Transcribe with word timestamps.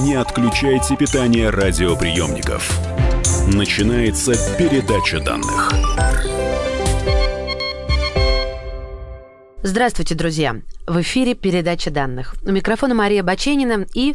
Не 0.00 0.14
отключайте 0.14 0.94
питание 0.94 1.48
радиоприемников. 1.48 2.70
Начинается 3.46 4.32
передача 4.58 5.20
данных. 5.20 5.72
Здравствуйте, 9.62 10.14
друзья! 10.14 10.60
В 10.86 11.00
эфире 11.00 11.34
передача 11.34 11.90
данных. 11.90 12.34
У 12.44 12.50
микрофона 12.50 12.94
Мария 12.94 13.22
Баченина 13.22 13.86
и 13.94 14.14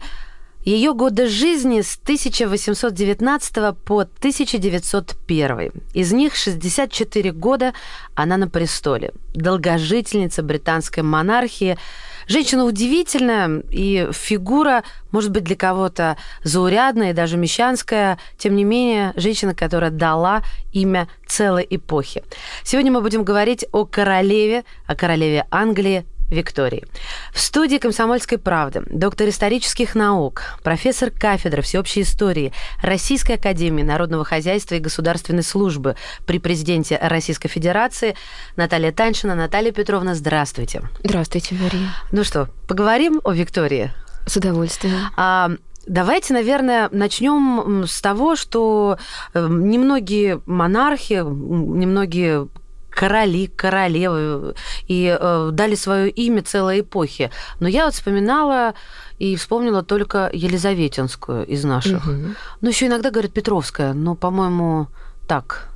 ее 0.64 0.94
годы 0.94 1.28
жизни 1.28 1.82
с 1.82 1.98
1819 2.04 3.78
по 3.84 4.02
1901. 4.02 5.72
Из 5.94 6.12
них 6.12 6.36
64 6.36 7.32
года 7.32 7.74
она 8.14 8.38
на 8.38 8.48
престоле. 8.48 9.14
Долгожительница 9.34 10.44
британской 10.44 11.02
монархии– 11.02 11.78
Женщина 12.28 12.66
удивительная, 12.66 13.64
и 13.70 14.10
фигура, 14.12 14.84
может 15.12 15.32
быть, 15.32 15.44
для 15.44 15.56
кого-то 15.56 16.18
заурядная 16.44 17.12
и 17.12 17.14
даже 17.14 17.38
мещанская, 17.38 18.18
тем 18.38 18.56
не 18.56 18.64
менее, 18.64 19.14
женщина, 19.16 19.54
которая 19.54 19.92
дала 19.92 20.44
имя 20.72 21.08
целой 21.28 21.66
эпохи. 21.70 22.24
Сегодня 22.64 22.92
мы 22.92 23.02
будем 23.02 23.24
говорить 23.24 23.66
о 23.72 23.86
королеве, 23.86 24.64
о 24.88 24.96
королеве 24.96 25.46
Англии 25.52 26.06
Виктории. 26.32 26.86
В 27.34 27.40
студии 27.40 27.78
«Комсомольской 27.78 28.38
правды» 28.38 28.84
доктор 28.90 29.30
исторических 29.30 29.94
наук, 29.96 30.44
профессор 30.64 31.12
кафедры 31.12 31.62
всеобщей 31.62 32.02
истории 32.02 32.54
Российской 32.82 33.34
академии 33.34 33.84
народного 33.84 34.24
хозяйства 34.24 34.76
и 34.76 34.80
государственной 34.80 35.44
службы 35.44 35.96
при 36.26 36.40
президенте 36.40 36.98
Российской 37.02 37.50
Федерации 37.50 38.16
Наталья 38.56 38.92
Таньшина. 38.92 39.36
Наталья 39.36 39.72
Петровна, 39.72 40.16
здравствуйте. 40.16 40.82
Здравствуйте, 41.04 41.56
Мария. 41.56 41.90
Ну 42.12 42.24
что, 42.24 42.48
поговорим 42.68 43.22
о 43.24 43.34
Виктории? 43.34 43.92
С 44.26 44.38
удовольствием. 44.38 44.98
А, 45.18 45.52
Давайте, 45.88 46.34
наверное, 46.34 46.90
начнем 46.92 47.86
с 47.88 48.02
того, 48.02 48.36
что 48.36 49.00
э, 49.34 49.48
немногие 49.50 50.40
монархи, 50.46 51.16
немногие 51.16 52.48
короли, 52.92 53.48
королевы, 53.48 54.54
и 54.88 55.18
э, 55.20 55.50
дали 55.52 55.76
свое 55.76 56.10
имя 56.10 56.44
целой 56.44 56.82
эпохе. 56.82 57.32
Но 57.60 57.68
я 57.68 57.86
вот 57.86 57.94
вспоминала 57.94 58.74
и 59.18 59.36
вспомнила 59.36 59.82
только 59.82 60.30
Елизаветинскую 60.34 61.46
из 61.48 61.64
наших. 61.64 62.06
Угу. 62.06 62.36
Ну, 62.62 62.70
еще 62.70 62.88
иногда 62.88 63.10
говорят 63.10 63.34
Петровская, 63.34 63.94
но, 63.94 64.16
по-моему, 64.16 64.88
так, 65.28 65.70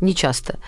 не 0.00 0.14
часто. 0.14 0.58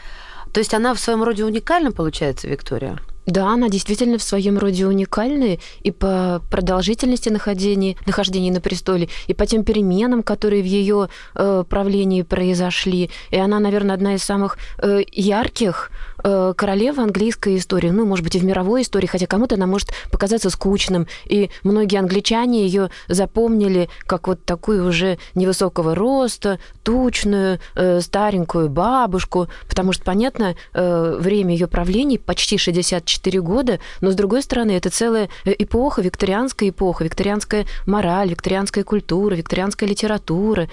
То 0.53 0.61
есть 0.61 0.75
она 0.75 0.93
в 0.93 1.01
своем 1.01 1.23
роде 1.23 1.45
уникальна, 1.45 1.93
получается, 1.93 2.49
Виктория? 2.49 2.99
Да, 3.27 3.53
она 3.53 3.69
действительно 3.69 4.19
в 4.19 4.23
своем 4.23 4.59
роде 4.59 4.87
уникальная 4.87 5.59
и 5.83 5.91
по 5.93 6.43
продолжительности 6.51 7.29
нахождения, 7.29 7.97
нахождения 8.05 8.51
на 8.51 8.61
престоле, 8.61 9.09
и 9.29 9.35
по 9.35 9.47
тем 9.47 9.65
переменам, 9.65 10.23
которые 10.25 10.63
в 10.63 10.67
ее 10.67 11.09
э, 11.35 11.65
правлении 11.69 12.23
произошли. 12.23 13.11
И 13.31 13.37
она, 13.37 13.61
наверное, 13.61 13.95
одна 13.95 14.15
из 14.15 14.25
самых 14.25 14.59
э, 14.79 15.03
ярких 15.13 15.91
э, 16.23 16.55
королев 16.57 16.99
английской 16.99 17.57
истории, 17.57 17.91
ну, 17.91 18.07
может 18.07 18.25
быть, 18.25 18.37
и 18.37 18.39
в 18.39 18.45
мировой 18.45 18.83
истории, 18.83 19.07
хотя 19.07 19.27
кому-то 19.27 19.55
она 19.55 19.67
может 19.67 19.91
показаться 20.11 20.51
скучным. 20.51 21.07
И 21.27 21.51
многие 21.63 21.99
англичане 21.99 22.65
ее 22.65 22.91
запомнили 23.09 23.89
как 24.07 24.29
вот 24.29 24.45
такую 24.45 24.87
уже 24.87 25.19
невысокого 25.35 25.95
роста, 25.95 26.59
тучную, 26.83 27.59
э, 27.75 28.01
старенькую 28.01 28.69
бабушку, 28.69 29.49
потому 29.69 29.93
что, 29.93 30.05
понятно, 30.05 30.55
э, 30.75 31.17
время 31.19 31.53
ее 31.53 31.67
правления 31.67 32.19
почти 32.19 32.59
60 32.59 33.05
4 33.05 33.41
года, 33.41 33.79
но, 34.01 34.11
с 34.11 34.15
другой 34.15 34.43
стороны, 34.43 34.73
это 34.73 34.91
целая 34.91 35.29
эпоха, 35.45 36.03
викторианская 36.03 36.71
эпоха, 36.71 37.05
викторианская 37.05 37.67
мораль, 37.87 38.31
викторианская 38.31 38.85
культура, 38.85 39.35
викторианская 39.35 39.89
литература, 39.89 40.69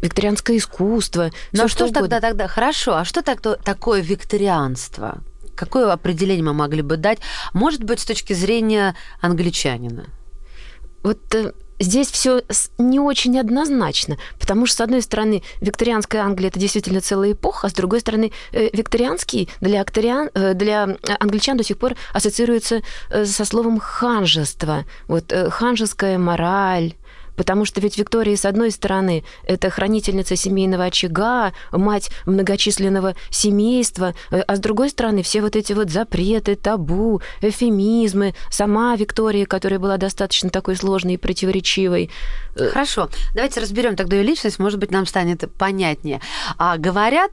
викторианское 0.00 0.56
искусство. 0.56 1.30
Ну 1.52 1.64
а 1.64 1.68
что, 1.68 1.86
что 1.86 1.94
тогда 1.94 2.20
тогда 2.20 2.48
хорошо? 2.48 2.96
А 2.96 3.04
что 3.04 3.22
так, 3.22 3.40
такое 3.40 4.00
викторианство? 4.00 5.22
Какое 5.54 5.92
определение 5.92 6.44
мы 6.44 6.52
могли 6.52 6.82
бы 6.82 6.96
дать? 6.96 7.18
Может 7.52 7.82
быть, 7.82 8.00
с 8.00 8.04
точки 8.04 8.32
зрения 8.32 8.94
англичанина? 9.20 10.06
Вот 11.02 11.34
э, 11.34 11.52
здесь 11.80 12.08
все 12.10 12.42
не 12.76 13.00
очень 13.00 13.38
однозначно, 13.38 14.18
потому 14.38 14.66
что, 14.66 14.76
с 14.76 14.80
одной 14.82 15.02
стороны, 15.02 15.42
викторианская 15.60 16.22
Англия– 16.22 16.48
это 16.50 16.60
действительно 16.60 17.00
целая 17.00 17.32
эпоха, 17.32 17.66
а 17.66 17.70
с 17.70 17.72
другой 17.72 18.00
стороны, 18.00 18.32
э, 18.52 18.68
викторианский 18.72 19.48
для, 19.60 19.80
акториан, 19.80 20.30
э, 20.34 20.54
для 20.54 20.96
англичан 21.18 21.56
до 21.56 21.64
сих 21.64 21.78
пор 21.78 21.94
ассоциируется 22.12 22.82
со 23.10 23.44
словом 23.44 23.80
ханжество. 23.80 24.84
Вот 25.08 25.32
ханжеская 25.50 26.18
мораль, 26.18 26.94
Потому 27.38 27.64
что 27.64 27.80
ведь 27.80 27.96
Виктория, 27.96 28.36
с 28.36 28.44
одной 28.44 28.72
стороны, 28.72 29.24
это 29.44 29.70
хранительница 29.70 30.34
семейного 30.34 30.84
очага, 30.84 31.52
мать 31.70 32.10
многочисленного 32.26 33.14
семейства, 33.30 34.12
э, 34.32 34.40
а 34.40 34.56
с 34.56 34.58
другой 34.58 34.90
стороны, 34.90 35.22
все 35.22 35.40
вот 35.40 35.54
эти 35.54 35.72
вот 35.72 35.88
запреты, 35.88 36.56
табу, 36.56 37.22
эфемизмы, 37.40 38.34
сама 38.50 38.96
Виктория, 38.96 39.46
которая 39.46 39.78
была 39.78 39.96
достаточно 39.98 40.50
такой 40.50 40.74
сложной 40.74 41.14
и 41.14 41.16
противоречивой. 41.16 42.10
Э, 42.56 42.70
Хорошо, 42.70 43.08
давайте 43.34 43.60
разберем 43.60 43.94
тогда 43.94 44.16
ее 44.16 44.24
личность, 44.24 44.58
может 44.58 44.80
быть, 44.80 44.90
нам 44.90 45.06
станет 45.06 45.44
понятнее. 45.56 46.20
А 46.58 46.76
говорят, 46.76 47.30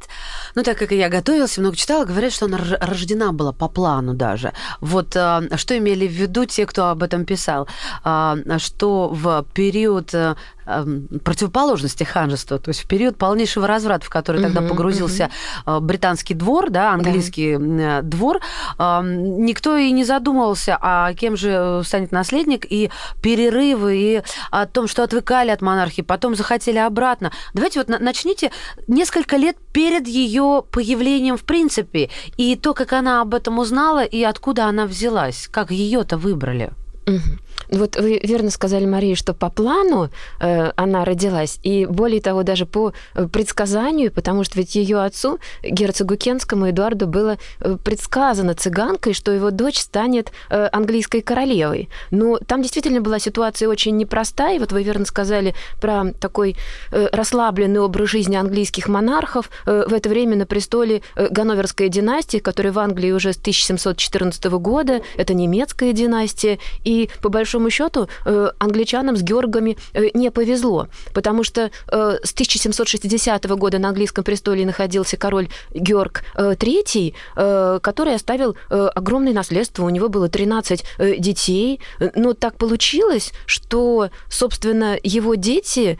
ну 0.54 0.62
так 0.62 0.78
как 0.78 0.92
я 0.92 1.10
готовилась, 1.10 1.58
много 1.58 1.76
читала, 1.76 2.06
говорят, 2.06 2.32
что 2.32 2.46
она 2.46 2.60
рождена 2.80 3.32
была 3.32 3.54
по 3.54 3.68
плану 3.68 4.14
даже. 4.14 4.54
Вот 4.82 5.16
а, 5.16 5.42
что 5.56 5.76
имели 5.76 6.08
в 6.08 6.12
виду 6.12 6.46
те, 6.46 6.68
кто 6.68 6.90
об 6.90 7.02
этом 7.02 7.26
писал? 7.26 7.68
А, 8.04 8.38
что 8.60 9.10
в 9.10 9.44
период 9.56 9.95
период 9.96 10.14
э, 10.14 10.36
эм, 10.66 11.08
противоположности 11.24 12.04
ханжества, 12.04 12.60
то 12.60 12.70
есть 12.70 12.82
в 12.82 12.88
период 12.88 13.18
полнейшего 13.18 13.68
разврата, 13.68 14.06
в 14.06 14.10
который 14.10 14.42
тогда 14.42 14.62
погрузился 14.62 15.30
uh 15.66 15.80
британский 15.80 16.34
двор, 16.34 16.70
да, 16.70 16.94
английский 16.94 17.58
да. 17.58 18.02
двор, 18.02 18.40
эм, 18.80 19.46
никто 19.46 19.78
и 19.78 19.92
не 19.92 20.04
задумывался, 20.04 20.78
а 20.82 21.14
кем 21.14 21.38
же 21.38 21.82
станет 21.84 22.12
наследник, 22.12 22.66
и 22.70 22.90
перерывы, 23.22 23.98
и 23.98 24.24
о 24.52 24.66
том, 24.66 24.88
что 24.88 25.04
отвыкали 25.04 25.52
от 25.52 25.62
монархии, 25.62 26.02
потом 26.02 26.36
захотели 26.36 26.78
обратно. 26.78 27.32
Давайте 27.54 27.80
вот 27.80 28.00
начните 28.00 28.52
несколько 28.88 29.38
лет 29.38 29.58
перед 29.74 30.08
ее 30.08 30.64
появлением 30.72 31.38
в 31.38 31.44
принципе, 31.44 32.10
и 32.38 32.56
то, 32.56 32.74
как 32.74 32.94
она 32.94 33.22
об 33.22 33.34
этом 33.34 33.60
узнала, 33.60 34.04
и 34.04 34.24
откуда 34.24 34.66
она 34.66 34.86
взялась, 34.86 35.48
как 35.52 35.72
ее-то 35.72 36.18
выбрали. 36.18 36.72
Угу. 37.08 37.38
Вот 37.70 37.96
вы 37.96 38.20
верно 38.24 38.50
сказали, 38.52 38.86
Мария, 38.86 39.16
что 39.16 39.34
по 39.34 39.50
плану 39.50 40.10
э, 40.40 40.72
она 40.76 41.06
родилась, 41.06 41.60
и 41.64 41.86
более 41.86 42.22
того, 42.22 42.44
даже 42.44 42.66
по 42.66 42.94
э, 43.14 43.28
предсказанию, 43.28 44.12
потому 44.12 44.44
что 44.44 44.58
ведь 44.60 44.76
ее 44.76 45.02
отцу, 45.02 45.40
герцогу 45.64 46.16
Кенскому 46.16 46.70
Эдуарду, 46.70 47.08
было 47.08 47.38
э, 47.60 47.78
предсказано 47.84 48.54
цыганкой, 48.54 49.14
что 49.14 49.32
его 49.32 49.52
дочь 49.52 49.80
станет 49.80 50.32
э, 50.50 50.68
английской 50.72 51.22
королевой. 51.22 51.90
Но 52.12 52.38
там 52.38 52.62
действительно 52.62 53.02
была 53.02 53.20
ситуация 53.20 53.70
очень 53.70 53.96
непростая, 53.98 54.56
и 54.56 54.60
вот 54.60 54.72
вы 54.72 54.84
верно 54.84 55.06
сказали 55.06 55.56
про 55.80 56.12
такой 56.20 56.56
э, 56.92 57.08
расслабленный 57.12 57.80
образ 57.80 58.10
жизни 58.10 58.36
английских 58.36 58.88
монархов. 58.88 59.50
Э, 59.66 59.86
в 59.88 59.94
это 59.94 60.10
время 60.10 60.36
на 60.36 60.46
престоле 60.46 61.02
э, 61.16 61.28
Ганноверская 61.30 61.88
династия, 61.88 62.40
которая 62.40 62.74
в 62.74 62.80
Англии 62.80 63.12
уже 63.12 63.34
с 63.34 63.38
1714 63.38 64.46
года, 64.46 65.02
это 65.18 65.34
немецкая 65.34 65.94
династия, 65.94 66.60
и 66.84 67.10
по 67.22 67.30
большому 67.30 67.55
большому 67.56 67.70
счету 67.70 68.10
э, 68.26 68.50
англичанам 68.60 69.16
с 69.16 69.22
Георгами 69.22 69.78
э, 69.94 70.10
не 70.14 70.30
повезло, 70.30 70.88
потому 71.14 71.44
что 71.44 71.62
э, 71.62 72.18
с 72.24 72.34
1760 72.34 73.46
года 73.46 73.80
на 73.80 73.90
английском 73.90 74.24
престоле 74.24 74.66
находился 74.66 75.18
король 75.18 75.48
Георг 75.74 76.24
III, 76.36 77.80
который 77.80 78.16
оставил 78.16 78.56
огромное 78.70 79.34
наследство. 79.34 79.84
У 79.86 79.90
него 79.90 80.10
было 80.10 80.28
13 80.28 80.84
детей. 81.20 81.80
Но 82.16 82.34
так 82.34 82.58
получилось, 82.58 83.32
что, 83.46 84.10
собственно, 84.30 84.98
его 85.04 85.36
дети 85.36 85.98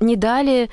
не 0.00 0.16
дали, 0.16 0.68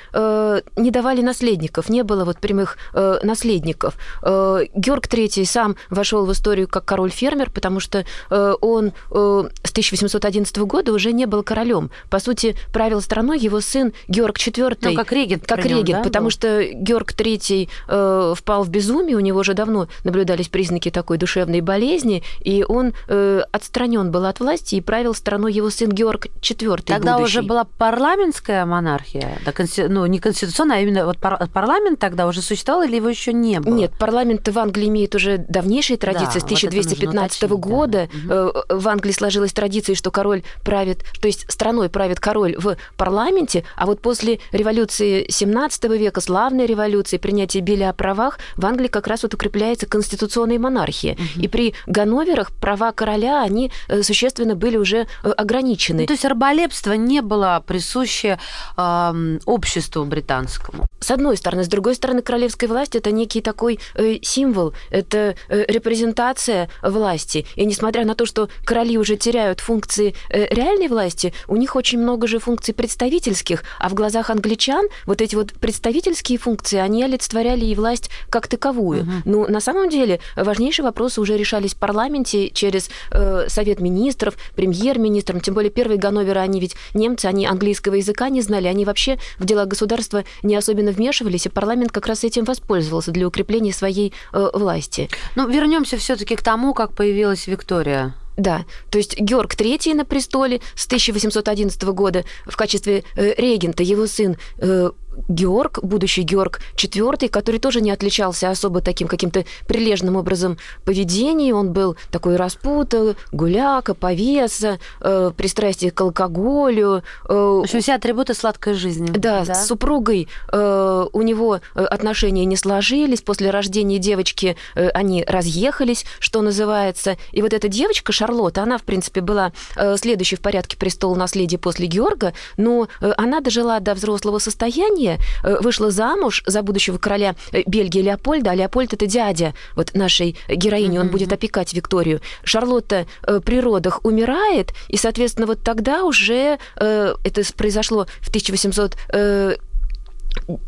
не 0.77 0.91
давали 0.91 1.21
наследников, 1.21 1.89
не 1.89 2.03
было 2.03 2.25
вот 2.25 2.37
прямых 2.39 2.77
наследников. 3.23 3.97
Георг 4.23 5.05
III 5.07 5.45
сам 5.45 5.75
вошел 5.89 6.25
в 6.25 6.31
историю 6.31 6.67
как 6.67 6.85
король-фермер, 6.85 7.49
потому 7.49 7.79
что 7.79 8.05
он 8.29 8.93
с 9.09 9.71
1800 9.71 10.22
1911 10.27 10.57
года 10.59 10.93
уже 10.93 11.13
не 11.13 11.25
был 11.25 11.41
королем. 11.43 11.89
По 12.09 12.19
сути, 12.19 12.55
правил 12.73 13.01
страной 13.01 13.39
его 13.39 13.61
сын 13.61 13.93
Георг 14.07 14.37
IV. 14.37 14.77
Ну, 14.81 14.95
как 14.95 15.11
регент. 15.11 15.45
Как 15.47 15.65
регент, 15.65 15.89
да, 15.89 16.03
потому 16.03 16.25
был? 16.25 16.31
что 16.31 16.63
Георг 16.73 17.13
III 17.13 17.69
э, 17.87 18.33
впал 18.35 18.63
в 18.63 18.69
безумие, 18.69 19.15
у 19.15 19.21
него 19.21 19.39
уже 19.39 19.53
давно 19.53 19.87
наблюдались 20.03 20.49
признаки 20.49 20.91
такой 20.91 21.17
душевной 21.17 21.61
болезни, 21.61 22.23
и 22.41 22.65
он 22.67 22.93
э, 23.07 23.41
отстранен 23.51 24.11
был 24.11 24.25
от 24.25 24.39
власти, 24.39 24.75
и 24.75 24.81
правил 24.81 25.13
страной 25.13 25.53
его 25.53 25.69
сын 25.69 25.89
Георг 25.89 26.27
IV. 26.41 26.83
Тогда 26.83 27.17
будущий. 27.17 27.39
уже 27.39 27.47
была 27.47 27.63
парламентская 27.63 28.65
монархия, 28.65 29.39
да, 29.45 29.51
консти... 29.51 29.83
ну, 29.83 30.05
не 30.05 30.19
конституционная, 30.19 30.77
а 30.77 30.81
именно 30.81 31.05
вот 31.05 31.19
пар... 31.19 31.47
парламент 31.53 31.99
тогда 31.99 32.27
уже 32.27 32.41
существовал, 32.41 32.83
или 32.83 32.97
его 32.97 33.09
еще 33.09 33.33
не 33.33 33.59
было? 33.59 33.75
Нет, 33.75 33.93
парламент 33.97 34.47
в 34.47 34.59
Англии 34.59 34.87
имеет 34.87 35.15
уже 35.15 35.37
давнейшие 35.37 35.97
традиции. 35.97 36.39
Да, 36.39 36.39
С 36.39 36.43
1215 36.43 37.49
вот 37.49 37.59
года 37.59 38.09
да. 38.25 38.51
в 38.69 38.87
Англии 38.87 39.11
сложилась 39.11 39.53
есть 39.53 39.55
традиции, 39.55 39.93
что 39.93 40.11
король 40.13 40.43
правит, 40.63 41.03
то 41.19 41.27
есть 41.27 41.51
страной 41.51 41.89
правит 41.89 42.19
король 42.19 42.55
в 42.57 42.77
парламенте, 42.95 43.65
а 43.75 43.85
вот 43.85 44.01
после 44.01 44.39
революции 44.51 45.25
17 45.29 45.83
века, 45.85 46.21
славной 46.21 46.65
революции, 46.65 47.17
принятия 47.17 47.59
Билля 47.59 47.89
о 47.89 47.93
правах, 47.93 48.39
в 48.55 48.65
Англии 48.65 48.87
как 48.87 49.07
раз 49.07 49.23
вот 49.23 49.33
укрепляется 49.33 49.85
конституционная 49.85 50.59
монархия. 50.59 51.13
Угу. 51.13 51.41
И 51.43 51.47
при 51.47 51.73
Ганноверах 51.87 52.51
права 52.51 52.91
короля, 52.91 53.41
они 53.41 53.71
э, 53.87 54.03
существенно 54.03 54.55
были 54.55 54.77
уже 54.77 55.07
э, 55.23 55.29
ограничены. 55.29 56.01
Ну, 56.01 56.07
то 56.07 56.13
есть 56.13 56.25
раболепство 56.25 56.93
не 56.93 57.21
было 57.21 57.63
присуще 57.65 58.39
э, 58.77 59.39
обществу 59.45 60.05
британскому? 60.05 60.85
С 60.99 61.11
одной 61.11 61.37
стороны. 61.37 61.63
С 61.63 61.67
другой 61.67 61.95
стороны, 61.95 62.21
королевская 62.21 62.69
власть– 62.69 62.95
это 62.95 63.11
некий 63.11 63.41
такой 63.41 63.79
э, 63.95 64.17
символ, 64.21 64.73
это 64.89 65.35
э, 65.49 65.65
репрезентация 65.67 66.69
власти. 66.81 67.45
И 67.55 67.65
несмотря 67.65 68.05
на 68.05 68.15
то, 68.15 68.25
что 68.25 68.49
короли 68.63 68.97
уже 68.97 69.17
теряют 69.17 69.59
функции 69.59 70.02
э, 70.29 70.47
реальной 70.53 70.87
власти, 70.87 71.33
у 71.47 71.55
них 71.55 71.75
очень 71.75 71.99
много 71.99 72.27
же 72.27 72.39
функций 72.39 72.73
представительских, 72.73 73.63
а 73.79 73.89
в 73.89 73.93
глазах 73.93 74.29
англичан 74.29 74.87
вот 75.05 75.21
эти 75.21 75.35
вот 75.35 75.53
представительские 75.53 76.37
функции, 76.37 76.77
они 76.77 77.03
олицетворяли 77.03 77.65
и 77.65 77.75
власть 77.75 78.09
как 78.29 78.47
таковую. 78.47 79.03
Угу. 79.03 79.11
Ну, 79.25 79.47
на 79.47 79.59
самом 79.59 79.89
деле, 79.89 80.19
важнейшие 80.35 80.83
вопросы 80.83 81.21
уже 81.21 81.37
решались 81.37 81.73
в 81.73 81.77
парламенте 81.77 82.49
через 82.49 82.89
э, 83.11 83.45
Совет 83.47 83.79
министров, 83.79 84.35
премьер-министром, 84.55 85.39
тем 85.39 85.53
более 85.53 85.71
первые 85.71 85.97
Ганноверы, 85.97 86.39
они 86.39 86.59
ведь 86.59 86.75
немцы, 86.93 87.25
они 87.27 87.45
английского 87.45 87.95
языка 87.95 88.29
не 88.29 88.41
знали, 88.41 88.67
они 88.67 88.85
вообще 88.85 89.17
в 89.37 89.45
дела 89.45 89.65
государства 89.65 90.23
не 90.41 90.55
особенно 90.55 90.91
вмешивались, 90.91 91.45
и 91.45 91.49
парламент 91.49 91.91
как 91.91 92.07
раз 92.07 92.23
этим 92.23 92.43
воспользовался 92.45 93.11
для 93.11 93.27
укрепления 93.27 93.73
своей 93.73 94.13
э, 94.33 94.49
власти. 94.53 95.09
Ну, 95.35 95.47
вернемся 95.47 95.97
все-таки 95.97 96.35
к 96.35 96.41
тому, 96.41 96.73
как 96.73 96.93
появилась 96.93 97.47
Виктория. 97.47 98.15
Да, 98.35 98.65
то 98.89 98.97
есть 98.97 99.19
Георг 99.19 99.53
III 99.53 99.93
на 99.93 100.05
престоле 100.05 100.61
с 100.75 100.85
1811 100.87 101.83
года 101.83 102.25
в 102.45 102.55
качестве 102.55 103.03
э, 103.15 103.33
регента, 103.37 103.83
его 103.83 104.07
сын 104.07 104.37
э, 104.57 104.89
Георг, 105.27 105.79
будущий 105.83 106.23
Георг 106.23 106.59
IV, 106.75 107.29
который 107.29 107.59
тоже 107.59 107.81
не 107.81 107.91
отличался 107.91 108.49
особо 108.49 108.81
таким 108.81 109.07
каким-то 109.07 109.45
прилежным 109.67 110.15
образом 110.15 110.57
поведения. 110.85 111.53
Он 111.53 111.71
был 111.71 111.95
такой 112.11 112.35
распута, 112.35 113.15
гуляка, 113.31 113.93
повеса, 113.93 114.79
э, 115.01 115.31
пристрастие 115.35 115.91
к 115.91 116.01
алкоголю. 116.01 117.03
Э, 117.27 117.33
В 117.33 117.63
общем, 117.63 117.81
все 117.81 117.95
атрибуты 117.95 118.33
сладкой 118.33 118.73
жизни. 118.73 119.11
Да, 119.11 119.45
да? 119.45 119.53
с 119.53 119.67
супругой 119.67 120.27
э, 120.51 121.05
у 121.11 121.21
него 121.21 121.59
э, 121.75 121.83
отношения 121.83 122.45
не 122.45 122.57
сложились. 122.57 123.21
После 123.21 123.49
рождения 123.51 123.99
девочки 123.99 124.55
э, 124.75 124.89
они 124.89 125.23
разъехались, 125.27 126.05
что 126.19 126.41
называется. 126.41 127.17
И 127.31 127.41
вот 127.41 127.53
эта 127.53 127.67
девочка, 127.67 128.11
Шарлотта, 128.11 128.63
она, 128.63 128.77
в 128.77 128.83
принципе, 128.83 129.21
была 129.21 129.51
э, 129.75 129.95
следующей 129.97 130.35
в 130.35 130.41
порядке 130.41 130.77
престола 130.77 131.15
наследия 131.15 131.57
после 131.57 131.87
Георга, 131.87 132.33
но 132.57 132.87
э, 133.01 133.11
она 133.17 133.41
дожила 133.41 133.79
до 133.79 133.93
взрослого 133.93 134.39
состояния, 134.39 135.02
Мария 135.03 135.19
э, 135.43 135.57
вышла 135.59 135.91
замуж 135.91 136.43
за 136.45 136.61
будущего 136.61 136.97
короля 136.97 137.35
э, 137.51 137.63
Бельгии 137.65 138.01
Леопольда, 138.01 138.51
а 138.51 138.55
Леопольд 138.55 138.93
это 138.93 139.05
дядя 139.05 139.53
вот 139.75 139.93
нашей 139.93 140.37
героини, 140.47 140.97
он 140.97 141.09
будет 141.09 141.33
опекать 141.33 141.73
Викторию. 141.73 142.21
Шарлотта 142.43 143.05
э, 143.25 143.41
при 143.43 143.59
родах 143.59 143.99
умирает, 144.03 144.73
и, 144.87 144.97
соответственно, 144.97 145.47
вот 145.47 145.61
тогда 145.63 146.03
уже 146.03 146.57
это 146.75 147.41
произошло 147.55 148.07
в 148.21 148.29
1800 148.29 148.95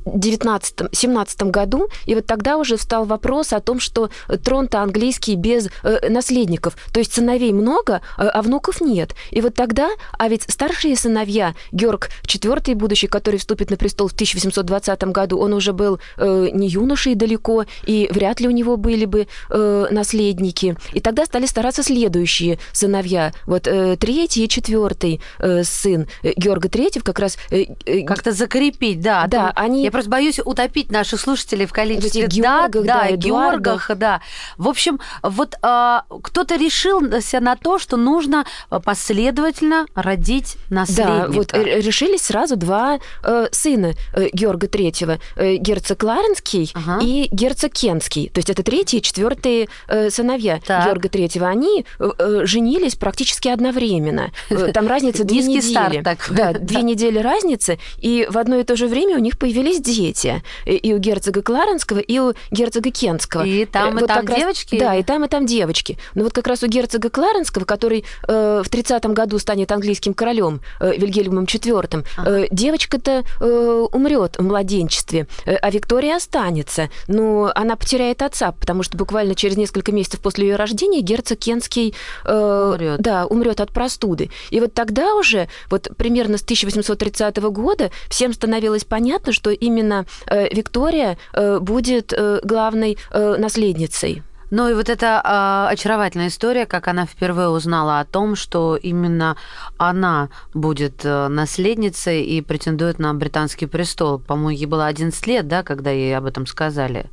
19-17 0.05 1.49
году, 1.49 1.89
и 2.05 2.15
вот 2.15 2.25
тогда 2.25 2.57
уже 2.57 2.77
встал 2.77 3.05
вопрос 3.05 3.53
о 3.53 3.59
том, 3.59 3.79
что 3.79 4.09
трон-то 4.43 4.81
английский 4.81 5.35
без 5.35 5.69
э, 5.83 6.09
наследников, 6.09 6.77
то 6.91 6.99
есть 6.99 7.13
сыновей 7.13 7.51
много, 7.51 8.01
а, 8.17 8.29
а 8.29 8.41
внуков 8.41 8.81
нет. 8.81 9.15
И 9.31 9.41
вот 9.41 9.55
тогда, 9.55 9.89
а 10.17 10.27
ведь 10.27 10.43
старшие 10.43 10.95
сыновья, 10.95 11.55
Георг 11.71 12.09
IV 12.23 12.75
будущий, 12.75 13.07
который 13.07 13.39
вступит 13.39 13.69
на 13.69 13.77
престол 13.77 14.07
в 14.07 14.13
1820 14.13 15.03
году, 15.05 15.39
он 15.39 15.53
уже 15.53 15.73
был 15.73 15.99
э, 16.17 16.49
не 16.51 16.67
юношей 16.67 17.15
далеко, 17.15 17.65
и 17.85 18.09
вряд 18.11 18.39
ли 18.39 18.47
у 18.47 18.51
него 18.51 18.77
были 18.77 19.05
бы 19.05 19.27
э, 19.49 19.87
наследники. 19.91 20.77
И 20.93 20.99
тогда 20.99 21.25
стали 21.25 21.45
стараться 21.45 21.83
следующие 21.83 22.59
сыновья, 22.71 23.33
вот 23.45 23.67
э, 23.67 23.97
третий 23.97 24.45
и 24.45 24.49
четвертый 24.49 25.21
э, 25.39 25.63
сын 25.63 26.07
Георга 26.23 26.67
III 26.67 27.01
как 27.01 27.19
раз... 27.19 27.37
Э, 27.51 27.65
э, 27.85 28.03
Как-то 28.03 28.31
закрепить, 28.31 29.01
да. 29.01 29.27
Да, 29.27 29.51
они... 29.55 29.83
Я 29.83 29.91
просто 29.91 30.09
боюсь 30.09 30.39
утопить 30.43 30.91
наших 30.91 31.19
слушателей 31.19 31.65
в 31.65 31.73
количестве 31.73 32.27
дат, 32.27 32.71
да, 32.71 32.81
да, 32.81 33.11
Георгах, 33.11 33.91
да. 33.95 34.21
В 34.57 34.67
общем, 34.67 34.99
вот 35.23 35.55
э, 35.61 35.99
кто-то 36.23 36.55
решился 36.55 37.39
на 37.39 37.55
то, 37.55 37.79
что 37.79 37.97
нужно 37.97 38.45
последовательно 38.83 39.85
родить 39.95 40.57
наследника. 40.69 41.27
Да, 41.27 41.27
вот 41.29 41.53
решились 41.53 42.21
сразу 42.21 42.55
два 42.55 42.99
э, 43.23 43.47
сына 43.51 43.93
э, 44.13 44.29
Георга 44.33 44.67
Третьего, 44.67 45.19
э, 45.35 45.55
герцог 45.55 46.03
Ларенский 46.03 46.71
ага. 46.73 46.99
и 47.03 47.27
герцог 47.31 47.71
Кенский. 47.71 48.29
То 48.29 48.39
есть 48.39 48.49
это 48.49 48.63
третий 48.63 48.97
и 48.97 49.01
четвертый 49.01 49.69
э, 49.87 50.09
сыновья 50.09 50.59
так. 50.65 50.85
Георга 50.85 51.09
Третьего. 51.09 51.47
Они 51.47 51.85
э, 51.99 52.09
э 52.17 52.45
женились 52.45 52.95
практически 52.95 53.47
одновременно. 53.47 54.31
Э, 54.49 54.71
там 54.71 54.87
разница 54.87 55.23
две 55.25 55.43
недели. 55.43 56.01
Да, 56.01 56.53
две 56.59 56.81
недели 56.81 57.19
разницы, 57.19 57.79
и 57.97 58.27
в 58.29 58.37
одно 58.37 58.57
и 58.57 58.63
то 58.63 58.75
же 58.75 58.87
время 58.87 59.17
у 59.17 59.19
них 59.19 59.37
появились 59.45 59.79
дети. 59.79 60.41
И 60.65 60.91
у 60.91 60.97
герцога 60.97 61.43
Кларенского, 61.43 61.99
и 61.99 62.17
у 62.17 62.33
герцога 62.49 62.89
Кенского. 62.89 63.43
И 63.43 63.65
там, 63.65 63.89
э, 63.89 63.99
вот 64.01 64.03
и 64.05 64.07
там 64.07 64.25
раз... 64.25 64.39
девочки? 64.39 64.79
Да, 64.79 64.95
и 64.95 65.03
там, 65.03 65.23
и 65.23 65.27
там 65.27 65.45
девочки. 65.45 65.99
Но 66.15 66.23
вот 66.23 66.33
как 66.33 66.47
раз 66.47 66.63
у 66.63 66.67
герцога 66.67 67.11
Кларенского, 67.11 67.63
который 67.63 68.05
э, 68.27 68.63
в 68.65 68.67
30-м 68.67 69.13
году 69.13 69.37
станет 69.37 69.71
английским 69.71 70.15
королем 70.15 70.61
э, 70.79 70.97
Вильгельмом 70.97 71.43
IV, 71.43 72.05
э, 72.25 72.47
девочка-то 72.49 73.23
э, 73.39 73.87
умрет 73.91 74.37
в 74.39 74.41
младенчестве, 74.41 75.27
э, 75.45 75.53
а 75.57 75.69
Виктория 75.69 76.15
останется. 76.15 76.89
Но 77.07 77.51
она 77.53 77.75
потеряет 77.75 78.23
отца, 78.23 78.51
потому 78.51 78.81
что 78.81 78.97
буквально 78.97 79.35
через 79.35 79.57
несколько 79.57 79.91
месяцев 79.91 80.21
после 80.21 80.47
ее 80.47 80.55
рождения 80.55 81.01
герцог 81.01 81.37
Кенский 81.37 81.93
э, 82.23 82.71
умрет. 82.73 82.99
Да, 82.99 83.27
умрет 83.27 83.61
от 83.61 83.71
простуды. 83.71 84.31
И 84.49 84.59
вот 84.59 84.73
тогда 84.73 85.13
уже, 85.13 85.49
вот 85.69 85.89
примерно 85.97 86.39
с 86.39 86.41
1830 86.41 87.37
года, 87.37 87.91
всем 88.09 88.33
становилось 88.33 88.85
понятно, 88.85 89.31
что 89.35 89.51
именно 89.51 90.05
э, 90.27 90.47
Виктория 90.51 91.17
э, 91.33 91.59
будет 91.59 92.13
э, 92.13 92.39
главной 92.43 92.97
наследницей. 93.13 94.23
Ну 94.51 94.69
и 94.69 94.73
вот 94.73 94.89
эта 94.89 95.21
э, 95.23 95.73
очаровательная 95.73 96.27
история, 96.27 96.65
как 96.65 96.87
она 96.87 97.05
впервые 97.05 97.49
узнала 97.49 97.99
о 97.99 98.05
том, 98.05 98.35
что 98.35 98.75
именно 98.75 99.35
она 99.77 100.29
будет 100.53 101.03
наследницей 101.03 102.23
и 102.23 102.41
претендует 102.41 102.99
на 102.99 103.13
британский 103.13 103.65
престол. 103.65 104.19
По-моему, 104.19 104.49
ей 104.49 104.65
было 104.65 104.85
11 104.85 105.27
лет, 105.27 105.47
да, 105.47 105.63
когда 105.63 105.91
ей 105.91 106.15
об 106.17 106.25
этом 106.25 106.45
сказали. 106.45 107.09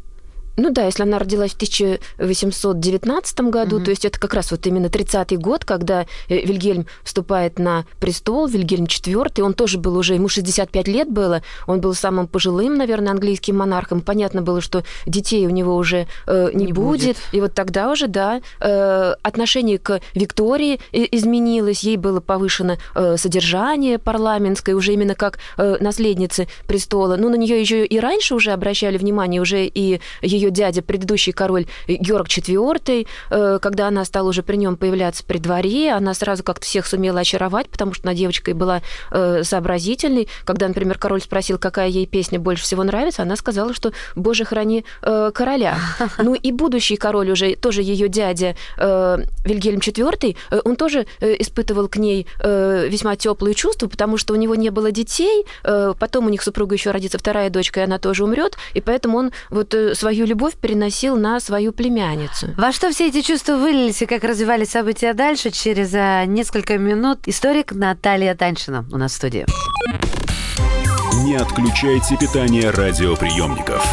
Ну 0.57 0.71
да, 0.71 0.85
если 0.85 1.03
она 1.03 1.19
родилась 1.19 1.53
в 1.53 1.57
1819 1.57 3.41
году, 3.43 3.77
угу. 3.77 3.85
то 3.85 3.91
есть 3.91 4.05
это 4.05 4.19
как 4.19 4.35
раз 4.35 4.51
вот 4.51 4.67
именно 4.67 4.87
30-й 4.87 5.37
год, 5.37 5.65
когда 5.65 6.07
э, 6.29 6.45
Вильгельм 6.45 6.87
вступает 7.03 7.59
на 7.59 7.85
престол, 8.01 8.47
Вильгельм 8.47 8.85
IV, 8.85 9.41
он 9.43 9.55
тоже 9.55 9.79
был 9.79 9.97
уже, 9.97 10.15
ему 10.15 10.29
65 10.29 10.89
лет 10.89 11.11
было, 11.11 11.43
он 11.67 11.81
был 11.81 11.95
самым 11.95 12.27
пожилым, 12.27 12.77
наверное, 12.77 13.13
английским 13.13 13.57
монархом. 13.57 14.01
Понятно 14.01 14.43
было, 14.43 14.61
что 14.61 14.85
детей 15.07 15.47
у 15.47 15.51
него 15.51 15.75
уже 15.77 16.07
э, 16.27 16.51
не, 16.53 16.67
не 16.67 16.73
будет. 16.73 17.01
будет. 17.01 17.17
И 17.33 17.41
вот 17.41 17.55
тогда 17.55 17.91
уже, 17.91 18.07
да, 18.07 18.41
э, 18.61 19.15
отношение 19.23 19.79
к 19.79 20.01
Виктории 20.15 20.81
изменилось, 20.93 21.81
ей 21.81 21.97
было 21.97 22.21
повышено 22.21 22.79
э, 22.95 23.17
содержание 23.17 23.99
парламентское, 23.99 24.75
уже 24.75 24.93
именно 24.93 25.15
как 25.15 25.39
э, 25.57 25.77
наследницы 25.81 26.49
престола. 26.67 27.17
Ну, 27.17 27.29
на 27.29 27.37
нее 27.37 27.61
еще 27.61 27.87
и 27.87 27.99
раньше 27.99 28.35
уже 28.35 28.53
обращали 28.53 28.99
внимание, 28.99 29.41
уже 29.41 29.67
и 29.67 30.01
ее 30.21 30.42
ее 30.43 30.51
дядя, 30.51 30.83
предыдущий 30.83 31.33
король 31.33 31.67
Георг 31.87 32.29
IV, 32.29 33.07
э, 33.31 33.59
когда 33.63 33.89
она 33.89 34.05
стала 34.05 34.29
уже 34.29 34.43
при 34.43 34.57
нем 34.57 34.77
появляться 34.77 35.25
при 35.25 35.39
дворе, 35.39 35.93
она 35.93 36.15
сразу 36.15 36.43
как-то 36.43 36.65
всех 36.65 36.87
сумела 36.87 37.21
очаровать, 37.21 37.69
потому 37.69 37.95
что 37.95 38.09
она 38.09 38.15
девочкой 38.15 38.55
была 38.55 38.83
э, 39.11 39.43
сообразительной. 39.45 40.29
Когда, 40.45 40.69
например, 40.69 40.99
король 40.99 41.23
спросил, 41.23 41.59
какая 41.59 41.89
ей 41.89 42.07
песня 42.07 42.39
больше 42.39 42.65
всего 42.65 42.83
нравится, 42.85 43.23
она 43.23 43.37
сказала, 43.37 43.73
что 43.73 43.93
«Боже, 44.17 44.45
храни 44.45 44.85
э, 45.03 45.31
короля». 45.35 45.79
Ну 46.19 46.35
и 46.35 46.53
будущий 46.53 46.97
король 46.97 47.31
уже, 47.31 47.57
тоже 47.57 47.83
ее 47.83 48.09
дядя 48.09 48.55
Вильгельм 48.79 49.79
IV, 49.79 50.37
он 50.65 50.77
тоже 50.77 51.07
испытывал 51.21 51.89
к 51.89 51.97
ней 51.97 52.27
весьма 52.43 53.17
теплые 53.17 53.55
чувства, 53.55 53.89
потому 53.89 54.19
что 54.19 54.35
у 54.35 54.37
него 54.37 54.55
не 54.55 54.71
было 54.71 54.93
детей, 54.93 55.45
потом 55.63 56.27
у 56.27 56.29
них 56.29 56.43
супруга 56.43 56.75
еще 56.75 56.91
родится 56.91 57.19
вторая 57.19 57.51
дочка, 57.51 57.81
и 57.81 57.83
она 57.85 57.99
тоже 57.99 58.25
умрет, 58.25 58.57
и 58.75 58.81
поэтому 58.81 59.19
он 59.19 59.33
вот 59.51 59.75
свою 59.95 60.27
любовь 60.33 60.55
переносил 60.55 61.17
на 61.17 61.41
свою 61.41 61.73
племянницу. 61.73 62.55
Во 62.57 62.73
что 62.73 62.91
все 62.91 63.09
эти 63.09 63.21
чувства 63.21 63.57
вылились 63.57 64.01
и 64.01 64.07
как 64.07 64.25
развивались 64.25 64.71
события 64.71 65.13
дальше, 65.13 65.51
через 65.51 65.93
а, 65.93 66.25
несколько 66.25 66.79
минут 66.79 67.19
историк 67.27 67.73
Наталья 67.73 68.35
Таньшина 68.35 68.87
у 68.91 68.97
нас 68.97 69.13
в 69.13 69.17
студии. 69.17 69.45
Не 71.25 71.37
отключайте 71.37 72.17
питание 72.17 72.71
радиоприемников. 72.71 73.87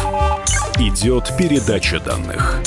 Идет 0.78 1.30
передача 1.36 2.00
данных. 2.00 2.62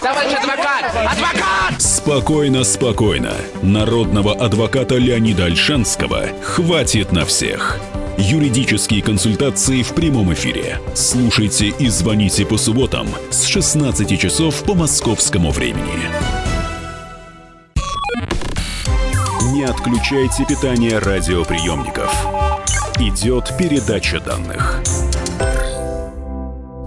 Товарищ 0.00 0.32
адвокат! 0.32 0.84
Адвокат! 0.96 1.80
Спокойно, 1.80 2.64
спокойно. 2.64 3.34
Народного 3.62 4.34
адвоката 4.34 4.96
Леонида 4.96 5.44
Альшанского 5.44 6.24
хватит 6.42 7.12
на 7.12 7.24
всех. 7.24 7.78
Юридические 8.22 9.00
консультации 9.00 9.82
в 9.82 9.94
прямом 9.94 10.34
эфире. 10.34 10.78
Слушайте 10.94 11.68
и 11.68 11.88
звоните 11.88 12.44
по 12.44 12.58
субботам 12.58 13.08
с 13.30 13.46
16 13.46 14.20
часов 14.20 14.62
по 14.64 14.74
московскому 14.74 15.50
времени. 15.50 16.10
Не 19.54 19.64
отключайте 19.64 20.44
питание 20.44 20.98
радиоприемников. 20.98 22.14
Идет 22.98 23.56
передача 23.56 24.20
данных. 24.20 24.82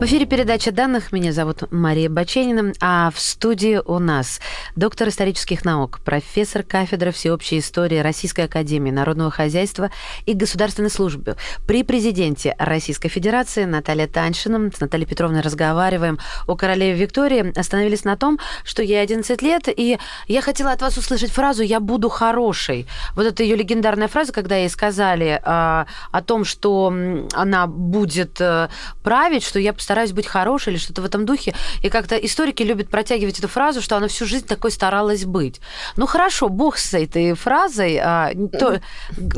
В 0.04 0.06
эфире 0.06 0.26
передача 0.26 0.74
данных. 0.74 1.14
Меня 1.14 1.32
зовут 1.32 1.72
Мария 1.72 2.10
Баченина, 2.10 2.74
а 2.82 3.10
в 3.10 3.22
студии 3.22 3.80
у 3.86 4.00
нас 4.00 4.42
доктор 4.76 5.08
исторических 5.08 5.64
наук, 5.64 6.02
профессор 6.04 6.64
кафедры 6.64 7.14
всеобщей 7.14 7.60
истории 7.60 8.00
Российской 8.00 8.42
Академии 8.42 8.92
Народного 8.92 9.32
Хозяйства 9.32 9.92
и 10.26 10.34
Государственной 10.34 10.90
службы 10.90 11.38
при 11.66 11.84
президенте 11.84 12.54
Российской 12.60 13.08
Федерации 13.08 13.64
Наталья 13.64 14.08
Таньшина. 14.08 14.72
С 14.76 14.82
Натальей 14.82 15.08
Петровной 15.08 15.40
разговариваем 15.40 16.20
о 16.48 16.58
королеве 16.58 17.00
Виктории. 17.00 17.58
Остановились 17.58 18.04
на 18.04 18.18
том, 18.18 18.40
что 18.66 18.84
ей 18.84 19.02
11 19.02 19.42
лет, 19.42 19.70
и 19.70 20.00
я 20.28 20.42
хотела 20.42 20.74
от 20.74 20.82
вас 20.82 20.98
услышать 20.98 21.32
фразу 21.32 21.64
«я 21.64 21.80
буду 21.80 22.10
хорошей». 22.10 22.88
Вот 23.16 23.26
это 23.26 23.42
ее 23.42 23.56
легендарная 23.56 24.10
фраза, 24.10 24.34
когда 24.34 24.58
ей 24.58 24.68
сказали 24.68 25.42
э, 25.42 25.46
о 25.46 26.22
том, 26.26 26.44
что 26.44 26.94
она 27.32 27.68
будет 27.68 28.42
э, 28.42 28.68
править, 29.02 29.46
что 29.46 29.60
я 29.60 29.72
постараюсь 29.72 29.93
стараюсь 29.94 30.12
быть 30.12 30.26
хорошей 30.26 30.74
или 30.74 30.80
что-то 30.80 31.04
в 31.04 31.06
этом 31.06 31.24
духе. 31.28 31.54
И 31.84 31.90
как-то 31.90 32.16
историки 32.16 32.64
любят 32.64 32.90
протягивать 32.90 33.38
эту 33.38 33.48
фразу, 33.48 33.80
что 33.80 33.96
она 33.96 34.08
всю 34.08 34.26
жизнь 34.26 34.48
такой 34.48 34.72
старалась 34.72 35.24
быть. 35.24 35.62
Ну 35.98 36.08
хорошо, 36.08 36.50
бог 36.50 36.78
с 36.78 36.96
этой 36.96 37.36
фразой. 37.36 38.00
А, 38.02 38.32
то, 38.52 38.82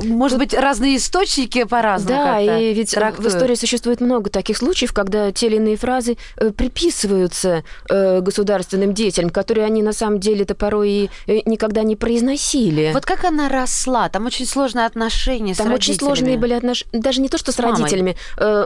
может 0.06 0.38
быть, 0.38 0.54
разные 0.54 0.96
источники 0.96 1.66
по-разному. 1.66 2.24
Да, 2.24 2.40
и 2.40 2.74
ведь 2.74 2.92
трактуют. 2.92 3.34
в 3.34 3.36
истории 3.36 3.56
существует 3.56 4.00
много 4.00 4.30
таких 4.30 4.56
случаев, 4.56 4.94
когда 4.94 5.34
те 5.34 5.48
или 5.48 5.58
иные 5.58 5.76
фразы 5.76 6.16
э, 6.38 6.52
приписываются 6.52 7.66
э, 7.90 8.22
государственным 8.22 8.94
деятелям, 8.94 9.32
которые 9.32 9.66
они 9.66 9.82
на 9.84 9.92
самом 9.92 10.22
деле-то 10.22 10.56
порой 10.56 10.90
и 10.90 11.10
э, 11.28 11.42
никогда 11.46 11.84
не 11.84 11.98
произносили. 11.98 12.92
Вот 12.94 13.06
как 13.06 13.26
она 13.26 13.50
росла? 13.50 14.08
Там 14.08 14.26
очень 14.26 14.46
сложные 14.46 14.86
отношения 14.86 15.54
Там 15.54 15.68
с 15.68 15.70
родителями. 15.70 15.76
очень 15.76 15.96
сложные 15.96 16.38
были 16.38 16.54
отношения, 16.54 17.02
даже 17.02 17.20
не 17.20 17.28
то, 17.28 17.38
что 17.38 17.52
с, 17.52 17.56
с 17.56 17.60
родителями. 17.60 18.16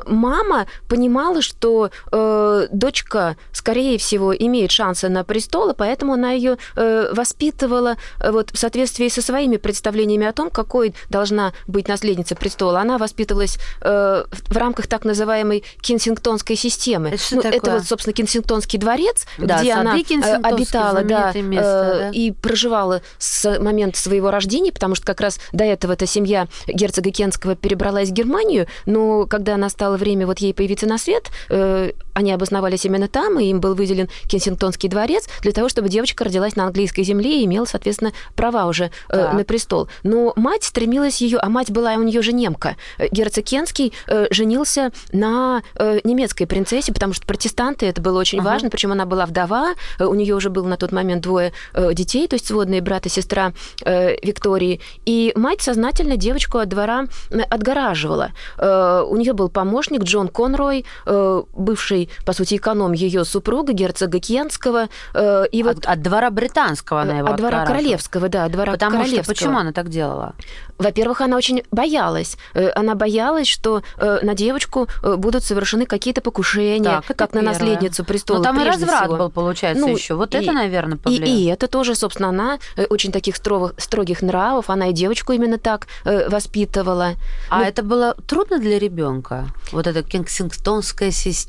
Мама 0.05 0.67
понимала, 0.87 1.41
что 1.41 1.78
э, 2.11 2.67
дочка, 2.71 3.37
скорее 3.51 3.97
всего, 3.97 4.35
имеет 4.35 4.71
шансы 4.71 5.09
на 5.09 5.23
престол, 5.23 5.69
и 5.71 5.73
поэтому 5.75 6.13
она 6.13 6.31
ее 6.31 6.57
э, 6.75 7.11
воспитывала 7.13 7.97
э, 8.19 8.31
вот, 8.31 8.51
в 8.51 8.57
соответствии 8.57 9.07
со 9.07 9.21
своими 9.21 9.57
представлениями 9.57 10.27
о 10.27 10.33
том, 10.33 10.49
какой 10.49 10.93
должна 11.09 11.53
быть 11.67 11.87
наследница 11.87 12.35
престола. 12.35 12.81
Она 12.81 12.97
воспитывалась 12.97 13.57
э, 13.81 14.25
в 14.29 14.57
рамках 14.57 14.87
так 14.87 15.05
называемой 15.05 15.63
кенсингтонской 15.81 16.55
системы. 16.55 17.09
Это, 17.09 17.23
ну, 17.31 17.41
такое? 17.41 17.57
это 17.57 17.71
вот, 17.71 17.83
собственно, 17.83 18.13
Кенсингтонский 18.13 18.79
дворец, 18.79 19.25
да, 19.37 19.59
где 19.59 19.73
она 19.73 19.97
э, 19.97 20.01
обитала 20.43 21.03
да, 21.03 21.31
место, 21.33 21.91
э, 21.93 21.99
да? 21.99 22.09
и 22.09 22.31
проживала 22.31 23.01
с 23.17 23.59
момента 23.59 23.99
своего 23.99 24.31
рождения, 24.31 24.71
потому 24.71 24.95
что 24.95 25.05
как 25.05 25.21
раз 25.21 25.39
до 25.51 25.63
этого 25.63 25.93
эта 25.93 26.05
семья 26.05 26.47
герцога 26.67 27.11
Кенского 27.11 27.55
перебралась 27.55 28.09
в 28.09 28.13
Германию, 28.13 28.67
но 28.85 29.25
когда 29.25 29.57
настало 29.57 29.97
время 29.97 30.25
вот 30.25 30.39
ей 30.39 30.53
появиться 30.53 30.87
на 30.87 30.97
свет, 30.97 31.29
э, 31.49 31.68
они 32.13 32.31
обосновались 32.33 32.85
именно 32.85 33.07
там, 33.07 33.39
и 33.39 33.45
им 33.45 33.59
был 33.59 33.75
выделен 33.75 34.09
Кенсингтонский 34.27 34.89
дворец 34.89 35.27
для 35.41 35.51
того, 35.51 35.69
чтобы 35.69 35.89
девочка 35.89 36.23
родилась 36.23 36.55
на 36.55 36.65
английской 36.65 37.03
земле 37.03 37.41
и 37.41 37.45
имела, 37.45 37.65
соответственно, 37.65 38.11
права 38.35 38.65
уже 38.65 38.91
э, 39.09 39.33
на 39.33 39.43
престол. 39.43 39.89
Но 40.03 40.33
мать 40.35 40.63
стремилась 40.63 41.21
ее, 41.21 41.39
а 41.39 41.49
мать 41.49 41.71
была 41.71 41.93
у 41.93 42.03
нее 42.03 42.21
же 42.21 42.33
немка. 42.33 42.75
Герцог 43.11 43.45
Кенский 43.45 43.93
э, 44.07 44.27
женился 44.31 44.91
на 45.11 45.61
э, 45.75 45.99
немецкой 46.03 46.45
принцессе, 46.45 46.93
потому 46.93 47.13
что 47.13 47.25
протестанты, 47.25 47.85
это 47.85 48.01
было 48.01 48.19
очень 48.19 48.39
ага. 48.39 48.49
важно, 48.49 48.69
причем 48.69 48.91
она 48.91 49.05
была 49.05 49.25
вдова, 49.25 49.73
э, 49.97 50.05
у 50.05 50.13
нее 50.13 50.35
уже 50.35 50.49
было 50.49 50.67
на 50.67 50.77
тот 50.77 50.91
момент 50.91 51.23
двое 51.23 51.53
э, 51.73 51.93
детей, 51.93 52.27
то 52.27 52.35
есть 52.35 52.47
сводные 52.47 52.81
брат 52.81 53.05
и 53.05 53.09
сестра 53.09 53.53
э, 53.83 54.15
Виктории, 54.25 54.81
и 55.05 55.31
мать 55.35 55.61
сознательно 55.61 56.17
девочку 56.17 56.57
от 56.57 56.69
двора 56.69 57.05
отгораживала. 57.49 58.31
Э, 58.57 59.03
у 59.07 59.15
нее 59.15 59.33
был 59.33 59.49
помощник 59.49 60.03
Джон 60.03 60.27
Конрой, 60.27 60.85
э, 61.05 61.43
бывший, 61.59 62.09
по 62.25 62.33
сути, 62.33 62.55
эконом 62.55 62.93
ее 62.93 63.25
супруга, 63.25 63.73
герцога 63.73 64.19
Кьянского. 64.19 64.89
Э, 65.13 65.45
и 65.51 65.63
вот... 65.63 65.79
от, 65.79 65.85
от 65.85 66.01
двора 66.01 66.29
британского 66.29 67.01
она 67.01 67.19
его 67.19 67.29
От 67.29 67.37
двора 67.37 67.65
королевского, 67.65 68.29
да, 68.29 68.45
от 68.45 68.51
двора 68.51 68.73
Потому 68.73 68.91
королевского. 68.91 69.23
Что, 69.23 69.33
почему 69.33 69.57
она 69.59 69.71
так 69.71 69.89
делала? 69.89 70.33
Во-первых, 70.77 71.21
она 71.21 71.35
очень 71.35 71.63
боялась. 71.71 72.37
Она 72.75 72.95
боялась, 72.95 73.47
что 73.47 73.83
на 73.97 74.33
девочку 74.33 74.87
будут 75.03 75.43
совершены 75.43 75.85
какие-то 75.85 76.21
покушения, 76.21 77.01
так, 77.05 77.17
как 77.17 77.33
на 77.33 77.41
наследницу 77.41 78.05
престола. 78.05 78.37
Но 78.37 78.43
там 78.43 78.61
и 78.61 78.63
разврат 78.65 79.03
всего. 79.03 79.17
был, 79.17 79.29
получается, 79.29 79.85
ну, 79.85 79.93
еще. 79.93 80.13
Вот 80.15 80.33
и, 80.33 80.37
это, 80.37 80.53
наверное, 80.53 80.97
повлияло. 80.97 81.27
И, 81.27 81.43
и 81.43 81.45
это 81.47 81.67
тоже, 81.67 81.95
собственно, 81.95 82.29
она 82.29 82.59
очень 82.89 83.11
таких 83.11 83.35
строгих, 83.35 83.73
строгих 83.77 84.21
нравов, 84.21 84.69
она 84.69 84.87
и 84.87 84.93
девочку 84.93 85.33
именно 85.33 85.57
так 85.57 85.87
воспитывала. 86.05 87.15
А 87.49 87.59
ну, 87.59 87.65
это 87.65 87.83
было 87.83 88.15
трудно 88.25 88.59
для 88.59 88.79
ребенка? 88.79 89.47
Вот 89.73 89.85
эта 89.85 90.01
кенсингтонская 90.01 91.11
система? 91.11 91.48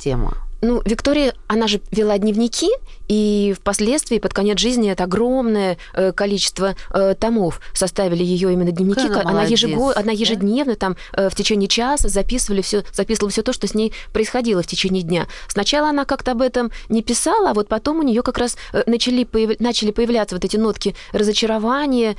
Ну, 0.63 0.83
Виктория, 0.85 1.35
она 1.47 1.67
же 1.69 1.81
вела 1.91 2.19
дневники, 2.19 2.69
и 3.11 3.57
впоследствии, 3.59 4.21
под 4.21 4.33
конец 4.33 4.61
жизни, 4.61 4.89
это 4.89 5.03
огромное 5.03 5.79
э, 5.95 6.13
количество 6.13 6.77
э, 6.93 7.17
томов 7.19 7.61
составили 7.73 8.23
ее 8.23 8.53
именно 8.53 8.71
дневники. 8.71 9.01
Она, 9.01 9.23
она, 9.29 9.43
ежегод, 9.43 9.97
да? 9.97 10.03
она 10.03 10.13
ежедневно 10.13 10.77
там 10.77 10.95
э, 11.13 11.29
в 11.29 11.35
течение 11.35 11.69
часа 11.69 12.09
записывали 12.09 12.63
все, 12.63 12.85
записывала 12.93 13.33
все 13.33 13.43
то, 13.43 13.53
что 13.53 13.67
с 13.67 13.75
ней 13.75 13.93
происходило 14.13 14.63
в 14.63 14.69
течение 14.69 15.03
дня. 15.03 15.27
Сначала 15.49 15.89
она 15.89 16.05
как-то 16.05 16.31
об 16.31 16.41
этом 16.41 16.71
не 16.89 17.03
писала, 17.03 17.51
а 17.51 17.55
вот 17.55 17.67
потом 17.67 17.99
у 17.99 18.03
нее 18.03 18.23
как 18.23 18.39
раз 18.39 18.57
начали, 18.87 19.25
появ... 19.25 19.59
начали 19.59 19.91
появляться 19.91 20.37
вот 20.37 20.45
эти 20.45 20.57
нотки 20.57 20.95
разочарования, 21.13 22.15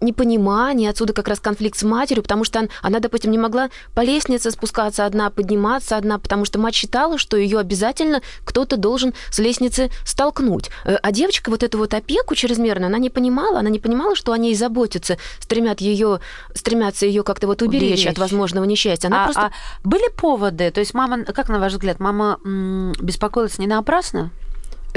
непонимания, 0.00 0.90
отсюда 0.90 1.14
как 1.14 1.26
раз 1.26 1.40
конфликт 1.40 1.76
с 1.76 1.82
матерью, 1.82 2.22
потому 2.22 2.44
что 2.44 2.68
она, 2.80 3.00
допустим, 3.00 3.32
не 3.32 3.38
могла 3.38 3.70
по 3.92 4.02
лестнице 4.02 4.52
спускаться 4.52 5.04
одна, 5.04 5.30
подниматься 5.30 5.96
одна, 5.96 6.20
потому 6.20 6.44
что 6.44 6.60
мать 6.60 6.76
считала, 6.76 7.18
что 7.18 7.36
ее 7.36 7.58
обязательно 7.58 8.22
кто-то 8.44 8.76
должен 8.76 9.14
с 9.32 9.40
лестницы 9.40 9.90
столкнуть. 10.28 10.70
А 10.84 11.12
девочка 11.12 11.50
вот 11.50 11.62
эту 11.62 11.78
вот 11.78 11.94
опеку 11.94 12.34
чрезмерную, 12.34 12.88
она 12.88 12.98
не 12.98 13.10
понимала, 13.10 13.60
она 13.60 13.70
не 13.70 13.78
понимала, 13.78 14.14
что 14.16 14.32
о 14.32 14.38
ней 14.38 14.54
заботятся, 14.54 15.16
стремят 15.40 15.80
ее, 15.80 16.20
стремятся 16.54 17.06
ее 17.06 17.22
как-то 17.22 17.46
вот 17.46 17.62
уберечь, 17.62 18.00
уберечь. 18.00 18.06
от 18.06 18.18
возможного 18.18 18.64
несчастья. 18.64 19.08
Она 19.08 19.22
а, 19.22 19.24
просто... 19.24 19.42
а 19.42 19.50
были 19.84 20.10
поводы? 20.16 20.70
То 20.70 20.80
есть 20.80 20.94
мама, 20.94 21.24
как 21.24 21.48
на 21.48 21.58
ваш 21.58 21.72
взгляд, 21.72 22.00
мама 22.00 22.38
м- 22.44 22.92
беспокоилась 23.00 23.58
не 23.58 23.66
напрасно? 23.66 24.30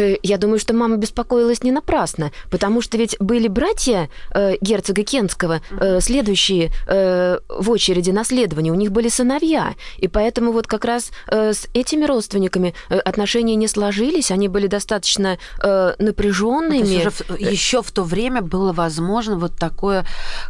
Э, 0.01 0.17
я 0.23 0.37
думаю, 0.37 0.59
что 0.59 0.73
мама 0.73 0.97
беспокоилась 0.97 1.63
не 1.63 1.71
напрасно, 1.71 2.31
потому 2.49 2.81
что 2.81 2.97
ведь 2.97 3.15
были 3.19 3.47
братья 3.47 4.09
э, 4.33 4.55
герцога 4.61 5.03
Кенского, 5.03 5.61
э, 5.69 6.01
следующие 6.01 6.71
э, 6.87 7.37
в 7.49 7.69
очереди 7.69 8.11
наследования, 8.11 8.71
у 8.71 8.75
них 8.75 8.91
были 8.91 9.09
сыновья, 9.09 9.75
и 9.97 10.07
поэтому 10.07 10.51
вот 10.51 10.67
как 10.67 10.85
раз 10.85 11.11
э, 11.27 11.53
с 11.53 11.67
этими 11.73 12.05
родственниками 12.05 12.73
э, 12.89 12.97
отношения 12.97 13.55
не 13.55 13.67
сложились, 13.67 14.31
они 14.31 14.47
были 14.47 14.67
достаточно 14.67 15.37
э, 15.63 15.93
напряженными. 15.99 17.09
Ну, 17.29 17.35
еще 17.37 17.81
в 17.81 17.91
то 17.91 18.03
время 18.03 18.41
было 18.41 18.73
возможно 18.73 19.37
вот 19.37 19.55
такое 19.55 20.05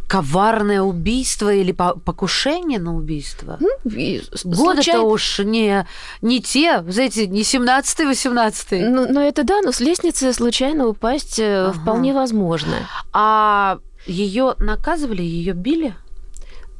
коварное 0.08 0.82
убийство 0.82 1.52
или 1.52 1.72
покушение 1.72 2.78
на 2.78 2.96
убийство. 2.96 3.58
Ну, 3.60 3.68
Годы-то 3.84 4.82
случай... 4.82 4.98
уж 4.98 5.38
не, 5.40 5.86
не 6.22 6.40
те, 6.40 6.82
знаете, 6.88 7.26
не 7.26 7.42
17-18. 7.42 8.88
Ну, 8.88 9.12
но 9.12 9.22
это 9.22 9.41
да, 9.44 9.60
но 9.62 9.72
с 9.72 9.80
лестницы 9.80 10.32
случайно 10.32 10.86
упасть 10.86 11.38
э, 11.38 11.66
ага. 11.66 11.72
вполне 11.72 12.12
возможно. 12.12 12.88
А 13.12 13.78
ее 14.06 14.54
наказывали, 14.58 15.22
ее 15.22 15.52
били? 15.52 15.94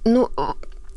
Ну, 0.04 0.28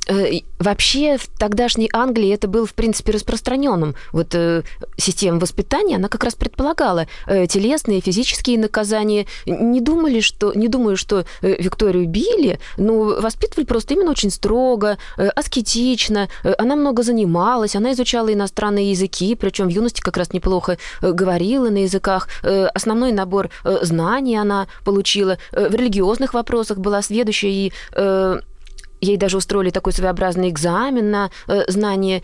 Э, 0.08 0.40
вообще 0.60 1.18
в 1.18 1.28
тогдашней 1.28 1.90
Англии 1.94 2.34
это 2.34 2.48
был, 2.48 2.66
в 2.66 2.74
принципе, 2.74 3.12
распространенным. 3.14 3.96
Вот 4.12 4.36
э, 4.36 4.64
система 4.98 5.40
воспитания, 5.40 5.96
она 5.96 6.08
как 6.08 6.24
раз 6.24 6.36
предполагала 6.36 7.08
э, 7.28 7.48
телесные, 7.48 8.02
физические 8.02 8.60
наказания. 8.60 9.26
Не 9.46 9.82
думали, 9.82 10.20
что, 10.20 10.54
не 10.54 10.68
думаю, 10.68 10.98
что 10.98 11.26
э, 11.42 11.62
Викторию 11.62 12.08
били, 12.08 12.60
но 12.78 13.20
воспитывали 13.22 13.66
просто 13.66 13.94
именно 13.94 14.12
очень 14.12 14.32
строго, 14.32 14.98
э, 15.18 15.28
аскетично. 15.30 16.30
Э, 16.44 16.54
она 16.58 16.76
много 16.76 17.04
занималась, 17.04 17.76
она 17.76 17.94
изучала 17.94 18.32
иностранные 18.34 18.92
языки, 18.92 19.36
причем 19.36 19.68
в 19.68 19.72
юности 19.72 20.02
как 20.02 20.18
раз 20.18 20.34
неплохо 20.34 20.78
э, 21.02 21.12
говорила 21.12 21.70
на 21.70 21.84
языках. 21.84 22.28
Э, 22.44 22.68
основной 22.68 23.12
набор 23.12 23.50
э, 23.64 23.80
знаний 23.82 24.36
она 24.36 24.68
получила. 24.84 25.38
Э, 25.52 25.70
в 25.70 25.76
религиозных 25.76 26.34
вопросах 26.34 26.78
была 26.78 27.02
сведущая 27.02 27.52
и 27.52 27.74
э, 27.94 28.40
ей 29.06 29.18
даже 29.18 29.38
устроили 29.38 29.70
такой 29.70 29.94
своеобразный 29.94 30.50
экзамен 30.50 31.12
на 31.12 31.30
знание 31.68 32.24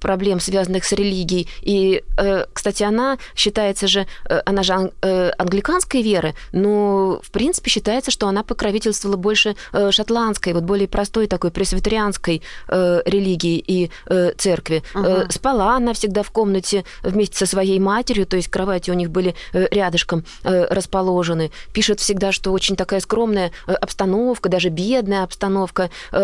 проблем, 0.00 0.40
связанных 0.40 0.84
с 0.84 0.92
религией. 0.92 1.48
И, 1.60 2.02
кстати, 2.52 2.82
она 2.82 3.18
считается 3.34 3.86
же, 3.86 4.06
она 4.44 4.62
же 4.62 4.92
англиканской 5.38 6.02
веры, 6.02 6.34
но, 6.52 7.20
в 7.22 7.30
принципе, 7.30 7.70
считается, 7.70 8.10
что 8.10 8.28
она 8.28 8.42
покровительствовала 8.42 9.16
больше 9.16 9.56
шотландской, 9.90 10.52
вот 10.52 10.64
более 10.64 10.88
простой 10.88 11.26
такой 11.26 11.50
пресвитерианской 11.50 12.42
религии 12.68 13.62
и 13.66 13.90
церкви. 14.36 14.82
Uh-huh. 14.94 15.30
Спала 15.32 15.76
она 15.76 15.92
всегда 15.92 16.22
в 16.22 16.30
комнате 16.30 16.84
вместе 17.02 17.38
со 17.38 17.46
своей 17.46 17.78
матерью, 17.78 18.26
то 18.26 18.36
есть 18.36 18.48
кровати 18.48 18.90
у 18.90 18.94
них 18.94 19.10
были 19.10 19.34
рядышком 19.52 20.24
расположены. 20.42 21.50
Пишет 21.72 22.00
всегда, 22.00 22.32
что 22.32 22.52
очень 22.52 22.76
такая 22.76 23.00
скромная 23.00 23.50
э, 23.66 23.72
обстановка, 23.72 24.48
даже 24.48 24.68
бедная 24.68 25.22
обстановка 25.22 25.90
э, 26.12 26.19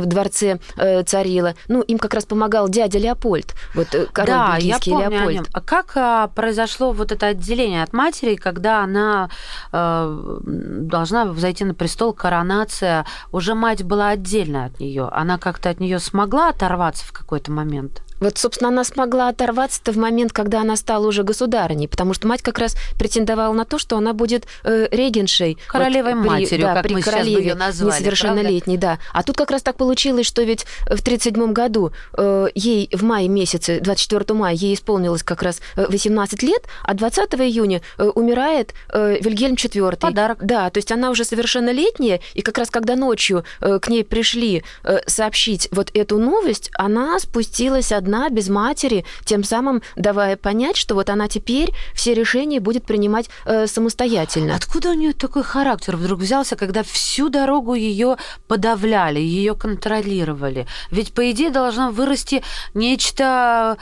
в 0.00 0.06
дворце 0.06 0.58
э, 0.76 1.02
царила. 1.04 1.54
Ну, 1.68 1.82
им 1.82 1.98
как 1.98 2.14
раз 2.14 2.24
помогал 2.24 2.68
дядя 2.68 2.98
Леопольд, 2.98 3.54
вот 3.74 3.94
э, 3.94 4.06
король 4.12 4.28
да, 4.28 4.56
бельгийский 4.56 4.92
я 4.92 4.98
помню 4.98 5.10
Леопольд. 5.10 5.28
О 5.28 5.32
нем. 5.32 5.46
А 5.52 5.60
как 5.60 5.92
а, 5.96 6.28
произошло 6.28 6.92
вот 6.92 7.12
это 7.12 7.26
отделение 7.26 7.82
от 7.82 7.92
матери, 7.92 8.34
когда 8.34 8.82
она 8.82 9.30
э, 9.72 10.38
должна 10.42 11.32
зайти 11.34 11.64
на 11.64 11.74
престол, 11.74 12.12
коронация, 12.12 13.06
уже 13.30 13.54
мать 13.54 13.84
была 13.84 14.08
отдельно 14.08 14.64
от 14.64 14.80
нее. 14.80 15.08
Она 15.12 15.38
как-то 15.38 15.70
от 15.70 15.80
нее 15.80 15.98
смогла 15.98 16.48
оторваться 16.48 17.04
в 17.04 17.12
какой-то 17.12 17.52
момент? 17.52 18.02
Вот, 18.20 18.38
собственно, 18.38 18.68
она 18.68 18.84
смогла 18.84 19.28
оторваться-то 19.28 19.92
в 19.92 19.96
момент, 19.96 20.32
когда 20.32 20.60
она 20.60 20.76
стала 20.76 21.06
уже 21.06 21.22
государыней, 21.22 21.88
потому 21.88 22.14
что 22.14 22.28
мать 22.28 22.42
как 22.42 22.58
раз 22.58 22.76
претендовала 22.98 23.52
на 23.52 23.64
то, 23.64 23.78
что 23.78 23.96
она 23.96 24.12
будет 24.12 24.46
э, 24.64 24.88
регеншей. 24.90 25.58
Королевой 25.66 26.14
вот, 26.14 26.26
матерью, 26.26 26.66
да, 26.66 26.74
как 26.74 26.82
при 26.84 26.94
мы 26.94 27.02
королеве 27.02 27.30
сейчас 27.30 27.38
бы 27.38 27.48
ее 27.48 27.54
назвали, 27.54 27.98
несовершеннолетней, 27.98 28.76
да. 28.76 28.98
А 29.12 29.22
тут 29.22 29.36
как 29.36 29.50
раз 29.50 29.62
так 29.62 29.76
получилось, 29.76 30.26
что 30.26 30.42
ведь 30.42 30.64
в 30.82 31.00
1937 31.00 31.52
году 31.52 31.92
э, 32.16 32.48
ей 32.54 32.88
в 32.92 33.02
мае 33.02 33.28
месяце, 33.28 33.80
24 33.80 34.38
мая, 34.38 34.54
ей 34.54 34.74
исполнилось 34.74 35.22
как 35.22 35.42
раз 35.42 35.60
18 35.76 36.42
э, 36.42 36.46
лет, 36.46 36.64
а 36.82 36.94
20 36.94 37.34
июня 37.34 37.80
э, 37.98 38.04
умирает 38.04 38.74
э, 38.92 39.18
Вильгельм 39.20 39.54
IV. 39.54 39.96
Подарок. 39.96 40.38
Да, 40.44 40.70
то 40.70 40.78
есть 40.78 40.92
она 40.92 41.10
уже 41.10 41.24
совершеннолетняя, 41.24 42.20
и 42.34 42.42
как 42.42 42.58
раз 42.58 42.70
когда 42.70 42.96
ночью 42.96 43.44
э, 43.60 43.78
к 43.80 43.88
ней 43.88 44.04
пришли 44.04 44.62
э, 44.84 44.98
сообщить 45.06 45.68
вот 45.72 45.90
эту 45.94 46.18
новость, 46.18 46.70
она 46.74 47.18
спустилась 47.18 47.92
одна 47.92 48.09
одна, 48.10 48.28
без 48.28 48.48
матери, 48.48 49.04
тем 49.24 49.44
самым 49.44 49.82
давая 49.96 50.36
понять, 50.36 50.76
что 50.76 50.94
вот 50.94 51.10
она 51.10 51.28
теперь 51.28 51.72
все 51.94 52.14
решения 52.14 52.60
будет 52.60 52.84
принимать 52.84 53.30
э, 53.44 53.66
самостоятельно. 53.66 54.56
Откуда 54.56 54.90
у 54.90 54.94
нее 54.94 55.12
такой 55.12 55.44
характер 55.44 55.96
вдруг 55.96 56.20
взялся, 56.20 56.56
когда 56.56 56.82
всю 56.82 57.28
дорогу 57.28 57.74
ее 57.74 58.16
подавляли, 58.48 59.20
ее 59.20 59.54
контролировали? 59.54 60.66
Ведь, 60.90 61.12
по 61.12 61.30
идее, 61.30 61.50
должно 61.50 61.90
вырасти 61.90 62.42
нечто 62.74 63.76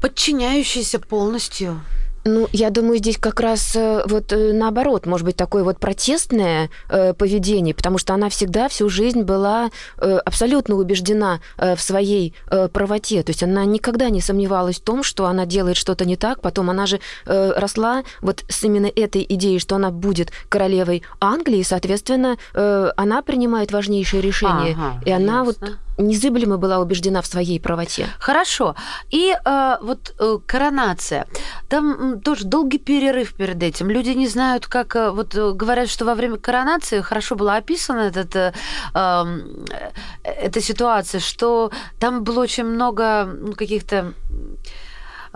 подчиняющееся 0.00 0.98
полностью. 0.98 1.80
Ну, 2.24 2.48
я 2.52 2.70
думаю, 2.70 2.98
здесь 2.98 3.18
как 3.18 3.40
раз 3.40 3.76
э, 3.76 4.02
вот 4.06 4.32
э, 4.32 4.52
наоборот, 4.54 5.04
может 5.04 5.26
быть, 5.26 5.36
такое 5.36 5.62
вот 5.62 5.78
протестное 5.78 6.70
э, 6.88 7.12
поведение, 7.12 7.74
потому 7.74 7.98
что 7.98 8.14
она 8.14 8.30
всегда 8.30 8.68
всю 8.68 8.88
жизнь 8.88 9.22
была 9.22 9.70
э, 9.98 10.16
абсолютно 10.24 10.76
убеждена 10.76 11.40
э, 11.58 11.76
в 11.76 11.82
своей 11.82 12.34
э, 12.50 12.68
правоте. 12.68 13.22
То 13.22 13.30
есть 13.30 13.42
она 13.42 13.66
никогда 13.66 14.08
не 14.08 14.22
сомневалась 14.22 14.76
в 14.76 14.82
том, 14.82 15.02
что 15.02 15.26
она 15.26 15.44
делает 15.44 15.76
что-то 15.76 16.06
не 16.06 16.16
так. 16.16 16.40
Потом 16.40 16.70
она 16.70 16.86
же 16.86 17.00
росла 17.26 18.04
вот 18.20 18.44
с 18.48 18.62
именно 18.64 18.86
этой 18.86 19.24
идеей, 19.28 19.58
что 19.58 19.76
она 19.76 19.90
будет 19.90 20.32
королевой 20.48 21.02
Англии, 21.20 21.58
и, 21.58 21.64
соответственно, 21.64 22.36
она 22.52 23.22
принимает 23.22 23.72
важнейшие 23.72 24.20
решения. 24.22 24.76
Ага, 24.78 25.00
и 25.04 25.10
она 25.10 25.44
ясно. 25.44 25.44
вот 25.44 25.78
незыблемо 25.98 26.56
была 26.56 26.78
убеждена 26.78 27.22
в 27.22 27.26
своей 27.26 27.60
правоте. 27.60 28.08
Хорошо. 28.18 28.74
И 29.10 29.32
э, 29.32 29.76
вот 29.82 30.14
э, 30.18 30.38
коронация. 30.46 31.26
Там 31.68 32.20
тоже 32.20 32.44
долгий 32.44 32.78
перерыв 32.78 33.34
перед 33.34 33.62
этим. 33.62 33.90
Люди 33.90 34.10
не 34.10 34.28
знают, 34.28 34.66
как... 34.66 34.96
Э, 34.96 35.10
вот 35.10 35.34
э, 35.34 35.52
говорят, 35.52 35.88
что 35.88 36.04
во 36.04 36.14
время 36.14 36.36
коронации 36.36 37.00
хорошо 37.00 37.36
была 37.36 37.56
описана 37.56 38.00
этот, 38.00 38.34
э, 38.36 38.52
эм, 38.94 39.64
э, 39.70 39.90
эта 40.24 40.60
ситуация, 40.60 41.20
что 41.20 41.70
там 41.98 42.24
было 42.24 42.40
очень 42.40 42.64
много 42.64 43.28
каких-то 43.56 44.14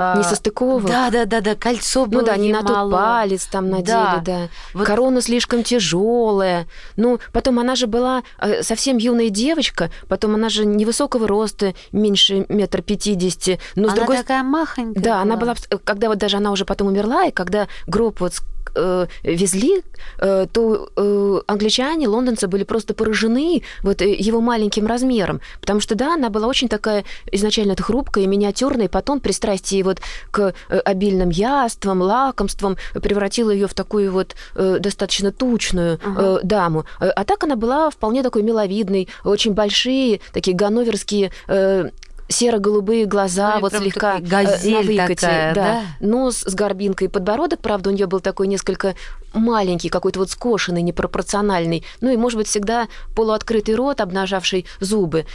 а, 0.00 0.16
несостыковок. 0.16 0.86
Да, 0.86 1.10
да, 1.10 1.24
да, 1.24 1.40
да, 1.40 1.56
кольцо 1.56 2.06
было 2.06 2.20
Ну 2.20 2.26
да, 2.26 2.36
не 2.36 2.52
на 2.52 2.62
тот 2.62 2.90
палец 2.92 3.46
там 3.46 3.68
надели, 3.68 3.92
да. 3.92 4.22
да. 4.24 4.48
Вот. 4.72 4.86
Корона 4.86 5.20
слишком 5.20 5.64
тяжелая. 5.64 6.68
Ну, 6.96 7.18
потом 7.32 7.58
она 7.58 7.74
же 7.74 7.88
была 7.88 8.22
э, 8.38 8.62
совсем 8.62 8.96
юная 8.96 9.28
девочка, 9.28 9.90
потом 10.06 10.36
она 10.36 10.50
же 10.50 10.64
невысокого 10.64 11.26
роста, 11.26 11.74
меньше 11.90 12.46
метр 12.48 12.80
пятидесяти. 12.80 13.58
Но 13.74 13.88
она 13.88 13.96
другой... 13.96 14.18
такая 14.18 14.44
махонькая 14.44 15.02
Да, 15.02 15.10
была. 15.14 15.22
она 15.22 15.36
была... 15.36 15.54
Когда 15.82 16.08
вот 16.08 16.18
даже 16.18 16.36
она 16.36 16.52
уже 16.52 16.64
потом 16.64 16.86
умерла, 16.86 17.24
и 17.24 17.32
когда 17.32 17.66
гроб 17.88 18.20
вот 18.20 18.34
э, 18.74 19.06
везли, 19.22 19.82
э, 20.18 20.46
то 20.52 20.90
э, 20.96 21.40
англичане, 21.46 22.08
лондонцы 22.08 22.48
были 22.48 22.64
просто 22.64 22.94
поражены 22.94 23.62
вот 23.82 24.02
э, 24.02 24.14
его 24.14 24.40
маленьким 24.40 24.86
размером, 24.86 25.40
потому 25.60 25.80
что, 25.80 25.94
да, 25.94 26.14
она 26.14 26.30
была 26.30 26.46
очень 26.46 26.68
такая 26.68 27.04
изначально 27.32 27.72
это 27.72 27.82
хрупкая, 27.82 28.26
миниатюрная, 28.26 28.86
и 28.86 28.88
потом 28.88 29.20
пристрастие 29.20 29.82
вот 29.84 30.00
к 30.30 30.54
э, 30.68 30.78
обильным 30.78 31.30
яствам, 31.30 32.02
лакомствам 32.02 32.76
превратило 32.94 33.50
ее 33.50 33.66
в 33.66 33.74
такую 33.74 34.12
вот 34.12 34.34
э, 34.54 34.78
достаточно 34.80 35.32
тучную 35.32 35.98
э, 36.02 36.38
даму. 36.42 36.84
А 36.98 37.24
так 37.24 37.44
она 37.44 37.56
была 37.56 37.90
вполне 37.90 38.22
такой 38.22 38.42
миловидной, 38.42 39.08
очень 39.24 39.52
большие, 39.52 40.20
такие 40.32 40.56
ганноверские 40.56 41.32
э, 41.48 41.90
серо-голубые 42.28 43.06
глаза, 43.06 43.54
ну, 43.56 43.60
вот 43.62 43.72
слегка 43.72 44.18
газель 44.20 44.74
на 44.74 44.82
выкате, 44.82 45.14
такая, 45.14 45.54
да. 45.54 45.64
да? 45.64 46.06
Нос 46.06 46.44
с 46.46 46.54
горбинкой, 46.54 47.08
подбородок, 47.08 47.60
правда, 47.60 47.90
у 47.90 47.92
нее 47.92 48.06
был 48.06 48.20
такой 48.20 48.46
несколько 48.46 48.94
маленький, 49.32 49.88
какой-то 49.88 50.20
вот 50.20 50.30
скошенный, 50.30 50.82
непропорциональный. 50.82 51.84
Ну 52.00 52.10
и, 52.10 52.16
может 52.16 52.38
быть, 52.38 52.46
всегда 52.46 52.88
полуоткрытый 53.16 53.74
рот, 53.74 54.00
обнажавший 54.00 54.66
зубы 54.80 55.26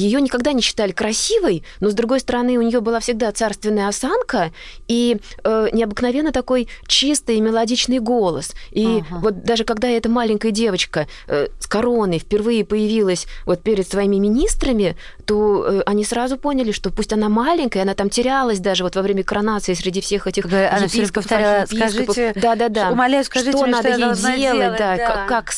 ее 0.00 0.20
никогда 0.20 0.52
не 0.52 0.60
считали 0.62 0.92
красивой, 0.92 1.64
но, 1.80 1.90
с 1.90 1.94
другой 1.94 2.20
стороны, 2.20 2.58
у 2.58 2.62
нее 2.62 2.80
была 2.80 3.00
всегда 3.00 3.32
царственная 3.32 3.88
осанка 3.88 4.52
и 4.88 5.16
э, 5.42 5.68
необыкновенно 5.72 6.32
такой 6.32 6.68
чистый 6.86 7.36
и 7.36 7.40
мелодичный 7.40 7.98
голос. 7.98 8.52
И 8.70 9.02
ага. 9.08 9.20
вот 9.20 9.42
даже 9.42 9.64
когда 9.64 9.88
эта 9.88 10.08
маленькая 10.08 10.50
девочка 10.50 11.06
э, 11.26 11.48
с 11.58 11.66
короной 11.66 12.18
впервые 12.18 12.64
появилась 12.64 13.26
вот 13.46 13.62
перед 13.62 13.88
своими 13.88 14.16
министрами, 14.16 14.96
то 15.24 15.64
э, 15.66 15.82
они 15.86 16.04
сразу 16.04 16.36
поняли, 16.36 16.72
что 16.72 16.90
пусть 16.90 17.12
она 17.12 17.28
маленькая, 17.30 17.82
она 17.82 17.94
там 17.94 18.10
терялась 18.10 18.60
даже 18.60 18.84
вот 18.84 18.96
во 18.96 19.02
время 19.02 19.24
коронации 19.24 19.72
среди 19.74 20.02
всех 20.02 20.26
этих 20.26 20.44
Она 20.44 20.88
все 20.88 21.06
повторяла, 21.10 21.66
скажите, 21.66 22.32
да, 22.36 22.54
да, 22.54 22.68
да. 22.68 22.90
умоляю, 22.90 23.24
скажите 23.24 23.52
что 23.52 23.62
мне, 23.62 23.72
надо 23.72 23.88
что 23.88 24.28
ей 24.28 24.38
делать, 24.38 24.60
делать, 24.60 24.78
да, 24.78 24.96
да. 24.96 25.06
Как, 25.06 25.28
как 25.28 25.52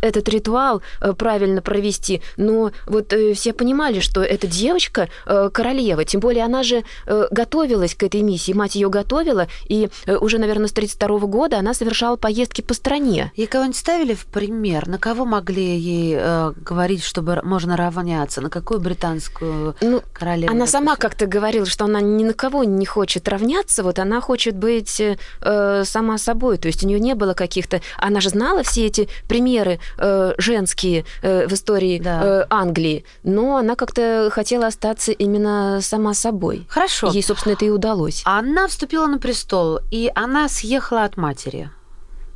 этот 0.00 0.28
ритуал 0.28 0.82
э, 1.00 1.12
правильно 1.12 1.62
провести. 1.62 2.22
Но 2.36 2.72
вот 2.86 3.12
э, 3.12 3.34
все 3.34 3.52
понимают, 3.52 3.67
понимали, 3.68 4.00
что 4.00 4.22
эта 4.22 4.46
девочка 4.46 5.10
э, 5.26 5.50
королева, 5.52 6.02
тем 6.06 6.20
более 6.20 6.44
она 6.44 6.62
же 6.62 6.84
э, 7.06 7.26
готовилась 7.30 7.94
к 7.94 8.02
этой 8.02 8.22
миссии, 8.22 8.52
мать 8.52 8.76
ее 8.76 8.88
готовила, 8.88 9.46
и 9.66 9.90
э, 10.06 10.16
уже, 10.16 10.38
наверное, 10.38 10.68
с 10.68 10.72
32 10.72 11.18
года 11.26 11.58
она 11.58 11.74
совершала 11.74 12.16
поездки 12.16 12.62
по 12.62 12.72
стране. 12.72 13.30
И 13.36 13.44
кого-нибудь 13.44 13.76
ставили 13.76 14.14
в 14.14 14.24
пример? 14.24 14.88
На 14.88 14.96
кого 14.96 15.26
могли 15.26 15.76
ей 15.76 16.16
э, 16.18 16.52
говорить, 16.56 17.04
чтобы 17.04 17.42
можно 17.44 17.76
равняться? 17.76 18.40
На 18.40 18.48
какую 18.48 18.80
британскую 18.80 19.76
ну, 19.82 20.02
королеву? 20.14 20.50
Она 20.50 20.66
сама 20.66 20.96
как-то 20.96 21.26
говорила, 21.26 21.66
что 21.66 21.84
она 21.84 22.00
ни 22.00 22.24
на 22.24 22.32
кого 22.32 22.64
не 22.64 22.86
хочет 22.86 23.28
равняться, 23.28 23.82
вот 23.82 23.98
она 23.98 24.22
хочет 24.22 24.56
быть 24.56 24.98
э, 24.98 25.84
сама 25.84 26.16
собой, 26.16 26.56
то 26.56 26.68
есть 26.68 26.82
у 26.84 26.86
нее 26.86 27.00
не 27.00 27.14
было 27.14 27.34
каких-то... 27.34 27.82
Она 27.98 28.22
же 28.22 28.30
знала 28.30 28.62
все 28.62 28.86
эти 28.86 29.10
примеры 29.28 29.78
э, 29.98 30.32
женские 30.38 31.04
э, 31.20 31.46
в 31.46 31.52
истории 31.52 31.98
да. 31.98 32.22
э, 32.24 32.46
Англии, 32.48 33.04
но 33.24 33.57
она 33.58 33.76
как-то 33.76 34.30
хотела 34.32 34.66
остаться 34.66 35.12
именно 35.12 35.80
сама 35.82 36.14
собой. 36.14 36.66
Хорошо. 36.68 37.10
Ей, 37.10 37.22
собственно, 37.22 37.52
это 37.54 37.64
и 37.64 37.70
удалось. 37.70 38.22
Она 38.24 38.66
вступила 38.66 39.06
на 39.06 39.18
престол, 39.18 39.80
и 39.90 40.10
она 40.14 40.48
съехала 40.48 41.04
от 41.04 41.16
матери. 41.16 41.70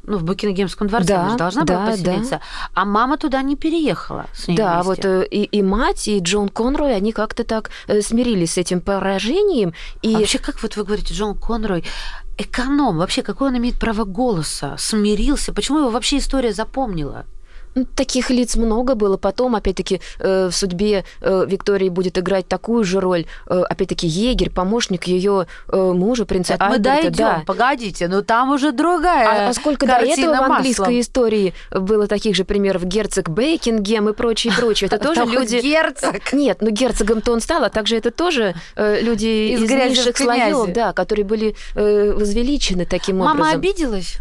Ну, 0.04 0.18
в 0.18 0.24
Букингемском 0.24 0.88
дворце 0.88 1.08
да, 1.08 1.20
она 1.20 1.30
же 1.30 1.36
должна 1.36 1.62
да, 1.64 1.74
была 1.76 1.90
поселиться. 1.92 2.30
Да. 2.30 2.40
А 2.74 2.84
мама 2.84 3.18
туда 3.18 3.40
не 3.42 3.54
переехала 3.54 4.26
с 4.34 4.48
ней 4.48 4.56
Да, 4.56 4.82
вместе. 4.82 4.88
вот 4.88 5.04
э, 5.04 5.28
и, 5.30 5.44
и 5.44 5.62
мать, 5.62 6.08
и 6.08 6.18
Джон 6.18 6.48
Конрой, 6.48 6.96
они 6.96 7.12
как-то 7.12 7.44
так 7.44 7.70
э, 7.86 8.00
смирились 8.02 8.54
с 8.54 8.58
этим 8.58 8.80
поражением. 8.80 9.74
И... 10.02 10.14
А 10.14 10.18
вообще, 10.18 10.38
как 10.38 10.60
вот 10.60 10.76
вы 10.76 10.82
говорите, 10.82 11.14
Джон 11.14 11.36
Конрой, 11.36 11.84
эконом, 12.36 12.96
вообще, 12.96 13.22
какое 13.22 13.50
он 13.50 13.58
имеет 13.58 13.78
право 13.78 14.02
голоса? 14.02 14.74
Смирился? 14.76 15.52
Почему 15.52 15.78
его 15.78 15.90
вообще 15.90 16.18
история 16.18 16.52
запомнила? 16.52 17.24
Ну, 17.74 17.86
таких 17.96 18.30
лиц 18.30 18.56
много 18.56 18.94
было. 18.94 19.16
Потом, 19.16 19.54
опять-таки, 19.54 20.00
э, 20.18 20.48
в 20.48 20.52
судьбе 20.52 21.04
э, 21.20 21.46
Виктории 21.48 21.88
будет 21.88 22.18
играть 22.18 22.46
такую 22.46 22.84
же 22.84 23.00
роль, 23.00 23.26
э, 23.46 23.62
опять-таки, 23.68 24.06
егерь, 24.06 24.50
помощник 24.50 25.04
ее 25.04 25.46
э, 25.68 25.76
мужа, 25.76 26.24
принца 26.26 26.54
Это 26.54 26.66
Альберта. 26.66 26.90
мы 26.90 27.02
дойдем, 27.02 27.24
да. 27.24 27.42
погодите, 27.46 28.08
но 28.08 28.22
там 28.22 28.50
уже 28.50 28.72
другая 28.72 29.46
А, 29.46 29.50
а 29.50 29.54
сколько 29.54 29.86
до 29.86 29.94
этого 29.94 30.34
в 30.34 30.38
маслом. 30.38 30.52
английской 30.52 31.00
истории 31.00 31.54
было 31.70 32.06
таких 32.06 32.36
же 32.36 32.44
примеров? 32.44 32.84
Герцог 32.84 33.28
Бекингем 33.28 34.08
и 34.08 34.12
прочее, 34.12 34.52
прочее. 34.56 34.88
Это 34.92 34.98
тоже 34.98 35.24
люди... 35.24 35.56
герцог. 35.56 36.32
Нет, 36.32 36.58
ну 36.60 36.70
герцогом-то 36.70 37.32
он 37.32 37.40
стал, 37.40 37.64
а 37.64 37.70
также 37.70 37.96
это 37.96 38.10
тоже 38.10 38.54
э, 38.76 39.00
люди 39.00 39.54
Из 39.54 39.60
низших 39.60 40.16
в 40.16 40.18
слоев, 40.18 40.72
да, 40.72 40.92
которые 40.92 41.24
были 41.24 41.54
э, 41.74 42.12
возвеличены 42.12 42.86
таким 42.86 43.18
Мама 43.18 43.32
образом. 43.32 43.58
обиделась? 43.58 44.18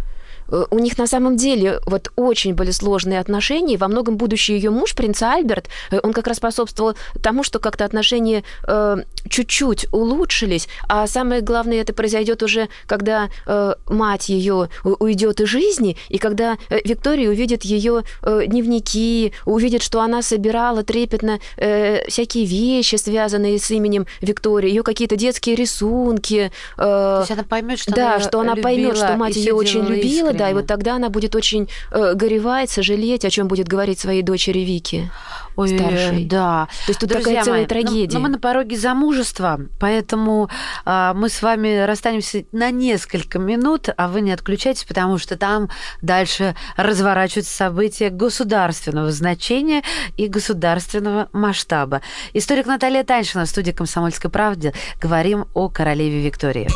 Э, 0.51 0.65
У 0.71 0.79
них 0.79 0.97
на 0.97 1.07
самом 1.07 1.37
деле 1.37 1.79
вот 1.85 2.11
очень 2.15 2.53
были 2.53 2.71
сложные 2.71 3.19
отношения. 3.19 3.75
и 3.75 3.77
Во 3.77 3.87
многом 3.87 4.17
будущий 4.17 4.53
ее 4.53 4.69
муж, 4.69 4.95
принц 4.95 5.21
Альберт, 5.21 5.67
э, 5.91 5.99
он 6.03 6.13
как 6.13 6.27
раз 6.27 6.37
способствовал 6.37 6.95
тому, 7.21 7.43
что 7.43 7.59
как-то 7.59 7.85
отношения 7.85 8.43
э, 8.67 8.97
чуть-чуть 9.29 9.87
улучшились. 9.93 10.67
А 10.87 11.07
самое 11.07 11.41
главное, 11.41 11.81
это 11.81 11.93
произойдет 11.93 12.43
уже, 12.43 12.67
когда 12.85 13.29
э, 13.47 13.73
мать 13.87 14.29
ее 14.29 14.69
уйдет 14.83 15.41
из 15.41 15.47
жизни, 15.47 15.97
и 16.09 16.17
когда 16.17 16.57
э, 16.69 16.79
Виктория 16.83 17.29
увидит 17.29 17.63
ее 17.63 18.03
э, 18.23 18.43
дневники, 18.47 19.33
увидит, 19.45 19.81
что 19.83 20.01
она 20.01 20.21
собирала 20.21 20.83
трепетно 20.83 21.39
э, 21.57 22.07
всякие 22.07 22.45
вещи, 22.45 22.95
связанные 22.95 23.59
с 23.59 23.69
именем 23.71 24.05
Виктории, 24.21 24.69
ее 24.69 24.83
какие-то 24.83 25.15
детские 25.15 25.55
рисунки. 25.55 26.51
э, 26.77 26.81
То 26.81 27.19
есть 27.19 27.31
она 27.31 27.43
поймет, 27.43 27.79
что 27.79 27.93
да, 27.93 28.15
она 28.15 28.19
что 28.19 28.39
она 28.39 28.55
поймет, 28.55 28.97
что 28.97 29.15
мать 29.17 29.35
ее 29.35 29.53
очень 29.53 29.85
любила, 29.85 30.33
да, 30.41 30.49
и 30.49 30.53
вот 30.53 30.65
тогда 30.65 30.95
она 30.95 31.09
будет 31.09 31.35
очень 31.35 31.69
э, 31.91 32.13
горевать, 32.15 32.69
сожалеть, 32.69 33.25
о 33.25 33.29
чем 33.29 33.47
будет 33.47 33.67
говорить 33.67 33.99
своей 33.99 34.23
дочери 34.23 34.59
Вики. 34.59 35.11
Ой, 35.55 35.77
старшей. 35.77 36.25
Да. 36.25 36.67
То 36.85 36.89
есть 36.89 36.99
тут 36.99 37.09
Друзья 37.09 37.25
такая 37.25 37.43
целая 37.43 37.59
мои, 37.61 37.67
трагедия. 37.67 38.17
Но, 38.17 38.23
мы 38.23 38.29
на 38.29 38.39
пороге 38.39 38.77
замужества, 38.77 39.59
поэтому 39.79 40.49
а, 40.85 41.13
мы 41.13 41.29
с 41.29 41.41
вами 41.41 41.85
расстанемся 41.85 42.45
на 42.51 42.71
несколько 42.71 43.37
минут, 43.37 43.89
а 43.95 44.07
вы 44.07 44.21
не 44.21 44.31
отключайтесь, 44.31 44.85
потому 44.85 45.17
что 45.17 45.37
там 45.37 45.69
дальше 46.01 46.55
разворачиваются 46.77 47.53
события 47.53 48.09
государственного 48.09 49.11
значения 49.11 49.83
и 50.17 50.27
государственного 50.27 51.29
масштаба. 51.33 52.01
Историк 52.33 52.65
Наталья 52.65 53.03
Таньшина 53.03 53.45
в 53.45 53.49
студии 53.49 53.71
«Комсомольской 53.71 54.31
правды». 54.31 54.73
Говорим 54.99 55.45
о 55.53 55.69
королеве 55.69 56.21
Виктории. 56.21 56.67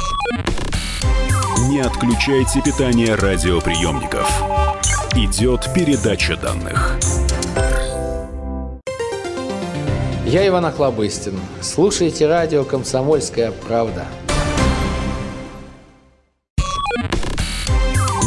Не 1.57 1.79
отключайте 1.79 2.61
питание 2.61 3.15
радиоприемников. 3.15 4.29
Идет 5.15 5.73
передача 5.73 6.35
данных. 6.35 6.99
Я 10.25 10.45
Иван 10.47 10.65
Охлобыстин. 10.65 11.39
Слушайте 11.61 12.27
радио 12.27 12.65
«Комсомольская 12.65 13.51
правда». 13.51 14.05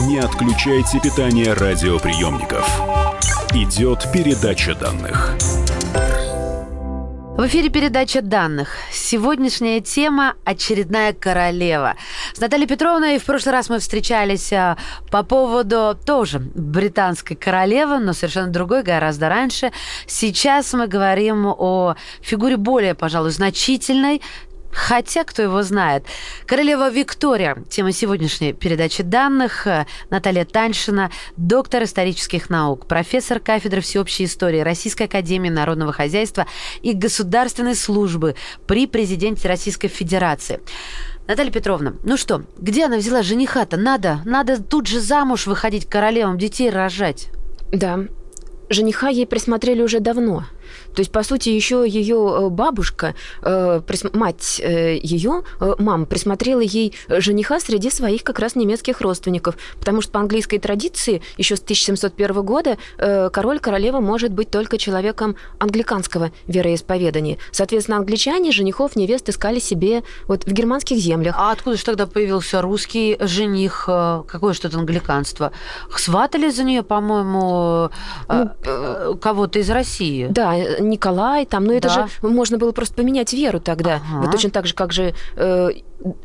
Не 0.06 0.18
отключайте 0.18 0.98
питание 0.98 1.52
радиоприемников. 1.52 2.66
Идет 3.52 4.10
передача 4.10 4.74
данных. 4.74 5.36
В 7.38 7.46
эфире 7.46 7.68
передача 7.68 8.20
данных. 8.20 8.70
Сегодняшняя 8.90 9.81
тема– 9.81 10.35
очередная 10.44 11.12
королева. 11.12 11.94
С 12.35 12.40
Натальей 12.40 12.66
Петровной 12.66 13.20
в 13.20 13.24
прошлый 13.24 13.53
раз 13.53 13.68
мы 13.70 13.79
встречались 13.79 14.53
а, 14.53 14.77
по 15.12 15.22
поводу 15.22 15.96
тоже 16.05 16.40
британской 16.40 17.37
королевы, 17.37 18.01
но 18.01 18.12
совершенно 18.12 18.48
другой, 18.48 18.83
гораздо 18.83 19.29
раньше. 19.29 19.70
Сейчас 20.09 20.72
мы 20.72 20.88
говорим 20.88 21.46
о 21.46 21.94
фигуре 22.22 22.57
более, 22.57 22.96
пожалуй, 22.96 23.31
значительной, 23.31 24.20
Хотя, 24.70 25.24
кто 25.24 25.42
его 25.42 25.62
знает. 25.62 26.04
Королева 26.46 26.90
Виктория. 26.90 27.57
Тема 27.68 27.92
сегодняшней 27.92 28.52
передачи 28.52 29.02
данных. 29.02 29.66
Наталья 30.11 30.44
Таньшина, 30.44 31.11
доктор 31.37 31.85
исторических 31.85 32.50
наук, 32.50 32.87
профессор 32.87 33.40
кафедры 33.40 33.81
всеобщей 33.81 34.24
истории 34.24 34.61
Российской 34.61 35.04
академии 35.04 35.50
народного 35.50 35.92
хозяйства 35.92 36.46
и 36.83 36.92
государственной 36.92 37.74
службы 37.74 38.35
при 38.66 38.87
президенте 38.87 39.48
Российской 39.48 39.88
Федерации. 39.88 40.61
Наталья 41.26 41.50
Петровна, 41.50 41.94
ну 42.04 42.16
что, 42.16 42.44
где 42.57 42.87
она 42.87 42.96
взяла 42.96 43.22
жениха-то? 43.22 43.76
Надо, 43.76 44.20
надо 44.24 44.62
тут 44.62 44.87
же 44.87 45.00
замуж 45.00 45.46
выходить 45.46 45.87
королевам, 45.87 46.38
детей 46.38 46.70
рожать. 46.70 47.28
Да, 47.70 48.00
жениха 48.70 49.09
ей 49.09 49.26
присмотрели 49.26 49.83
уже 49.83 50.00
давно. 50.00 50.44
То 50.94 51.00
есть, 51.00 51.11
по 51.12 51.22
сути, 51.22 51.48
еще 51.50 51.85
ее 51.87 52.48
бабушка, 52.50 53.14
э, 53.42 53.81
мать 54.12 54.61
э, 54.62 54.98
ее, 55.02 55.42
э, 55.61 55.74
мама, 55.78 56.07
присмотрела 56.07 56.61
ей 56.61 56.94
жениха 57.09 57.61
среди 57.61 57.90
своих 57.90 58.24
как 58.24 58.38
раз 58.38 58.54
немецких 58.57 59.00
родственников. 59.00 59.57
Потому 59.78 60.00
что 60.00 60.12
по 60.12 60.20
английской 60.20 60.59
традиции 60.59 61.22
еще 61.37 61.57
с 61.57 61.61
1701 61.61 62.42
года 62.42 62.78
э, 62.98 63.31
король, 63.31 63.61
королева 63.61 64.00
может 64.00 64.33
быть 64.33 64.50
только 64.50 64.78
человеком 64.78 65.37
англиканского 65.59 66.31
вероисповедания. 66.46 67.38
Соответственно, 67.52 67.98
англичане 67.98 68.52
женихов, 68.52 68.96
невест 68.96 69.28
искали 69.28 69.59
себе 69.59 70.02
вот 70.26 70.44
в 70.44 70.52
германских 70.52 70.98
землях. 70.98 71.35
А 71.38 71.52
откуда 71.52 71.76
же 71.76 71.85
тогда 71.85 72.07
появился 72.07 72.62
русский 72.62 73.16
жених? 73.20 73.85
э, 73.88 74.22
Какое 74.26 74.54
что-то 74.54 74.78
англиканство? 74.78 75.52
Сватали 75.96 76.50
за 76.50 76.64
нее, 76.64 76.83
по-моему, 76.83 77.90
э, 78.28 78.46
э, 78.64 79.14
кого-то 79.20 79.59
из 79.59 79.70
России. 79.70 80.26
Да, 80.31 80.57
э, 80.57 80.58
Николай 80.81 81.47
там, 81.47 81.64
но 81.64 81.73
это 81.73 81.88
Да. 81.88 81.94
же 81.94 82.29
можно 82.29 82.59
было 82.59 82.73
просто 82.73 82.94
поменять 82.94 83.33
веру 83.33 83.61
тогда. 83.61 83.97
Ага. 83.97 84.23
Вот 84.23 84.31
точно 84.33 84.51
так 84.51 84.66
же, 84.66 84.75
как 84.75 84.92
же 84.92 85.14
э, 85.37 85.71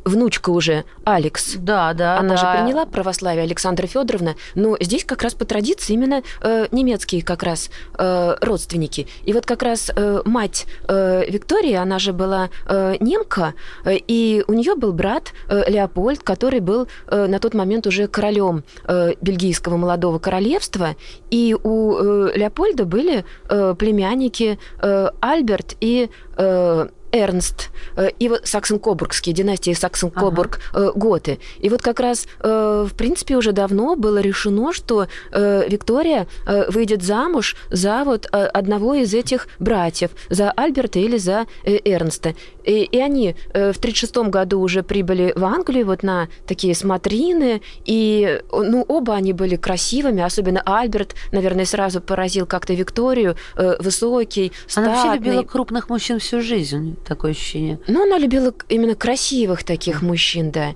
внучка 0.05 0.49
уже, 0.49 0.85
Алекс. 1.03 1.55
Да, 1.55 1.93
да, 1.93 2.17
Она 2.17 2.35
да. 2.35 2.37
же 2.37 2.57
приняла 2.57 2.85
православие 2.85 3.43
Александра 3.43 3.87
Федоровна, 3.87 4.35
но 4.55 4.77
здесь 4.79 5.03
как 5.03 5.23
раз 5.23 5.33
по 5.33 5.45
традиции 5.45 5.93
именно 5.93 6.23
э, 6.41 6.67
немецкие 6.71 7.23
как 7.23 7.43
раз 7.43 7.69
э, 7.97 8.35
родственники. 8.41 9.07
И 9.23 9.33
вот 9.33 9.45
как 9.45 9.63
раз 9.63 9.91
э, 9.95 10.21
мать 10.25 10.65
э, 10.87 11.25
Виктории, 11.29 11.73
она 11.73 11.99
же 11.99 12.13
была 12.13 12.49
э, 12.65 12.95
немка, 12.99 13.53
э, 13.85 13.95
и 13.95 14.43
у 14.47 14.53
нее 14.53 14.75
был 14.75 14.93
брат 14.93 15.33
э, 15.49 15.63
Леопольд, 15.69 16.21
который 16.21 16.59
был 16.59 16.87
э, 17.07 17.27
на 17.27 17.39
тот 17.39 17.53
момент 17.53 17.87
уже 17.87 18.07
королем 18.07 18.63
э, 18.85 19.13
бельгийского 19.21 19.77
молодого 19.77 20.19
королевства, 20.19 20.95
и 21.31 21.55
у 21.63 21.95
э, 21.95 22.31
Леопольда 22.35 22.85
были 22.85 23.25
э, 23.49 23.75
племянники 23.77 24.59
э, 24.81 25.09
Альберт 25.19 25.75
и 25.79 26.09
э, 26.37 26.87
Эрнст 27.13 27.69
э, 27.95 28.09
и 28.19 28.27
вот 28.27 28.43
Саксен-Кобургские 28.45 29.33
династии 29.33 29.71
Саксен-Кобург 29.73 30.59
э, 30.73 30.91
готы. 30.95 31.39
И 31.59 31.69
вот 31.69 31.81
как 31.81 31.99
раз, 31.99 32.27
э, 32.39 32.87
в 32.89 32.95
принципе, 32.95 33.37
уже 33.37 33.51
давно 33.51 33.95
было 33.95 34.17
решено, 34.17 34.73
что 34.73 35.07
Виктория 35.31 36.27
выйдет 36.69 37.03
замуж 37.03 37.55
за 37.69 38.03
вот 38.03 38.25
одного 38.31 38.95
из 38.95 39.13
этих 39.13 39.47
братьев, 39.59 40.11
за 40.29 40.51
Альберта 40.51 40.99
или 40.99 41.17
за 41.17 41.45
Эрнста. 41.63 42.33
И, 42.63 42.83
и 42.83 42.99
они 42.99 43.35
в 43.49 43.77
1936 43.77 44.15
году 44.29 44.61
уже 44.61 44.81
прибыли 44.81 45.33
в 45.35 45.43
Англию 45.43 45.85
вот 45.85 46.01
на 46.01 46.29
такие 46.47 46.73
смотрины, 46.73 47.61
и 47.85 48.41
ну, 48.51 48.85
оба 48.87 49.13
они 49.13 49.33
были 49.33 49.55
красивыми, 49.55 50.23
особенно 50.23 50.61
Альберт, 50.65 51.15
наверное, 51.31 51.65
сразу 51.65 52.01
поразил 52.01 52.45
как-то 52.45 52.73
Викторию, 52.73 53.35
высокий, 53.55 54.51
Она 54.75 54.87
вообще 54.87 55.01
статный. 55.01 55.17
любила 55.17 55.43
крупных 55.43 55.89
мужчин 55.89 56.19
всю 56.19 56.41
жизнь, 56.41 56.95
такое 57.03 57.31
ощущение. 57.31 57.79
Ну, 57.87 58.03
она 58.03 58.17
любила 58.17 58.53
именно 58.69 58.95
красивых 58.95 59.63
таких 59.63 60.01
мужчин, 60.01 60.51
да. 60.51 60.73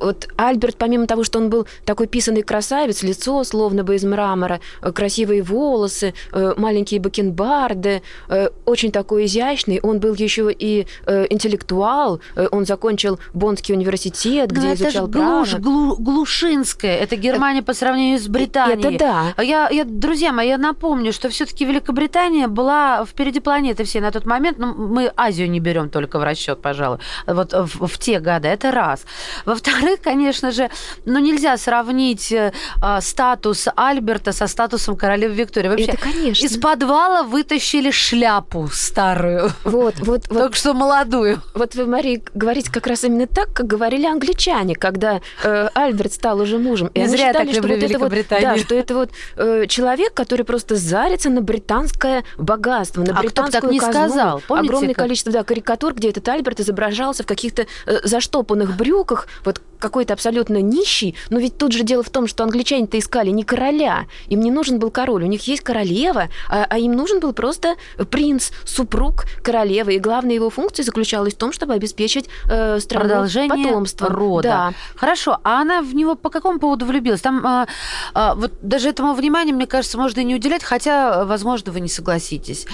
Вот 0.00 0.28
Альберт, 0.36 0.76
помимо 0.76 1.06
того, 1.06 1.24
что 1.24 1.38
он 1.38 1.50
был 1.50 1.66
такой 1.84 2.06
писанный 2.06 2.42
красавец, 2.42 3.02
лицо 3.02 3.42
словно 3.44 3.84
бы 3.84 3.94
из 3.94 4.04
мрамора, 4.04 4.60
э, 4.82 4.92
красивые 4.92 5.42
волосы, 5.42 6.14
э, 6.32 6.54
маленькие 6.56 7.00
бакенбарды, 7.00 8.02
э, 8.28 8.48
очень 8.64 8.90
такой 8.92 9.26
изящный, 9.26 9.80
он 9.82 10.00
был 10.00 10.14
еще 10.14 10.52
и 10.52 10.86
интеллектуал, 11.30 12.20
он 12.50 12.64
закончил 12.66 13.18
Боннский 13.32 13.74
университет, 13.74 14.50
Но 14.52 14.58
где 14.58 14.68
это 14.68 14.76
же 14.76 14.84
изучал 14.84 15.08
право. 15.08 15.26
глушь, 15.44 15.54
глу- 15.54 15.96
глушинская. 15.96 16.96
Это 16.98 17.16
Германия 17.16 17.62
по 17.62 17.74
сравнению 17.74 18.18
с 18.18 18.28
Британией. 18.28 18.94
Это 18.96 18.98
да. 19.36 19.42
Я, 19.42 19.68
я, 19.70 19.84
друзья 19.84 20.32
мои, 20.32 20.48
я 20.48 20.58
напомню, 20.58 21.12
что 21.12 21.28
все-таки 21.28 21.64
Великобритания 21.64 22.48
была 22.48 23.04
впереди 23.04 23.40
планеты 23.40 23.84
всей 23.84 24.00
на 24.00 24.10
тот 24.10 24.26
момент. 24.26 24.58
Ну, 24.58 24.74
мы 24.74 25.12
Азию 25.16 25.50
не 25.50 25.60
берем 25.60 25.90
только 25.90 26.18
в 26.18 26.24
расчет, 26.24 26.60
пожалуй, 26.62 26.98
вот 27.26 27.52
в, 27.52 27.86
в 27.86 27.98
те 27.98 28.20
годы. 28.20 28.48
Это 28.48 28.70
раз. 28.70 29.04
Во-вторых, 29.44 29.83
во-вторых, 29.84 30.00
конечно 30.02 30.50
же, 30.50 30.70
ну 31.04 31.18
нельзя 31.18 31.56
сравнить 31.56 32.32
э, 32.32 32.52
а, 32.80 33.00
статус 33.00 33.68
Альберта 33.76 34.32
со 34.32 34.46
статусом 34.46 34.96
королевы 34.96 35.34
Виктории. 35.34 35.68
Вообще, 35.68 35.84
Это 35.86 35.96
конечно. 35.98 36.44
из 36.44 36.58
подвала 36.58 37.22
вытащили 37.22 37.90
шляпу 37.90 38.68
старую. 38.72 39.50
Вот, 39.64 39.96
вот, 39.98 40.28
вот. 40.28 40.38
Только 40.38 40.56
что 40.56 40.72
молодую. 40.72 41.42
Вот 41.54 41.74
вы, 41.74 41.86
Мария, 41.86 42.20
говорите 42.34 42.70
как 42.72 42.86
раз 42.86 43.04
именно 43.04 43.26
так, 43.26 43.52
как 43.52 43.66
говорили 43.66 44.06
англичане, 44.06 44.74
когда 44.74 45.20
э, 45.42 45.68
Альберт 45.74 46.12
стал 46.12 46.40
уже 46.40 46.58
мужем. 46.58 46.90
Не 46.94 47.02
они 47.02 47.10
зря 47.10 47.28
считали, 47.28 47.46
так 47.52 47.56
что 47.56 47.68
вот 47.68 47.82
это 47.82 47.98
вот, 47.98 48.12
да, 48.30 48.58
что 48.58 48.74
это 48.74 48.94
вот 48.94 49.10
э, 49.36 49.66
человек, 49.68 50.14
который 50.14 50.44
просто 50.44 50.76
зарится 50.76 51.28
на 51.30 51.42
британское 51.42 52.24
богатство, 52.38 53.02
на 53.02 53.12
А 53.12 53.14
кто 53.16 53.22
британскую 53.22 53.60
так 53.60 53.70
не 53.70 53.80
казну. 53.80 53.92
сказал? 53.92 54.42
Помните, 54.46 54.68
Огромное 54.68 54.94
как- 54.94 55.04
количество 55.04 55.32
да, 55.32 55.44
карикатур, 55.44 55.94
где 55.94 56.10
этот 56.10 56.26
Альберт 56.28 56.60
изображался 56.60 57.22
в 57.22 57.26
каких-то 57.26 57.66
э, 57.86 57.98
заштопанных 58.04 58.76
брюках, 58.76 59.28
вот 59.44 59.60
какой-то 59.78 60.12
абсолютно 60.12 60.60
нищий. 60.60 61.14
Но 61.30 61.38
ведь 61.38 61.58
тут 61.58 61.72
же 61.72 61.82
дело 61.82 62.02
в 62.02 62.10
том, 62.10 62.26
что 62.26 62.44
англичане-то 62.44 62.98
искали 62.98 63.30
не 63.30 63.44
короля, 63.44 64.06
им 64.28 64.40
не 64.40 64.50
нужен 64.50 64.78
был 64.78 64.90
король, 64.90 65.24
у 65.24 65.26
них 65.26 65.46
есть 65.46 65.62
королева, 65.62 66.28
а, 66.48 66.66
а 66.68 66.78
им 66.78 66.92
нужен 66.92 67.20
был 67.20 67.32
просто 67.32 67.76
принц, 68.10 68.50
супруг 68.64 69.24
королевы. 69.42 69.94
И 69.94 69.98
главная 69.98 70.34
его 70.34 70.50
функция 70.50 70.84
заключалась 70.84 71.34
в 71.34 71.38
том, 71.38 71.52
чтобы 71.52 71.74
обеспечить 71.74 72.28
э, 72.50 72.78
страну 72.80 73.08
Продолжение 73.08 73.66
потомством. 73.66 74.08
рода. 74.08 74.48
Да. 74.48 74.72
Хорошо, 74.96 75.38
а 75.44 75.60
она 75.60 75.82
в 75.82 75.94
него 75.94 76.14
по 76.14 76.30
какому 76.30 76.58
поводу 76.58 76.86
влюбилась? 76.86 77.20
Там 77.20 77.44
а, 77.46 77.66
а, 78.14 78.34
вот 78.34 78.52
даже 78.62 78.88
этому 78.88 79.14
внимания, 79.14 79.52
мне 79.52 79.66
кажется, 79.66 79.98
можно 79.98 80.20
и 80.20 80.24
не 80.24 80.34
уделять, 80.34 80.62
хотя, 80.62 81.24
возможно, 81.24 81.72
вы 81.72 81.80
не 81.80 81.88
согласитесь. 81.88 82.66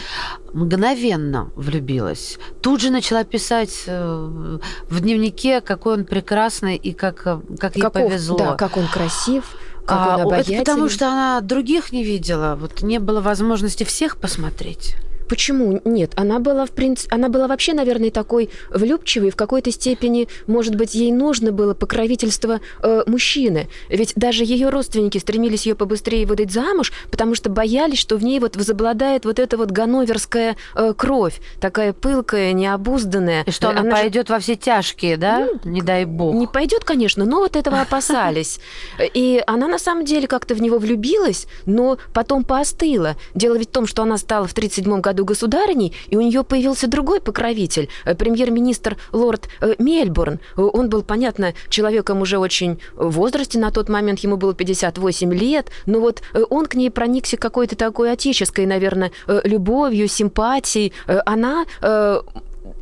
Мгновенно 0.53 1.51
влюбилась. 1.57 2.39
Тут 2.61 2.81
же 2.81 2.91
начала 2.91 3.25
писать 3.25 3.85
э, 3.87 4.59
в 4.89 5.01
дневнике, 5.01 5.61
какой 5.61 5.95
он 5.95 6.05
прекрасный 6.05 6.77
и 6.77 6.90
как, 6.95 7.23
э, 7.27 7.41
как 7.59 7.77
ей 7.77 7.83
Каков- 7.83 8.03
повезло. 8.05 8.39
Да, 8.39 8.55
как 8.57 8.77
он 8.77 8.87
красив, 8.87 9.45
как 9.87 9.99
А, 9.99 10.09
он 10.09 10.15
это 10.15 10.23
обаятелен. 10.25 10.59
потому, 10.61 10.89
что 10.89 11.07
она 11.09 11.41
других 11.41 11.93
не 11.93 12.05
видела, 12.05 12.57
вот 12.59 12.83
не 12.83 12.99
было 12.99 13.21
возможности 13.21 13.85
всех 13.85 14.17
посмотреть. 14.19 14.97
Почему 15.31 15.81
нет? 15.85 16.11
Она 16.17 16.41
была, 16.41 16.67
в 16.67 16.73
принципе, 16.73 17.15
она 17.15 17.29
была 17.29 17.47
вообще, 17.47 17.73
наверное, 17.73 18.11
такой 18.11 18.51
влюбчивой. 18.69 19.31
В 19.31 19.37
какой-то 19.37 19.71
степени, 19.71 20.27
может 20.49 20.75
быть, 20.75 20.97
ей 20.97 21.13
нужно 21.13 21.53
было 21.53 21.73
покровительство 21.73 22.61
э, 22.83 23.05
мужчины. 23.07 23.69
Ведь 23.89 24.13
даже 24.17 24.43
ее 24.43 24.71
родственники 24.71 25.19
стремились 25.19 25.67
ее 25.67 25.77
побыстрее 25.77 26.27
выдать 26.27 26.51
замуж, 26.51 26.93
потому 27.13 27.37
что 27.37 27.49
боялись, 27.49 28.01
что 28.01 28.17
в 28.17 28.25
ней 28.25 28.41
вот 28.41 28.57
возобладает 28.57 29.25
вот 29.25 29.39
эта 29.39 29.57
вот 29.57 29.71
ганноверская 29.71 30.57
э, 30.75 30.95
кровь, 30.97 31.41
такая 31.61 31.93
пылкая, 31.93 32.53
необузданная. 32.53 33.45
И 33.45 33.53
что 33.53 33.71
она, 33.71 33.83
же- 33.83 33.91
пойдет 33.91 34.31
во 34.31 34.41
все 34.41 34.57
тяжкие, 34.57 35.17
да? 35.17 35.47
не 35.65 35.81
дай 35.81 36.07
бог. 36.07 36.35
Не 36.35 36.49
пойдет, 36.49 36.83
конечно, 36.83 37.25
но 37.25 37.37
вот 37.37 37.55
этого 37.55 37.81
опасались. 37.81 38.59
И 38.99 39.41
она 39.47 39.69
на 39.69 39.79
самом 39.79 40.05
деле 40.05 40.27
как-то 40.27 40.57
в 40.57 40.61
него 40.61 40.79
влюбилась, 40.79 41.47
но 41.67 41.99
потом 42.13 42.43
поостыла. 42.43 43.15
Дело 43.37 43.55
ведь 43.57 43.69
в 43.69 43.73
том, 43.73 43.87
что 43.87 44.03
она 44.03 44.19
стала 44.19 44.49
в 44.49 44.53
1937 44.53 45.01
году 45.01 45.20
государыней, 45.25 45.95
и 46.09 46.17
у 46.17 46.21
нее 46.21 46.45
появился 46.45 46.87
другой 46.89 47.21
покровитель, 47.21 47.89
э, 48.05 48.15
премьер-министр 48.15 48.97
лорд 49.13 49.49
э, 49.61 49.75
Мельбурн. 49.79 50.41
Э, 50.57 50.63
Он 50.63 50.89
был, 50.89 51.03
понятно, 51.03 51.55
человеком 51.69 52.21
уже 52.21 52.39
очень 52.39 52.81
в 52.95 53.11
возрасте 53.11 53.59
на 53.59 53.71
тот 53.71 53.89
момент, 53.89 54.21
ему 54.21 54.37
было 54.37 54.55
58 54.55 55.33
лет, 55.35 55.69
но 55.87 56.01
вот 56.01 56.23
он 56.51 56.67
к 56.67 56.75
ней 56.75 56.91
проникся 56.91 57.37
какой-то 57.37 57.77
такой 57.77 58.13
отеческой, 58.13 58.67
наверное, 58.67 59.13
любовью, 59.27 60.09
симпатией. 60.09 60.93
Она 61.07 61.65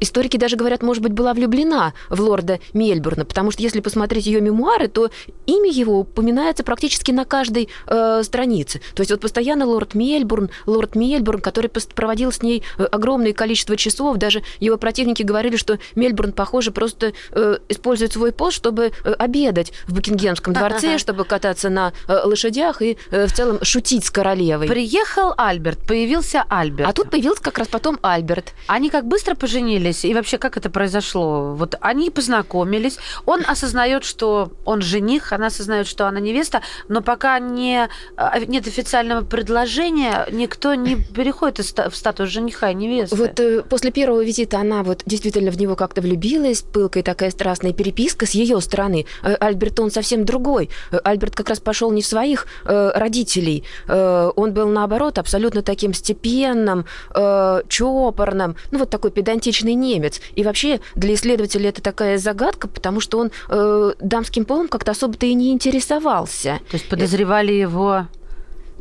Историки 0.00 0.36
даже 0.36 0.56
говорят, 0.56 0.82
может 0.82 1.02
быть, 1.02 1.12
была 1.12 1.34
влюблена 1.34 1.92
в 2.08 2.20
лорда 2.20 2.60
Мельбурна, 2.72 3.24
потому 3.24 3.50
что 3.50 3.62
если 3.62 3.80
посмотреть 3.80 4.26
ее 4.26 4.40
мемуары, 4.40 4.88
то 4.88 5.10
имя 5.46 5.70
его 5.70 6.00
упоминается 6.00 6.64
практически 6.64 7.10
на 7.10 7.24
каждой 7.24 7.68
э, 7.86 8.22
странице. 8.22 8.80
То 8.94 9.00
есть 9.00 9.10
вот 9.10 9.20
постоянно 9.20 9.66
лорд 9.66 9.94
Мельбурн, 9.94 10.50
лорд 10.66 10.94
Мельбурн, 10.94 11.40
который 11.40 11.70
проводил 11.94 12.32
с 12.32 12.42
ней 12.42 12.62
э, 12.78 12.84
огромное 12.84 13.32
количество 13.32 13.76
часов. 13.76 14.16
Даже 14.16 14.42
его 14.60 14.76
противники 14.78 15.22
говорили, 15.22 15.56
что 15.56 15.78
Мельбурн, 15.94 16.32
похоже, 16.32 16.70
просто 16.70 17.12
э, 17.30 17.58
использует 17.68 18.12
свой 18.12 18.32
пост, 18.32 18.56
чтобы 18.56 18.92
э, 19.04 19.12
обедать 19.12 19.72
в 19.86 19.94
Букингемском 19.94 20.54
дворце, 20.54 20.98
чтобы 20.98 21.24
кататься 21.24 21.70
на 21.70 21.92
э, 22.06 22.20
лошадях 22.24 22.82
и 22.82 22.98
э, 23.10 23.26
в 23.26 23.32
целом 23.32 23.58
шутить 23.62 24.04
с 24.04 24.10
королевой. 24.10 24.68
Приехал 24.68 25.34
Альберт, 25.36 25.86
появился 25.86 26.44
Альберт. 26.48 26.88
А 26.88 26.92
тут 26.92 27.10
появился 27.10 27.42
как 27.42 27.58
раз 27.58 27.68
потом 27.68 27.98
Альберт. 28.02 28.52
Они 28.66 28.90
как 28.90 29.06
быстро 29.06 29.34
поженились? 29.34 29.67
И 29.76 30.14
вообще, 30.14 30.38
как 30.38 30.56
это 30.56 30.70
произошло? 30.70 31.54
Вот 31.54 31.76
они 31.80 32.10
познакомились, 32.10 32.98
он 33.26 33.42
осознает, 33.46 34.04
что 34.04 34.52
он 34.64 34.82
жених, 34.82 35.32
она 35.32 35.46
осознает, 35.46 35.86
что 35.86 36.06
она 36.06 36.20
невеста, 36.20 36.62
но 36.88 37.02
пока 37.02 37.38
не, 37.38 37.88
а, 38.16 38.38
нет 38.40 38.66
официального 38.66 39.24
предложения, 39.24 40.26
никто 40.30 40.74
не 40.74 40.96
переходит 40.96 41.58
в 41.58 41.96
статус 41.96 42.28
жениха 42.28 42.70
и 42.70 42.74
невесты. 42.74 43.16
Вот 43.16 43.40
э, 43.40 43.62
после 43.62 43.90
первого 43.90 44.24
визита 44.24 44.58
она 44.58 44.82
вот 44.82 45.02
действительно 45.06 45.50
в 45.50 45.58
него 45.58 45.76
как-то 45.76 46.00
влюбилась, 46.00 46.62
пылкая 46.62 47.02
такая 47.02 47.30
страстная 47.30 47.72
переписка 47.72 48.26
с 48.26 48.30
ее 48.30 48.60
стороны. 48.60 49.06
Э, 49.22 49.34
Альберт, 49.34 49.80
он 49.80 49.90
совсем 49.90 50.24
другой. 50.24 50.70
Э, 50.90 50.98
Альберт 51.04 51.34
как 51.34 51.48
раз 51.48 51.60
пошел 51.60 51.92
не 51.92 52.02
в 52.02 52.06
своих 52.06 52.46
э, 52.64 52.92
родителей. 52.94 53.64
Э, 53.88 54.30
он 54.36 54.52
был, 54.52 54.68
наоборот, 54.68 55.18
абсолютно 55.18 55.62
таким 55.62 55.92
степенным, 55.92 56.86
э, 57.14 57.62
чопорным, 57.68 58.56
ну 58.70 58.78
вот 58.78 58.90
такой 58.90 59.10
педантичный 59.10 59.57
немец. 59.66 60.20
И 60.34 60.42
вообще 60.42 60.80
для 60.94 61.14
исследователя 61.14 61.68
это 61.68 61.82
такая 61.82 62.18
загадка, 62.18 62.68
потому 62.68 63.00
что 63.00 63.18
он 63.18 63.30
э, 63.48 63.92
дамским 64.00 64.44
полом 64.44 64.68
как-то 64.68 64.92
особо-то 64.92 65.26
и 65.26 65.34
не 65.34 65.52
интересовался. 65.52 66.60
То 66.70 66.76
есть 66.76 66.88
подозревали 66.88 67.52
его 67.52 68.06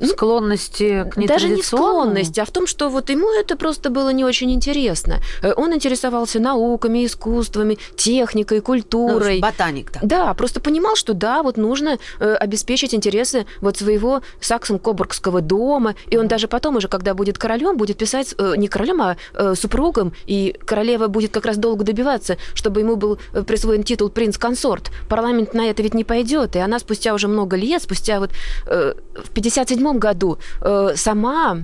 склонности 0.05 1.09
к 1.09 1.25
Даже 1.27 1.49
не 1.49 1.61
склонности, 1.61 2.39
а 2.39 2.45
в 2.45 2.51
том, 2.51 2.67
что 2.67 2.89
вот 2.89 3.09
ему 3.09 3.31
это 3.31 3.55
просто 3.55 3.89
было 3.89 4.09
не 4.09 4.23
очень 4.23 4.51
интересно. 4.51 5.19
Э, 5.41 5.53
Он 5.55 5.73
интересовался 5.73 6.39
науками, 6.39 7.05
искусствами, 7.05 7.77
техникой, 7.95 8.57
Ну, 8.57 8.63
культурой. 8.63 9.39
ботаник 9.39 9.91
так. 9.91 10.05
Да, 10.05 10.33
просто 10.33 10.59
понимал, 10.59 10.95
что 10.95 11.13
да, 11.13 11.43
вот 11.43 11.57
нужно 11.57 11.97
э, 12.19 12.33
обеспечить 12.33 12.93
интересы 12.93 13.45
вот 13.61 13.77
своего 13.77 14.21
саксон-кобургского 14.41 15.41
дома. 15.41 15.95
И 16.09 16.17
он 16.17 16.27
даже 16.27 16.47
потом 16.47 16.75
уже, 16.75 16.87
когда 16.87 17.13
будет 17.13 17.37
королем, 17.37 17.77
будет 17.77 17.97
писать 17.97 18.35
э, 18.37 18.53
не 18.57 18.67
королем, 18.67 19.01
а 19.01 19.17
э, 19.33 19.55
супругом. 19.55 20.13
И 20.25 20.55
королева 20.65 21.07
будет 21.07 21.31
как 21.31 21.45
раз 21.45 21.57
долго 21.57 21.83
добиваться, 21.83 22.37
чтобы 22.53 22.81
ему 22.81 22.95
был 22.95 23.19
э, 23.33 23.43
присвоен 23.43 23.83
титул 23.83 24.09
принц-консорт. 24.09 24.91
Парламент 25.09 25.53
на 25.53 25.67
это 25.69 25.81
ведь 25.83 25.93
не 25.93 26.03
пойдет. 26.03 26.55
И 26.55 26.59
она 26.59 26.79
спустя 26.79 27.13
уже 27.13 27.27
много 27.27 27.55
лет, 27.55 27.81
спустя 27.81 28.19
вот 28.19 28.31
э, 28.67 28.93
в 29.15 29.29
57 29.31 29.86
году 29.93 30.39
э, 30.61 30.93
сама 30.95 31.63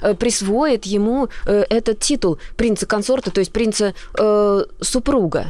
э, 0.00 0.14
присвоит 0.14 0.84
ему 0.84 1.28
э, 1.46 1.64
этот 1.68 2.00
титул 2.00 2.38
принца-консорта, 2.56 3.30
то 3.30 3.40
есть 3.40 3.52
принца-супруга. 3.52 5.46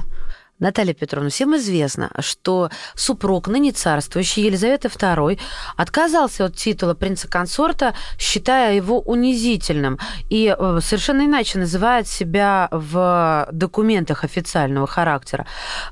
Наталья 0.63 0.95
Петровна, 0.95 1.29
всем 1.29 1.57
известно, 1.57 2.11
что 2.21 2.71
супруг 2.95 3.49
ныне 3.49 3.73
царствующий 3.73 4.45
Елизаветы 4.45 4.87
II 4.87 5.41
отказался 5.77 6.45
от 6.45 6.55
титула 6.57 6.95
принца-консорта, 6.95 7.95
считая 8.17 8.77
его 8.77 9.01
унизительным, 9.01 9.99
и 10.31 10.55
э, 10.57 10.79
совершенно 10.81 11.27
иначе 11.27 11.59
называет 11.59 12.07
себя 12.07 12.69
в 12.71 13.49
документах 13.51 14.23
официального 14.23 14.87
характера. 14.87 15.49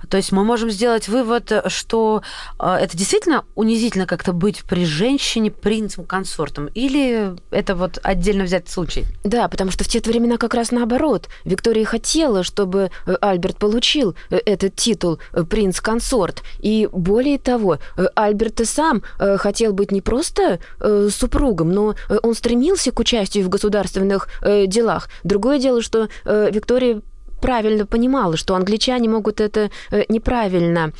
То 0.08 0.16
есть 0.16 0.30
мы 0.30 0.44
можем 0.44 0.70
сделать 0.70 1.08
вывод, 1.08 1.52
что 1.66 2.22
э, 2.60 2.78
это 2.80 2.96
действительно 2.96 3.44
унизительно 3.56 4.06
как-то 4.06 4.32
быть 4.32 4.62
при 4.62 4.84
женщине 4.84 5.50
принцем-консортом, 5.50 6.66
или 6.66 7.34
это 7.50 7.74
вот 7.74 7.98
отдельно 8.04 8.44
взять 8.44 8.68
случай? 8.68 9.04
Да, 9.24 9.48
потому 9.48 9.72
что 9.72 9.82
в 9.82 9.88
те 9.88 10.00
времена 10.00 10.36
как 10.36 10.54
раз 10.54 10.70
наоборот. 10.70 11.28
Виктория 11.44 11.84
хотела, 11.84 12.44
чтобы 12.44 12.92
э, 13.06 13.16
Альберт 13.20 13.56
получил 13.58 14.14
э, 14.30 14.38
этот 14.60 14.76
титул 14.76 15.18
э, 15.32 15.44
принц-консорт. 15.44 16.42
И 16.58 16.88
более 16.92 17.38
того, 17.38 17.78
э, 17.96 18.06
Альберт 18.14 18.60
и 18.60 18.64
сам 18.64 19.02
э, 19.18 19.36
хотел 19.38 19.72
быть 19.72 19.92
не 19.92 20.00
просто 20.00 20.58
супругом, 21.10 21.72
но 21.72 21.94
он 22.22 22.34
стремился 22.34 22.92
к 22.92 22.98
участию 22.98 23.44
в 23.44 23.48
государственных 23.48 24.28
делах. 24.66 25.08
Другое 25.24 25.58
дело, 25.58 25.82
что 25.82 26.08
Виктория 26.24 27.02
правильно 27.40 27.86
понимала, 27.86 28.36
что 28.36 28.54
англичане 28.54 29.08
могут 29.08 29.40
это 29.40 29.70
неправильно 30.08 30.92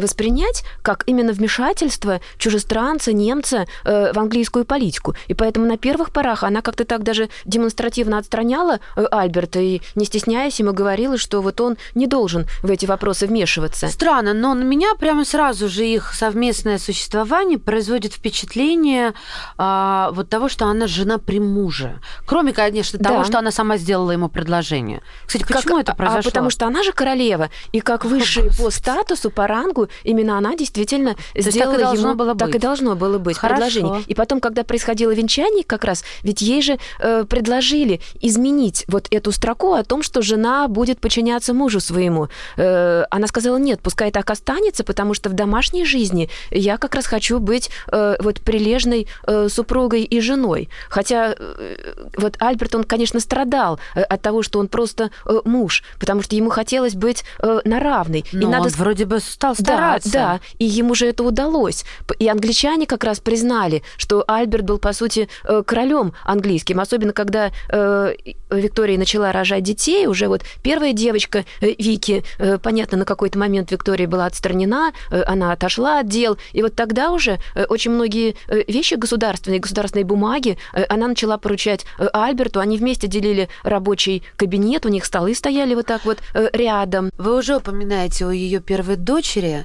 воспринять 0.00 0.64
как 0.82 1.04
именно 1.06 1.32
вмешательство 1.32 2.20
чужестранца, 2.38 3.12
немца 3.12 3.66
э, 3.84 4.12
в 4.12 4.18
английскую 4.18 4.64
политику. 4.64 5.14
И 5.26 5.34
поэтому 5.34 5.66
на 5.66 5.76
первых 5.78 6.12
порах 6.12 6.42
она 6.44 6.62
как-то 6.62 6.84
так 6.84 7.02
даже 7.02 7.28
демонстративно 7.44 8.18
отстраняла 8.18 8.80
э, 8.96 9.04
Альберта 9.10 9.60
и, 9.60 9.80
не 9.94 10.04
стесняясь, 10.04 10.58
ему 10.60 10.72
говорила, 10.72 11.18
что 11.18 11.40
вот 11.40 11.60
он 11.60 11.76
не 11.94 12.06
должен 12.06 12.46
в 12.62 12.70
эти 12.70 12.86
вопросы 12.86 13.26
вмешиваться. 13.26 13.88
Странно, 13.88 14.34
но 14.34 14.54
на 14.54 14.62
меня 14.62 14.94
прямо 14.98 15.24
сразу 15.24 15.68
же 15.68 15.84
их 15.86 16.14
совместное 16.14 16.78
существование 16.78 17.58
производит 17.58 18.12
впечатление 18.14 19.14
а, 19.56 20.10
вот 20.12 20.28
того, 20.28 20.48
что 20.48 20.66
она 20.66 20.86
жена 20.86 21.18
при 21.18 21.40
муже. 21.40 22.00
Кроме, 22.26 22.52
конечно, 22.52 22.98
того, 22.98 23.18
Да. 23.18 23.24
что 23.24 23.38
она 23.38 23.50
сама 23.50 23.76
сделала 23.76 24.10
ему 24.12 24.28
предложение. 24.28 25.02
Кстати, 25.26 25.42
почему 25.44 25.74
Как- 25.76 25.82
это 25.82 25.92
а 25.92 25.94
произошло? 25.94 26.30
потому 26.30 26.50
что 26.50 26.66
она 26.66 26.82
же 26.82 26.92
королева, 26.92 27.50
и 27.72 27.80
как 27.80 28.04
высшая 28.04 28.50
по 28.56 28.70
статусу, 28.70 29.30
по 29.30 29.46
рангу, 29.46 29.87
именно 30.04 30.38
она 30.38 30.54
действительно 30.54 31.16
есть 31.34 31.50
сделала 31.50 31.74
так 31.74 31.80
и 31.80 31.84
должно 31.84 32.08
ему... 32.08 32.18
было 32.18 32.34
Так 32.34 32.48
быть. 32.48 32.56
и 32.56 32.58
должно 32.58 32.96
было 32.96 33.18
быть 33.18 33.36
Хорошо. 33.36 33.60
предложение. 33.62 34.02
И 34.06 34.14
потом, 34.14 34.40
когда 34.40 34.64
происходило 34.64 35.10
венчание 35.12 35.64
как 35.64 35.84
раз, 35.84 36.04
ведь 36.22 36.42
ей 36.42 36.62
же 36.62 36.78
э, 37.00 37.24
предложили 37.24 38.00
изменить 38.20 38.84
вот 38.88 39.06
эту 39.10 39.32
строку 39.32 39.74
о 39.74 39.84
том, 39.84 40.02
что 40.02 40.22
жена 40.22 40.68
будет 40.68 41.00
подчиняться 41.00 41.54
мужу 41.54 41.80
своему. 41.80 42.28
Э, 42.56 43.04
она 43.10 43.26
сказала, 43.26 43.56
нет, 43.56 43.80
пускай 43.82 44.10
так 44.10 44.30
останется, 44.30 44.84
потому 44.84 45.14
что 45.14 45.28
в 45.28 45.32
домашней 45.32 45.84
жизни 45.84 46.28
я 46.50 46.78
как 46.78 46.94
раз 46.94 47.06
хочу 47.06 47.38
быть 47.38 47.70
э, 47.90 48.16
вот 48.20 48.40
прилежной 48.40 49.08
э, 49.26 49.48
супругой 49.48 50.02
и 50.02 50.20
женой. 50.20 50.68
Хотя 50.88 51.34
э, 51.38 51.76
вот 52.16 52.36
Альберт, 52.40 52.74
он, 52.74 52.84
конечно, 52.84 53.20
страдал 53.20 53.78
э, 53.94 54.02
от 54.02 54.22
того, 54.22 54.42
что 54.42 54.58
он 54.58 54.68
просто 54.68 55.10
э, 55.26 55.40
муж, 55.44 55.82
потому 55.98 56.22
что 56.22 56.36
ему 56.36 56.50
хотелось 56.50 56.94
быть 56.94 57.24
э, 57.40 57.60
на 57.64 57.80
равной. 57.80 58.24
Но 58.32 58.42
и 58.42 58.46
надо 58.46 58.64
он 58.64 58.70
вроде 58.70 59.04
бы 59.04 59.20
стал 59.20 59.54
стараться. 59.74 60.10
да, 60.10 60.40
и 60.58 60.64
ему 60.64 60.94
же 60.94 61.06
это 61.06 61.24
удалось. 61.24 61.84
И 62.18 62.28
англичане 62.28 62.86
как 62.86 63.04
раз 63.04 63.20
признали, 63.20 63.82
что 63.96 64.24
Альберт 64.26 64.64
был, 64.64 64.78
по 64.78 64.92
сути, 64.92 65.28
э, 65.44 65.62
королем 65.64 66.12
английским, 66.24 66.80
особенно 66.80 67.12
когда 67.12 67.50
э, 67.68 68.14
Виктория 68.50 68.98
начала 68.98 69.32
рожать 69.32 69.62
детей, 69.62 70.06
уже 70.06 70.28
вот 70.28 70.42
первая 70.62 70.92
девочка 70.92 71.44
э, 71.60 71.74
Вики, 71.78 72.24
э, 72.38 72.58
понятно, 72.58 72.98
на 72.98 73.04
какой-то 73.04 73.38
момент 73.38 73.70
Виктория 73.70 74.06
была 74.06 74.26
отстранена, 74.26 74.92
э, 75.10 75.22
она 75.26 75.52
отошла 75.52 76.00
от 76.00 76.08
дел, 76.08 76.38
и 76.52 76.62
вот 76.62 76.74
тогда 76.74 77.10
уже 77.12 77.38
э, 77.54 77.64
очень 77.64 77.90
многие 77.90 78.36
э, 78.48 78.62
вещи 78.66 78.94
государственные, 78.94 79.60
государственные 79.60 80.04
бумаги 80.04 80.58
э, 80.72 80.84
она 80.88 81.08
начала 81.08 81.38
поручать 81.38 81.84
э, 81.98 82.08
Альберту, 82.12 82.60
они 82.60 82.78
вместе 82.78 83.06
делили 83.06 83.48
рабочий 83.62 84.22
кабинет, 84.36 84.86
у 84.86 84.88
них 84.88 85.04
столы 85.04 85.34
стояли 85.34 85.74
вот 85.74 85.86
так 85.86 86.04
вот 86.04 86.18
э, 86.34 86.48
рядом. 86.52 87.10
Вы 87.18 87.36
уже 87.36 87.56
упоминаете 87.56 88.26
о 88.26 88.30
ее 88.30 88.60
первой 88.60 88.96
дочери, 88.96 89.57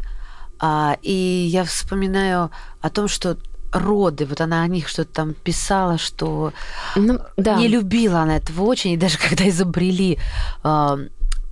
а, 0.65 0.95
и 1.01 1.11
я 1.51 1.63
вспоминаю 1.65 2.49
о 2.81 2.89
том, 2.89 3.09
что 3.09 3.37
роды, 3.73 4.25
вот 4.25 4.39
она 4.39 4.61
о 4.63 4.67
них 4.67 4.87
что-то 4.87 5.11
там 5.13 5.33
писала, 5.33 5.97
что 5.97 6.53
Ну, 6.95 7.19
да. 7.35 7.57
не 7.57 7.67
любила 7.67 8.21
она 8.21 8.37
этого 8.37 8.63
очень, 8.63 8.91
и 8.91 8.97
даже 8.97 9.17
когда 9.29 9.49
изобрели 9.49 10.17
а, 10.63 10.97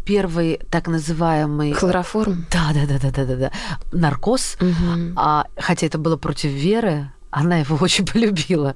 первый 0.06 0.60
так 0.69 0.88
называемый 0.88 1.74
Хлороформ. 1.74 2.45
да, 2.52 2.71
да, 2.74 2.86
да, 2.88 3.00
да, 3.00 3.12
да, 3.12 3.26
да, 3.26 3.36
да, 3.36 3.52
наркоз, 3.91 4.56
Мгм. 4.62 5.13
а, 5.17 5.45
хотя 5.58 5.88
это 5.88 5.97
было 5.97 6.15
против 6.15 6.52
веры, 6.52 7.12
она 7.32 7.58
его 7.58 7.76
очень 7.82 8.06
полюбила, 8.06 8.76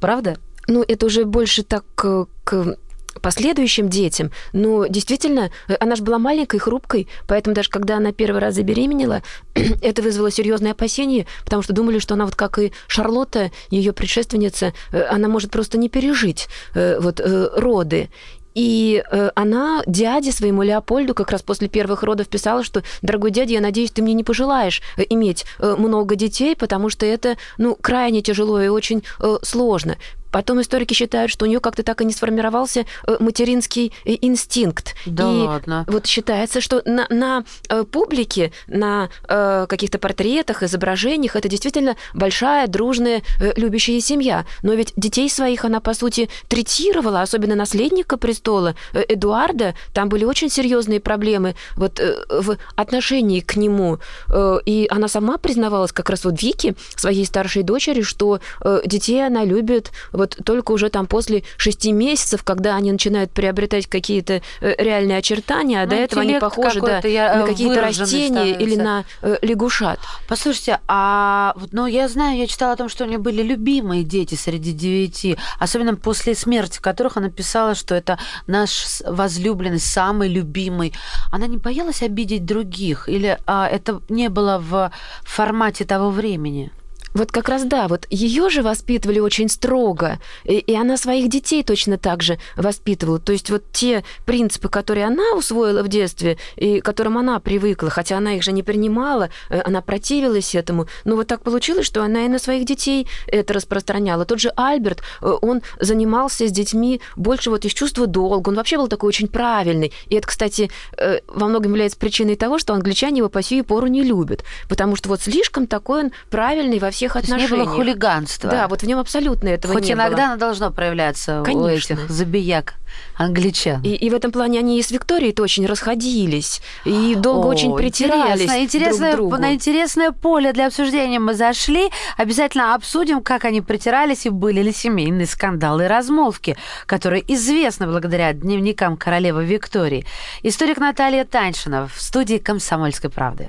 правда? 0.00 0.38
Ну, 0.68 0.82
это 0.88 1.06
уже 1.06 1.24
больше 1.26 1.62
так 1.64 1.84
э, 2.02 2.24
к 2.44 2.76
последующим 3.20 3.88
детям. 3.88 4.30
Но 4.52 4.86
действительно, 4.86 5.50
э, 5.68 5.74
она 5.80 5.96
же 5.96 6.02
была 6.02 6.18
маленькой, 6.18 6.58
хрупкой, 6.58 7.08
поэтому 7.26 7.54
даже 7.54 7.70
когда 7.70 7.96
она 7.96 8.12
первый 8.12 8.40
раз 8.40 8.54
забеременела, 8.54 9.22
это 9.82 10.02
вызвало 10.02 10.30
серьезные 10.30 10.72
опасения, 10.72 11.26
потому 11.44 11.62
что 11.62 11.72
думали, 11.72 11.98
что 11.98 12.14
она 12.14 12.24
вот 12.24 12.34
как 12.34 12.58
и 12.58 12.72
Шарлотта, 12.86 13.50
ее 13.70 13.92
предшественница, 13.92 14.72
э, 14.92 15.02
она 15.04 15.28
может 15.28 15.50
просто 15.50 15.78
не 15.78 15.88
пережить 15.88 16.48
э, 16.74 16.98
вот 17.00 17.20
роды. 17.24 18.08
И 18.56 19.04
э, 19.10 19.30
она 19.34 19.82
дяде 19.86 20.32
своему 20.32 20.62
Леопольду 20.62 21.14
как 21.14 21.30
раз 21.30 21.42
после 21.42 21.68
первых 21.68 22.02
родов 22.02 22.26
писала, 22.26 22.64
что, 22.64 22.82
дорогой 23.02 23.30
дядя, 23.30 23.52
я 23.52 23.60
надеюсь, 23.60 23.90
ты 23.90 24.00
мне 24.00 24.14
не 24.14 24.24
пожелаешь 24.24 24.80
иметь 25.10 25.44
э, 25.58 25.76
много 25.78 26.16
детей, 26.16 26.56
потому 26.56 26.88
что 26.88 27.04
это, 27.04 27.36
ну, 27.58 27.76
крайне 27.78 28.22
тяжело 28.22 28.58
и 28.58 28.68
очень 28.68 29.04
э, 29.20 29.36
сложно. 29.42 29.98
Потом 30.36 30.60
историки 30.60 30.92
считают, 30.92 31.32
что 31.32 31.46
у 31.46 31.48
нее 31.48 31.60
как-то 31.60 31.82
так 31.82 32.02
и 32.02 32.04
не 32.04 32.12
сформировался 32.12 32.84
э, 33.06 33.16
материнский 33.20 33.94
э, 34.04 34.16
инстинкт. 34.20 34.94
Да 35.06 35.22
и 35.22 35.34
ладно. 35.34 35.86
вот 35.88 36.04
считается, 36.04 36.60
что 36.60 36.82
на, 36.84 37.06
на 37.08 37.44
э, 37.70 37.84
публике, 37.84 38.52
на 38.66 39.08
э, 39.26 39.64
каких-то 39.66 39.98
портретах, 39.98 40.62
изображениях 40.62 41.36
это 41.36 41.48
действительно 41.48 41.96
большая, 42.12 42.66
дружная, 42.66 43.22
э, 43.40 43.54
любящая 43.56 43.98
семья. 44.00 44.44
Но 44.62 44.74
ведь 44.74 44.92
детей 44.94 45.30
своих 45.30 45.64
она, 45.64 45.80
по 45.80 45.94
сути, 45.94 46.28
третировала, 46.48 47.22
особенно 47.22 47.54
наследника 47.54 48.18
престола 48.18 48.74
э, 48.92 49.04
Эдуарда. 49.08 49.74
Там 49.94 50.10
были 50.10 50.26
очень 50.26 50.50
серьезные 50.50 51.00
проблемы 51.00 51.54
вот, 51.76 51.98
э, 51.98 52.14
в 52.28 52.58
отношении 52.74 53.40
к 53.40 53.56
нему. 53.56 54.00
Э, 54.28 54.58
и 54.66 54.86
она 54.90 55.08
сама 55.08 55.38
признавалась 55.38 55.92
как 55.92 56.10
раз 56.10 56.26
вот 56.26 56.42
Вики, 56.42 56.74
своей 56.94 57.24
старшей 57.24 57.62
дочери, 57.62 58.02
что 58.02 58.40
э, 58.60 58.82
детей 58.84 59.26
она 59.26 59.42
любит 59.42 59.92
вот 60.12 60.25
только 60.26 60.72
уже 60.72 60.88
там 60.88 61.06
после 61.06 61.44
шести 61.56 61.92
месяцев, 61.92 62.42
когда 62.42 62.76
они 62.76 62.92
начинают 62.92 63.30
приобретать 63.30 63.86
какие-то 63.86 64.42
э, 64.60 64.74
реальные 64.78 65.18
очертания, 65.18 65.82
а 65.82 65.84
Ну, 65.84 65.90
до 65.90 65.96
этого 65.96 66.22
они 66.22 66.38
похожи 66.38 66.80
да, 66.80 67.00
я, 67.04 67.36
на 67.36 67.42
э, 67.42 67.46
какие-то 67.46 67.80
растения 67.80 68.50
или 68.50 68.74
становится. 68.74 68.82
на 68.82 69.04
э, 69.22 69.38
лягушат. 69.42 70.00
Послушайте, 70.28 70.80
а 70.88 71.52
вот, 71.56 71.72
ну, 71.72 71.86
я 71.86 72.08
знаю, 72.08 72.38
я 72.38 72.46
читала 72.46 72.72
о 72.72 72.76
том, 72.76 72.88
что 72.88 73.04
у 73.04 73.06
нее 73.06 73.18
были 73.18 73.42
любимые 73.42 74.04
дети 74.04 74.34
среди 74.34 74.72
девяти, 74.72 75.36
особенно 75.58 75.96
после 75.96 76.34
смерти 76.34 76.80
которых 76.80 77.16
она 77.16 77.30
писала, 77.30 77.74
что 77.74 77.94
это 77.94 78.18
наш 78.46 79.02
возлюбленный, 79.04 79.80
самый 79.80 80.28
любимый. 80.28 80.92
Она 81.32 81.46
не 81.46 81.56
боялась 81.56 82.02
обидеть 82.02 82.44
других? 82.44 83.08
Или 83.08 83.38
а, 83.46 83.68
это 83.68 84.00
не 84.08 84.28
было 84.28 84.58
в 84.58 84.92
формате 85.22 85.84
того 85.84 86.10
времени? 86.10 86.70
Вот 87.16 87.32
как 87.32 87.48
раз 87.48 87.64
да, 87.64 87.88
вот 87.88 88.06
ее 88.10 88.50
же 88.50 88.60
воспитывали 88.60 89.20
очень 89.20 89.48
строго, 89.48 90.18
и, 90.44 90.58
и 90.58 90.74
она 90.74 90.98
своих 90.98 91.30
детей 91.30 91.64
точно 91.64 91.96
так 91.96 92.22
же 92.22 92.38
воспитывала. 92.56 93.18
То 93.18 93.32
есть 93.32 93.48
вот 93.48 93.64
те 93.72 94.04
принципы, 94.26 94.68
которые 94.68 95.06
она 95.06 95.32
усвоила 95.34 95.82
в 95.82 95.88
детстве 95.88 96.36
и 96.56 96.80
которым 96.80 97.16
она 97.16 97.40
привыкла, 97.40 97.88
хотя 97.88 98.18
она 98.18 98.34
их 98.36 98.42
же 98.42 98.52
не 98.52 98.62
принимала, 98.62 99.30
э, 99.48 99.62
она 99.64 99.80
противилась 99.80 100.54
этому, 100.54 100.88
но 101.04 101.16
вот 101.16 101.26
так 101.26 101.40
получилось, 101.40 101.86
что 101.86 102.02
она 102.02 102.26
и 102.26 102.28
на 102.28 102.38
своих 102.38 102.66
детей 102.66 103.08
это 103.28 103.54
распространяла. 103.54 104.26
Тот 104.26 104.38
же 104.38 104.52
Альберт, 104.54 105.00
э, 105.22 105.36
он 105.40 105.62
занимался 105.80 106.46
с 106.46 106.52
детьми 106.52 107.00
больше 107.16 107.48
вот 107.48 107.64
из 107.64 107.72
чувства 107.72 108.06
долга, 108.06 108.50
он 108.50 108.56
вообще 108.56 108.76
был 108.76 108.88
такой 108.88 109.08
очень 109.08 109.28
правильный. 109.28 109.90
И 110.08 110.16
это, 110.16 110.26
кстати, 110.26 110.70
э, 110.98 111.20
во 111.28 111.48
многом 111.48 111.72
является 111.72 111.98
причиной 111.98 112.36
того, 112.36 112.58
что 112.58 112.74
англичане 112.74 113.18
его 113.18 113.30
по 113.30 113.42
сию 113.42 113.64
пору 113.64 113.86
не 113.86 114.02
любят, 114.02 114.44
потому 114.68 114.96
что 114.96 115.08
вот 115.08 115.22
слишком 115.22 115.66
такой 115.66 116.04
он 116.04 116.12
правильный 116.28 116.78
во 116.78 116.90
всех 116.90 117.05
То 117.12 117.18
есть 117.18 117.28
не 117.28 117.34
отношениях. 117.34 117.66
было 117.68 117.76
хулиганства? 117.76 118.50
Да, 118.50 118.68
вот 118.68 118.82
в 118.82 118.86
нем 118.86 118.98
абсолютно 118.98 119.48
этого 119.48 119.74
Хоть 119.74 119.84
не 119.86 119.92
иногда 119.92 120.16
было. 120.16 120.26
оно 120.26 120.36
должно 120.36 120.70
проявляться 120.70 121.40
у 121.40 121.44
Конечно. 121.44 121.94
этих 121.94 122.10
забияк 122.10 122.74
англичан. 123.16 123.82
И, 123.82 123.94
и 123.94 124.10
в 124.10 124.14
этом 124.14 124.32
плане 124.32 124.58
они 124.60 124.78
и 124.78 124.82
с 124.82 124.90
Викторией-то 124.90 125.42
очень 125.42 125.66
расходились, 125.66 126.60
и 126.84 127.14
долго 127.14 127.46
О, 127.46 127.50
очень 127.50 127.74
притирались 127.76 128.42
интересно, 128.42 128.62
интересное, 128.62 129.12
друг 129.12 129.28
другу. 129.30 129.42
На 129.42 129.54
интересное 129.54 130.12
поле 130.12 130.52
для 130.52 130.66
обсуждения 130.66 131.18
мы 131.18 131.34
зашли. 131.34 131.90
Обязательно 132.16 132.74
обсудим, 132.74 133.22
как 133.22 133.44
они 133.44 133.60
притирались 133.60 134.26
и 134.26 134.30
были 134.30 134.62
ли 134.62 134.72
семейные 134.72 135.26
скандалы 135.26 135.84
и 135.84 135.86
размолвки, 135.88 136.56
которые 136.86 137.22
известны 137.34 137.86
благодаря 137.86 138.32
дневникам 138.32 138.96
королевы 138.96 139.44
Виктории. 139.44 140.06
Историк 140.42 140.78
Наталья 140.78 141.24
Таньшина 141.24 141.88
в 141.92 142.00
студии 142.00 142.38
«Комсомольской 142.38 143.10
правды». 143.10 143.48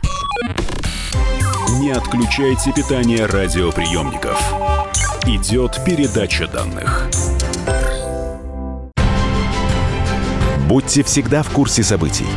Не 1.88 1.94
отключайте 1.94 2.74
питание 2.74 3.26
радиоприемников. 3.26 4.38
Идет 5.26 5.80
передача 5.86 6.46
данных. 6.46 7.10
Будьте 10.68 11.04
всегда 11.04 11.44
в 11.44 11.50
курсе 11.52 11.84
событий. 11.84 12.28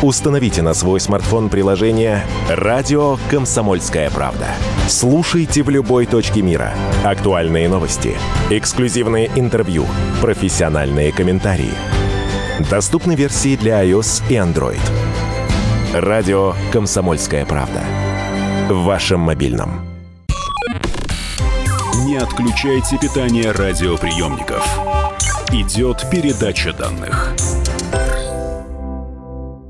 Установите 0.00 0.62
на 0.62 0.74
свой 0.74 1.00
смартфон 1.00 1.48
приложение 1.48 2.24
«Радио 2.48 3.18
Комсомольская 3.28 4.10
правда». 4.10 4.46
Слушайте 4.86 5.64
в 5.64 5.70
любой 5.70 6.06
точке 6.06 6.42
мира. 6.42 6.72
Актуальные 7.04 7.68
новости, 7.68 8.16
эксклюзивные 8.48 9.28
интервью, 9.34 9.86
профессиональные 10.20 11.10
комментарии. 11.10 11.74
Доступны 12.70 13.16
версии 13.16 13.56
для 13.56 13.84
iOS 13.84 14.22
и 14.28 14.34
Android. 14.34 14.78
«Радио 15.92 16.54
Комсомольская 16.70 17.44
правда». 17.44 17.82
В 18.70 18.84
вашем 18.84 19.18
мобильном. 19.18 19.84
Не 22.04 22.18
отключайте 22.18 22.98
питание 22.98 23.50
радиоприемников. 23.50 24.64
Идет 25.50 26.08
передача 26.08 26.72
данных. 26.72 27.34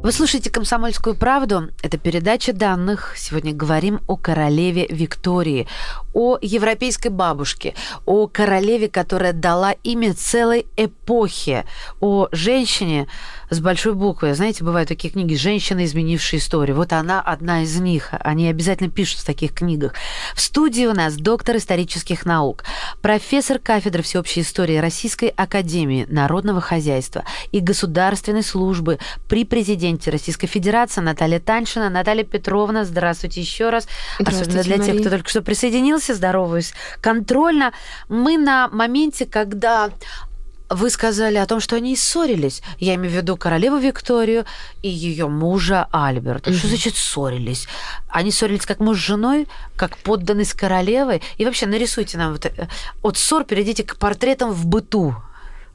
Вы 0.02 0.12
слушаете 0.12 0.50
«Комсомольскую 0.50 1.14
правду». 1.14 1.68
Это 1.82 1.96
передача 1.96 2.52
данных. 2.52 3.14
Сегодня 3.16 3.54
говорим 3.54 4.00
о 4.06 4.16
королеве 4.16 4.86
Виктории, 4.90 5.66
о 6.12 6.36
европейской 6.40 7.08
бабушке, 7.08 7.74
о 8.04 8.26
королеве, 8.26 8.88
которая 8.88 9.32
дала 9.32 9.72
имя 9.82 10.12
целой 10.12 10.66
эпохе, 10.76 11.64
о 12.00 12.28
женщине 12.32 13.08
с 13.50 13.60
большой 13.60 13.94
буквы. 13.94 14.34
Знаете, 14.34 14.64
бывают 14.64 14.88
такие 14.88 15.12
книги 15.12 15.34
«Женщина, 15.34 15.84
изменившая 15.84 16.40
историю». 16.40 16.76
Вот 16.76 16.92
она 16.92 17.20
одна 17.20 17.62
из 17.62 17.78
них. 17.78 18.10
Они 18.20 18.48
обязательно 18.48 18.88
пишут 18.88 19.18
в 19.18 19.26
таких 19.26 19.52
книгах. 19.52 19.94
В 20.34 20.40
студии 20.40 20.86
у 20.86 20.94
нас 20.94 21.16
доктор 21.16 21.56
исторических 21.56 22.24
наук, 22.24 22.64
профессор 23.02 23.58
кафедры 23.58 24.02
всеобщей 24.02 24.42
истории 24.42 24.76
Российской 24.76 25.28
Академии 25.30 26.06
Народного 26.08 26.60
Хозяйства 26.60 27.24
и 27.50 27.60
Государственной 27.60 28.44
службы 28.44 28.98
при 29.28 29.44
президенте 29.44 30.10
Российской 30.10 30.46
Федерации 30.46 31.00
Наталья 31.00 31.40
Таньшина. 31.40 31.90
Наталья 31.90 32.24
Петровна, 32.24 32.84
здравствуйте 32.84 33.40
еще 33.40 33.70
раз. 33.70 33.88
Особенно 34.18 34.62
для 34.62 34.76
Мария. 34.76 34.92
тех, 34.92 35.00
кто 35.00 35.10
только 35.10 35.28
что 35.28 35.42
присоединился, 35.42 36.14
здороваюсь 36.14 36.72
контрольно. 37.00 37.72
Мы 38.08 38.38
на 38.38 38.68
моменте, 38.68 39.26
когда 39.26 39.90
вы 40.70 40.88
сказали 40.88 41.36
о 41.36 41.46
том, 41.46 41.60
что 41.60 41.76
они 41.76 41.96
ссорились. 41.96 42.62
Я 42.78 42.94
имею 42.94 43.12
в 43.12 43.16
виду 43.16 43.36
королеву 43.36 43.76
Викторию 43.76 44.46
и 44.82 44.88
ее 44.88 45.28
мужа 45.28 45.88
Альберта. 45.90 46.52
Что 46.52 46.68
значит 46.68 46.96
ссорились? 46.96 47.66
Они 48.08 48.30
ссорились 48.30 48.66
как 48.66 48.78
муж 48.78 48.98
с 48.98 49.00
женой, 49.00 49.48
как 49.76 49.98
подданный 49.98 50.44
с 50.44 50.54
королевой. 50.54 51.22
И 51.38 51.44
вообще 51.44 51.66
нарисуйте 51.66 52.18
нам 52.18 52.32
вот, 52.32 52.46
э, 52.46 52.68
от 53.02 53.18
ссор 53.18 53.44
перейдите 53.44 53.82
к 53.82 53.96
портретам 53.96 54.52
в 54.52 54.64
быту. 54.66 55.16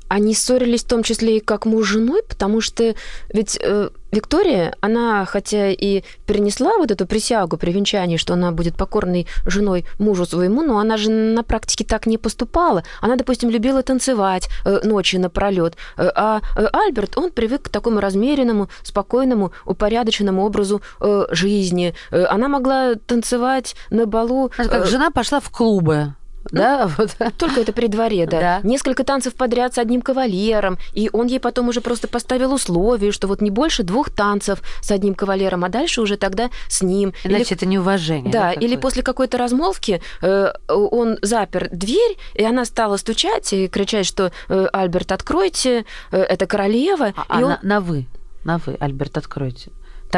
Они 0.07 0.33
ссорились 0.33 0.83
в 0.83 0.87
том 0.87 1.03
числе 1.03 1.37
и 1.37 1.39
как 1.39 1.65
муж 1.65 1.85
с 1.85 1.89
женой, 1.89 2.21
потому 2.27 2.61
что 2.61 2.95
ведь 3.29 3.57
э, 3.61 3.89
Виктория, 4.15 4.75
она 4.79 5.25
хотя 5.25 5.71
и 5.71 6.03
перенесла 6.25 6.77
вот 6.77 6.89
эту 6.89 7.05
присягу 7.05 7.57
при 7.57 7.71
венчании, 7.71 8.17
что 8.17 8.33
она 8.33 8.51
будет 8.51 8.77
покорной 8.77 9.27
женой 9.45 9.85
мужу 9.99 10.25
своему, 10.25 10.61
но 10.61 10.79
она 10.79 10.97
же 10.97 11.09
на 11.09 11.43
практике 11.43 11.83
так 11.83 12.07
не 12.07 12.17
поступала. 12.17 12.83
Она, 13.01 13.17
допустим, 13.17 13.49
любила 13.49 13.83
танцевать 13.83 14.49
э, 14.63 14.79
ночи 14.83 15.17
напролет, 15.17 15.75
э, 15.97 16.09
а 16.15 16.41
э, 16.55 16.67
Альберт, 16.71 17.17
он 17.17 17.31
привык 17.31 17.63
к 17.63 17.69
такому 17.69 17.99
размеренному, 17.99 18.69
спокойному, 18.83 19.51
упорядоченному 19.65 20.45
образу 20.45 20.81
э, 21.01 21.25
жизни. 21.31 21.93
Э, 22.11 22.25
она 22.25 22.47
могла 22.47 22.95
танцевать 22.95 23.75
на 23.89 24.05
балу. 24.05 24.49
Как 24.55 24.71
э, 24.71 24.85
жена 24.85 25.11
пошла 25.11 25.39
в 25.39 25.49
клубы. 25.49 26.13
Да, 26.51 26.89
вот. 26.97 27.15
только 27.37 27.61
это 27.61 27.73
при 27.73 27.87
дворе, 27.87 28.25
да. 28.27 28.39
Да. 28.39 28.59
Несколько 28.63 29.03
танцев 29.03 29.33
подряд 29.35 29.73
с 29.73 29.77
одним 29.77 30.01
кавалером, 30.01 30.77
и 30.93 31.09
он 31.11 31.27
ей 31.27 31.39
потом 31.39 31.69
уже 31.69 31.81
просто 31.81 32.07
поставил 32.07 32.53
условие, 32.53 33.11
что 33.11 33.27
вот 33.27 33.41
не 33.41 33.49
больше 33.51 33.83
двух 33.83 34.09
танцев 34.09 34.61
с 34.81 34.91
одним 34.91 35.15
кавалером, 35.15 35.63
а 35.63 35.69
дальше 35.69 36.01
уже 36.01 36.17
тогда 36.17 36.49
с 36.69 36.81
ним. 36.81 37.13
Или- 37.23 37.35
Иначе 37.37 37.55
это 37.55 37.65
неуважение. 37.65 38.31
да, 38.31 38.51
или 38.51 38.59
какое-то? 38.75 38.81
после 38.81 39.03
какой-то 39.03 39.37
размолвки 39.37 40.01
э, 40.21 40.47
он 40.67 41.17
запер 41.21 41.69
дверь, 41.71 42.17
и 42.35 42.43
она 42.43 42.65
стала 42.65 42.97
стучать 42.97 43.51
и 43.53 43.67
кричать, 43.67 44.05
что 44.05 44.31
э, 44.49 44.67
Альберт, 44.71 45.11
откройте, 45.11 45.85
э, 46.11 46.17
это 46.21 46.45
королева. 46.45 47.13
А, 47.27 47.39
и 47.39 47.43
он- 47.43 47.49
на, 47.49 47.59
на 47.63 47.79
вы, 47.81 48.05
на 48.43 48.57
вы, 48.59 48.75
Альберт, 48.79 49.17
откройте. 49.17 49.71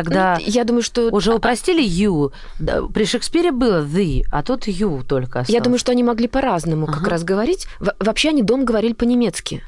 Тогда 0.04 0.38
Я 0.40 0.64
думаю, 0.64 0.84
что 0.84 1.10
уже 1.10 1.34
упростили 1.34 1.84
you. 1.84 2.32
При 2.94 3.06
Шекспире 3.06 3.52
было 3.52 3.84
the, 3.84 4.24
а 4.32 4.44
тут 4.44 4.68
you 4.68 5.04
только 5.04 5.40
осталось. 5.40 5.50
я 5.50 5.62
думаю, 5.62 5.80
что 5.80 5.92
они 5.92 6.04
могли 6.04 6.28
по-разному 6.28 6.86
как 6.86 6.98
Ага. 7.02 7.10
раз 7.10 7.24
говорить. 7.24 7.68
Во- 7.80 7.96
Вообще 8.00 8.30
они 8.30 8.44
дом 8.44 8.66
говорили 8.66 8.94
по-немецки. 8.94 9.64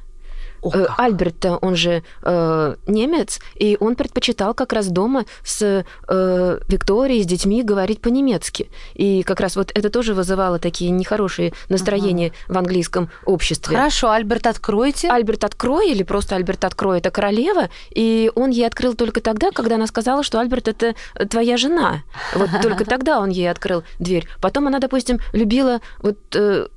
О, 0.62 0.72
Э. 0.74 0.88
Альберт, 0.98 1.46
он 1.62 1.76
же 1.76 2.04
э, 2.24 2.76
немец, 2.88 3.40
и 3.56 3.78
он 3.80 3.96
предпочитал 3.96 4.54
как 4.54 4.74
раз 4.74 4.88
дома 4.88 5.26
с 5.44 5.84
э, 6.08 6.60
Викторией, 6.68 7.24
с 7.24 7.26
детьми 7.26 7.64
говорить 7.64 8.02
по-немецки. 8.02 8.70
И 8.94 9.24
как 9.24 9.40
раз 9.40 9.56
вот 9.56 9.72
это 9.74 9.90
тоже 9.90 10.14
вызывало 10.14 10.60
такие 10.60 10.92
нехорошие 10.92 11.54
настроения 11.70 12.32
в 12.48 12.58
английском 12.58 13.10
обществе. 13.26 13.78
Хорошо, 13.78 14.12
Альберт, 14.12 14.48
откройте. 14.48 15.10
Альберт 15.10 15.44
открой 15.44 15.90
или 15.92 16.04
просто 16.04 16.36
Альберт 16.36 16.66
открой, 16.66 17.00
это 17.00 17.12
королева, 17.12 17.70
и 17.92 18.32
он 18.36 18.50
ей 18.50 18.66
открыл 18.66 18.94
только 18.94 19.22
тогда, 19.22 19.52
когда 19.52 19.76
она 19.76 19.88
сказала, 19.88 20.24
что 20.24 20.40
Альберт 20.40 20.68
это 20.68 20.96
твоя 21.30 21.58
жена. 21.58 22.04
Вот 22.36 22.50
только 22.62 22.86
тогда 22.86 23.20
он 23.20 23.30
ей 23.30 23.50
открыл 23.50 23.84
дверь. 24.00 24.28
Потом 24.42 24.68
она, 24.68 24.80
допустим, 24.80 25.20
любила 25.34 25.82
вот 26.00 26.18
э, 26.36 26.68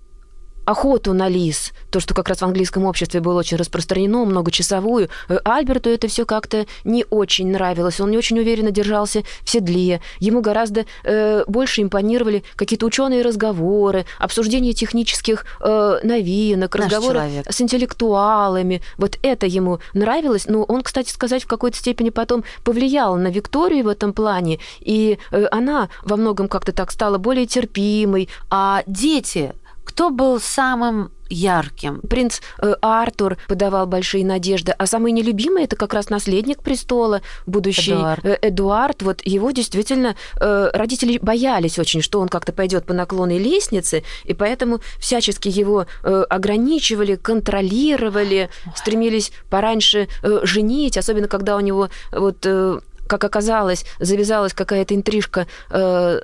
охоту 0.65 1.13
на 1.13 1.29
лис, 1.29 1.73
то, 1.91 2.01
что 2.01 2.15
как 2.15 2.29
раз 2.29 2.39
в 2.39 2.45
английском 2.45 2.85
обществе 2.85 3.21
было 3.21 3.41
очень 3.41 3.57
распространено, 3.57 4.25
многочасовую. 4.25 5.09
Э, 5.29 5.39
Альберту 5.45 5.91
это 5.91 6.09
все 6.09 6.25
как-то 6.25 6.67
не 6.85 7.05
очень 7.11 7.51
нравилось, 7.51 8.01
он 8.01 8.11
не 8.11 8.19
очень 8.19 8.39
уверенно 8.39 8.71
держался 8.71 9.23
в 9.43 9.51
седле, 9.51 10.01
ему 10.21 10.41
гораздо 10.41 10.87
э, 11.05 11.45
больше 11.47 11.83
импонировали 11.83 12.45
какие-то 12.57 12.87
ученые 12.87 13.23
разговоры, 13.23 14.07
обсуждение 14.19 14.73
технических 14.73 15.45
э, 15.61 15.99
новинок, 16.03 16.75
Наш 16.75 16.87
разговоры 16.87 17.19
человек. 17.19 17.53
с 17.53 17.61
интеллектуалами. 17.61 18.83
Вот 18.99 19.19
это 19.23 19.47
ему 19.47 19.81
нравилось. 19.95 20.47
Но 20.47 20.63
он, 20.65 20.83
кстати 20.83 21.11
сказать, 21.11 21.45
в 21.45 21.47
какой-то 21.47 21.77
степени 21.77 22.11
потом 22.11 22.45
повлиял 22.65 23.17
на 23.17 23.29
Викторию 23.29 23.85
в 23.85 23.89
этом 23.89 24.13
плане. 24.13 24.59
И 24.81 25.19
э, 25.31 25.47
она 25.51 25.89
во 26.03 26.17
многом 26.17 26.49
как-то 26.49 26.73
так 26.73 26.91
стала 26.91 27.19
более 27.19 27.47
терпимой. 27.47 28.29
А 28.51 28.83
дети, 28.87 29.53
кто 29.85 30.11
был 30.11 30.41
самым 30.41 31.11
ярким? 31.29 32.01
Принц 32.01 32.41
э, 32.61 32.75
Артур 32.81 33.37
подавал 33.49 33.87
большие 33.87 34.25
надежды, 34.25 34.73
а 34.73 34.87
самый 34.87 35.13
нелюбимый 35.13 35.65
это 35.65 35.77
как 35.77 35.95
раз 35.95 36.11
наследник 36.11 36.63
престола, 36.63 37.23
будущий 37.47 37.93
Эдуард. 37.93 38.25
э, 38.25 38.39
Эдуард. 38.43 39.03
Вот 39.03 39.21
его 39.25 39.51
действительно 39.51 40.15
э, 40.41 40.71
родители 40.73 41.19
боялись 41.19 41.79
очень, 41.79 42.03
что 42.03 42.21
он 42.21 42.29
как-то 42.29 42.53
пойдет 42.53 42.85
по 42.85 42.95
наклонной 42.95 43.39
лестнице, 43.39 44.05
и 44.25 44.35
поэтому 44.35 44.81
всячески 44.99 45.49
его 45.49 45.87
э, 46.03 46.25
ограничивали, 46.29 47.17
контролировали, 47.17 48.51
стремились 48.77 49.33
пораньше 49.51 50.09
э, 50.23 50.41
женить, 50.45 50.99
особенно 50.99 51.29
когда 51.29 51.57
у 51.57 51.61
него 51.61 51.89
вот 52.13 52.39
э, 52.45 52.81
как 53.07 53.25
оказалось, 53.25 53.85
завязалась 54.01 54.55
какая-то 54.55 54.95
интрижка 54.95 55.47
э, 55.71 56.21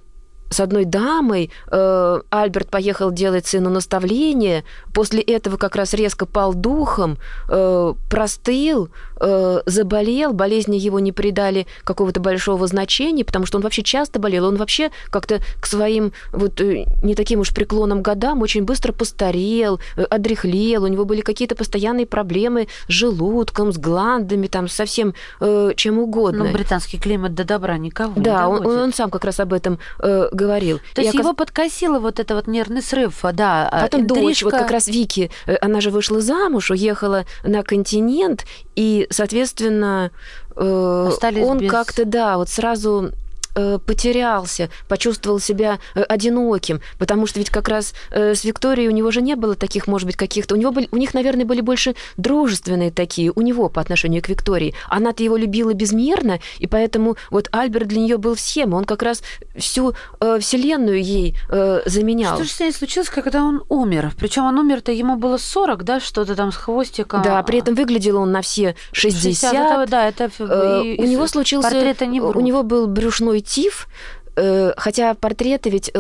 с 0.51 0.61
одной 0.61 0.85
дамой. 0.85 1.51
Э, 1.71 2.21
Альберт 2.31 2.71
поехал 2.71 3.11
делать 3.11 3.47
сыну 3.47 3.71
наставление. 3.71 4.65
После 4.95 5.21
этого 5.21 5.57
как 5.57 5.77
раз 5.77 5.95
резко 5.95 6.27
пал 6.27 6.55
духом, 6.55 7.19
э, 7.49 7.95
простыл, 8.11 8.91
э, 9.21 9.61
заболел. 9.67 10.33
Болезни 10.33 10.77
его 10.77 11.01
не 11.01 11.13
придали 11.13 11.67
какого-то 11.85 12.21
большого 12.21 12.67
значения, 12.67 13.25
потому 13.25 13.47
что 13.47 13.59
он 13.59 13.63
вообще 13.63 13.83
часто 13.83 14.19
болел. 14.19 14.47
Он 14.47 14.57
вообще 14.57 14.91
как-то 15.11 15.41
к 15.61 15.67
своим 15.67 16.13
вот 16.33 16.61
э, 16.61 16.85
не 17.03 17.15
таким 17.15 17.41
уж 17.41 17.55
преклонным 17.55 18.03
годам 18.03 18.43
очень 18.43 18.65
быстро 18.65 18.93
постарел, 18.93 19.81
э, 19.97 20.03
одряхлел. 20.05 20.85
У 20.85 20.87
него 20.87 21.05
были 21.05 21.21
какие-то 21.21 21.55
постоянные 21.55 22.07
проблемы 22.07 22.69
с 22.89 22.93
желудком, 22.93 23.73
с 23.73 23.79
гландами, 23.79 24.47
там, 24.47 24.69
со 24.69 24.85
всем 24.85 25.15
э, 25.41 25.73
чем 25.77 25.99
угодно. 25.99 26.45
Ну, 26.45 26.53
британский 26.53 26.99
климат 26.99 27.35
до 27.35 27.45
добра 27.45 27.79
никого 27.79 28.15
не 28.17 28.23
Да, 28.23 28.49
он, 28.49 28.67
он 28.67 28.93
сам 28.93 29.11
как 29.11 29.25
раз 29.25 29.41
об 29.41 29.53
этом 29.53 29.79
э, 30.01 30.29
говорил. 30.39 30.81
То 30.95 31.03
есть 31.03 31.15
оказ- 31.15 31.21
его 31.21 31.33
подкосило 31.35 31.99
вот 31.99 32.19
это 32.21 32.35
вот 32.35 32.47
нервный 32.47 32.83
срыв, 32.83 33.25
а, 33.25 33.33
да. 33.33 33.69
а, 33.71 33.83
Потом 33.83 34.07
дочь, 34.07 34.43
вот 34.43 34.53
интрижка. 34.55 34.59
как 34.59 34.71
раз 34.71 34.87
Вики, 34.89 35.31
э, 35.47 35.57
она 35.61 35.81
же 35.81 35.91
вышла 35.91 36.21
замуж, 36.21 36.71
уехала 36.71 37.25
на 37.45 37.63
континент, 37.63 38.45
и, 38.77 39.07
соответственно, 39.11 40.11
э, 40.57 41.07
Остались 41.09 41.45
он 41.45 41.59
без- 41.59 41.71
как-то, 41.71 42.05
да, 42.05 42.37
вот 42.37 42.49
сразу 42.49 43.11
потерялся, 43.55 44.71
почувствовал 44.89 45.41
себя 45.41 45.79
э, 45.95 46.03
одиноким, 46.03 46.81
потому 46.99 47.27
что 47.27 47.39
ведь 47.39 47.51
как 47.51 47.69
раз 47.69 47.95
э, 48.11 48.35
с 48.35 48.45
Викторией 48.45 48.89
у 48.89 48.93
него 48.93 49.11
же 49.11 49.21
не 49.23 49.35
было 49.35 49.55
таких, 49.55 49.87
может 49.87 50.07
быть, 50.07 50.17
каких-то... 50.17 50.55
У, 50.55 50.59
него 50.59 50.73
были, 50.73 50.89
у 50.93 50.97
них, 50.97 51.15
наверное, 51.15 51.45
были 51.45 51.61
больше 51.61 51.95
дружественные 52.17 52.91
такие, 52.91 53.33
у 53.35 53.41
него 53.41 53.69
по 53.69 53.81
отношению 53.81 54.23
к 54.23 54.29
Виктории. 54.29 54.75
Она-то 54.89 55.23
его 55.23 55.37
любила 55.37 55.73
безмерно, 55.73 56.41
и 56.59 56.67
поэтому 56.67 57.17
вот 57.31 57.49
Альберт 57.53 57.89
для 57.89 58.01
нее 58.01 58.19
был 58.19 58.35
всем, 58.35 58.75
он 58.75 58.85
как 58.85 59.03
раз 59.03 59.23
всю 59.57 59.95
э, 60.21 60.39
вселенную 60.41 61.03
ей 61.03 61.37
э, 61.49 61.81
заменял. 61.87 62.35
Что 62.37 62.45
же 62.45 62.51
с 62.51 62.61
ней 62.61 62.73
случилось, 62.73 63.09
когда 63.09 63.43
он 63.43 63.63
умер? 63.69 64.13
Причем 64.19 64.45
он 64.45 64.59
умер-то, 64.59 64.93
ему 64.93 65.17
было 65.17 65.37
40, 65.37 65.85
да, 65.85 66.01
что-то 66.01 66.35
там 66.35 66.53
с 66.53 66.57
хвостиком. 66.57 67.23
Да, 67.23 67.43
при 67.43 67.59
этом 67.61 67.75
выглядел 67.75 68.19
он 68.19 68.33
на 68.33 68.43
все 68.43 68.75
60. 68.93 69.55
это, 69.55 69.87
да, 69.91 70.09
это... 70.09 70.31
Э, 70.39 70.83
и- 70.85 71.01
у 71.01 71.05
него 71.05 71.27
случился... 71.27 71.71
Портрета 71.71 72.07
не 72.07 72.21
У 72.21 72.29
врут. 72.29 72.43
него 72.43 72.63
был 72.63 72.87
брюшной 72.87 73.38
тиф, 73.41 73.89
э, 74.37 74.73
хотя 74.77 75.15
портреты 75.15 75.71
ведь... 75.71 75.93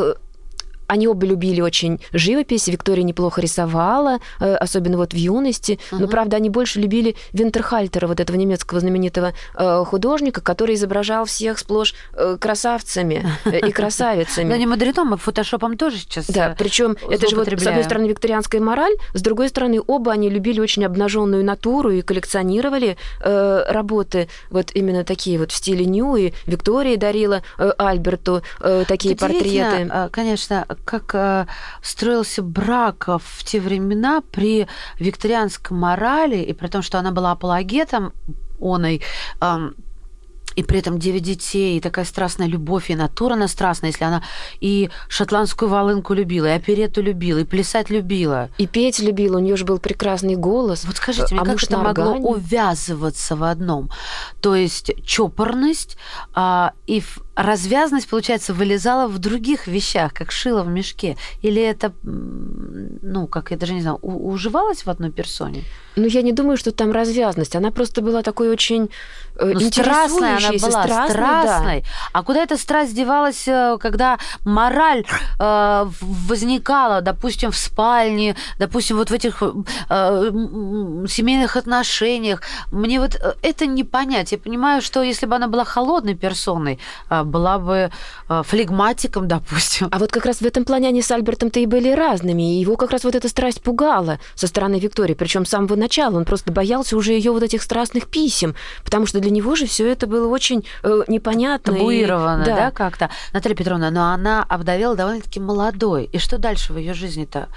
они 0.88 1.06
оба 1.06 1.26
любили 1.26 1.60
очень 1.60 2.00
живопись. 2.12 2.66
Виктория 2.66 3.04
неплохо 3.04 3.40
рисовала, 3.40 4.18
э, 4.40 4.54
особенно 4.54 4.96
вот 4.96 5.12
в 5.12 5.16
юности. 5.16 5.78
Uh-huh. 5.92 5.98
Но, 6.00 6.08
правда, 6.08 6.38
они 6.38 6.50
больше 6.50 6.80
любили 6.80 7.14
Винтерхальтера, 7.32 8.06
вот 8.06 8.20
этого 8.20 8.36
немецкого 8.36 8.80
знаменитого 8.80 9.34
э, 9.54 9.84
художника, 9.86 10.40
который 10.40 10.74
изображал 10.74 11.26
всех 11.26 11.58
сплошь 11.58 11.94
э, 12.14 12.38
красавцами 12.40 13.30
и 13.44 13.70
красавицами. 13.70 14.48
Да 14.48 14.56
не 14.56 14.66
мудрено, 14.66 15.04
мы 15.04 15.16
фотошопом 15.18 15.76
тоже 15.76 15.98
сейчас 15.98 16.26
Да, 16.26 16.54
причем 16.58 16.96
это 17.08 17.28
же 17.28 17.36
вот, 17.36 17.48
с 17.48 17.66
одной 17.66 17.84
стороны, 17.84 18.06
викторианская 18.06 18.60
мораль, 18.60 18.94
с 19.12 19.20
другой 19.20 19.50
стороны, 19.50 19.80
оба 19.86 20.12
они 20.12 20.30
любили 20.30 20.60
очень 20.60 20.84
обнаженную 20.84 21.44
натуру 21.44 21.90
и 21.90 22.00
коллекционировали 22.00 22.96
работы 23.20 24.28
вот 24.50 24.70
именно 24.74 25.04
такие 25.04 25.38
вот 25.38 25.52
в 25.52 25.54
стиле 25.54 25.84
ню, 25.84 26.16
и 26.16 26.32
Виктория 26.46 26.96
дарила 26.96 27.42
Альберту 27.58 28.42
такие 28.86 29.14
портреты. 29.16 29.90
Конечно, 30.10 30.66
как 30.84 31.14
э, 31.14 31.46
строился 31.82 32.42
брак 32.42 33.08
в 33.08 33.44
те 33.44 33.60
времена 33.60 34.22
при 34.32 34.66
викторианской 34.98 35.76
морали, 35.76 36.38
и 36.38 36.52
при 36.52 36.68
том, 36.68 36.82
что 36.82 36.98
она 36.98 37.10
была 37.10 37.32
апологетом 37.32 38.12
оной, 38.60 39.02
э, 39.40 39.70
и 40.58 40.64
при 40.64 40.80
этом 40.80 40.98
девять 40.98 41.22
детей, 41.22 41.76
и 41.76 41.80
такая 41.80 42.04
страстная 42.04 42.48
любовь, 42.48 42.90
и 42.90 42.96
натура 42.96 43.34
она 43.34 43.46
страстная, 43.46 43.90
если 43.90 44.02
она 44.02 44.24
и 44.60 44.90
шотландскую 45.08 45.68
волынку 45.68 46.14
любила, 46.14 46.46
и 46.46 46.50
оперету 46.50 47.00
любила, 47.00 47.38
и 47.38 47.44
плясать 47.44 47.90
любила. 47.90 48.48
И 48.58 48.66
петь 48.66 48.98
любила, 48.98 49.36
у 49.36 49.40
нее 49.40 49.56
же 49.56 49.64
был 49.64 49.78
прекрасный 49.78 50.34
голос. 50.34 50.84
Вот 50.84 50.96
скажите 50.96 51.32
мне, 51.36 51.42
а 51.42 51.44
как 51.44 51.62
это 51.62 51.78
могло 51.78 52.14
увязываться 52.14 53.36
в 53.36 53.44
одном? 53.44 53.88
То 54.40 54.56
есть 54.56 54.90
чопорность 55.04 55.96
а, 56.34 56.72
и 56.88 57.04
развязность, 57.38 58.08
получается, 58.08 58.52
вылезала 58.52 59.06
в 59.06 59.18
других 59.18 59.68
вещах, 59.68 60.12
как 60.12 60.32
шило 60.32 60.62
в 60.62 60.68
мешке? 60.68 61.16
Или 61.40 61.62
это, 61.62 61.92
ну, 62.02 63.26
как 63.28 63.52
я 63.52 63.56
даже 63.56 63.74
не 63.74 63.80
знаю, 63.80 63.98
уживалось 64.02 64.84
в 64.84 64.90
одной 64.90 65.10
персоне? 65.10 65.62
Ну, 65.96 66.06
я 66.06 66.22
не 66.22 66.32
думаю, 66.32 66.56
что 66.56 66.70
там 66.72 66.92
развязность. 66.92 67.56
Она 67.56 67.70
просто 67.70 68.02
была 68.02 68.22
такой 68.22 68.50
очень 68.50 68.88
э, 69.36 69.52
ну, 69.54 69.60
страстная 69.60 70.36
она 70.36 70.48
была, 70.48 70.82
страстной. 70.82 71.10
страстной. 71.10 71.80
Да. 71.80 71.88
А 72.12 72.22
куда 72.22 72.42
эта 72.42 72.56
страсть 72.56 72.94
девалась, 72.94 73.48
э, 73.48 73.78
когда 73.80 74.18
мораль 74.44 75.04
э, 75.40 75.86
возникала, 76.28 77.00
допустим, 77.00 77.50
в 77.50 77.56
спальне, 77.56 78.36
допустим, 78.58 78.96
вот 78.96 79.10
в 79.10 79.12
этих 79.12 79.42
э, 79.42 80.30
семейных 81.08 81.56
отношениях? 81.56 82.42
Мне 82.72 83.00
вот 83.00 83.14
э, 83.16 83.34
это 83.42 83.66
не 83.66 83.84
понять. 83.84 84.32
Я 84.32 84.38
понимаю, 84.38 84.82
что 84.82 85.02
если 85.02 85.26
бы 85.26 85.36
она 85.36 85.48
была 85.48 85.64
холодной 85.64 86.14
персоной, 86.14 86.78
была 87.28 87.58
бы 87.58 87.90
э, 88.28 88.42
флегматиком, 88.44 89.28
допустим. 89.28 89.88
А 89.90 89.98
вот 89.98 90.10
как 90.10 90.26
раз 90.26 90.38
в 90.38 90.46
этом 90.46 90.64
плане 90.64 90.88
они 90.88 91.02
с 91.02 91.10
Альбертом-то 91.10 91.60
и 91.60 91.66
были 91.66 91.92
разными, 91.92 92.56
и 92.56 92.60
его 92.60 92.76
как 92.76 92.90
раз 92.90 93.04
вот 93.04 93.14
эта 93.14 93.28
страсть 93.28 93.62
пугала 93.62 94.18
со 94.34 94.46
стороны 94.46 94.78
Виктории, 94.78 95.14
причем 95.14 95.44
с 95.44 95.50
самого 95.50 95.76
начала 95.76 96.16
он 96.16 96.24
просто 96.24 96.52
боялся 96.52 96.96
уже 96.96 97.12
ее 97.12 97.32
вот 97.32 97.42
этих 97.42 97.62
страстных 97.62 98.08
писем, 98.08 98.54
потому 98.84 99.06
что 99.06 99.20
для 99.20 99.30
него 99.30 99.54
же 99.56 99.66
все 99.66 99.86
это 99.90 100.06
было 100.06 100.28
очень 100.28 100.64
э, 100.82 101.02
непонятно. 101.08 101.72
Табуировано, 101.72 102.42
и... 102.42 102.46
да, 102.46 102.56
да 102.56 102.70
как-то. 102.70 103.10
Наталья 103.32 103.56
Петровна, 103.56 103.90
но 103.90 104.12
она 104.12 104.42
обдавела 104.42 104.96
довольно-таки 104.96 105.40
молодой. 105.40 106.08
И 106.12 106.18
что 106.18 106.38
дальше 106.38 106.72
в 106.72 106.78
ее 106.78 106.94
жизни-то? 106.94 107.48